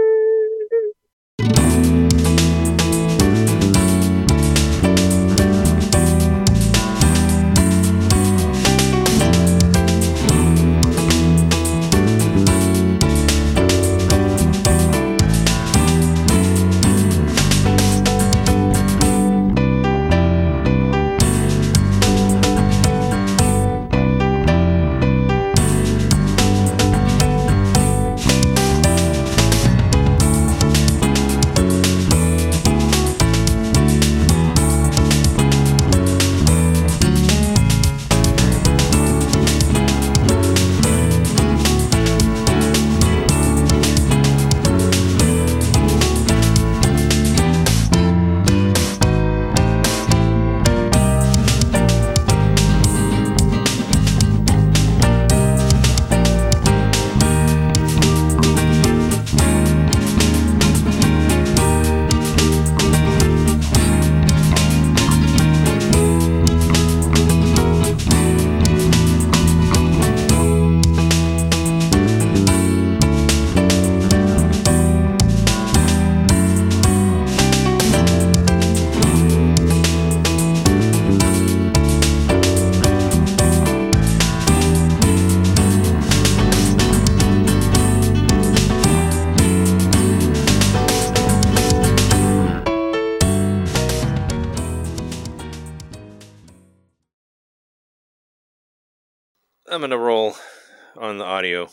[101.12, 101.68] On the audio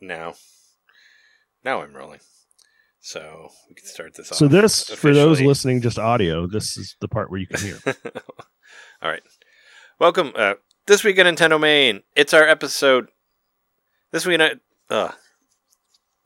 [0.00, 0.34] now.
[1.64, 2.18] Now I'm rolling,
[2.98, 4.38] so we can start this off.
[4.38, 7.78] So, this, for those listening just audio, this is the part where you can hear.
[9.00, 9.22] All right,
[10.00, 10.32] welcome.
[10.34, 10.54] Uh,
[10.86, 13.10] this week at NintenDomain, it's our episode.
[14.10, 14.40] This week,
[14.90, 15.12] uh,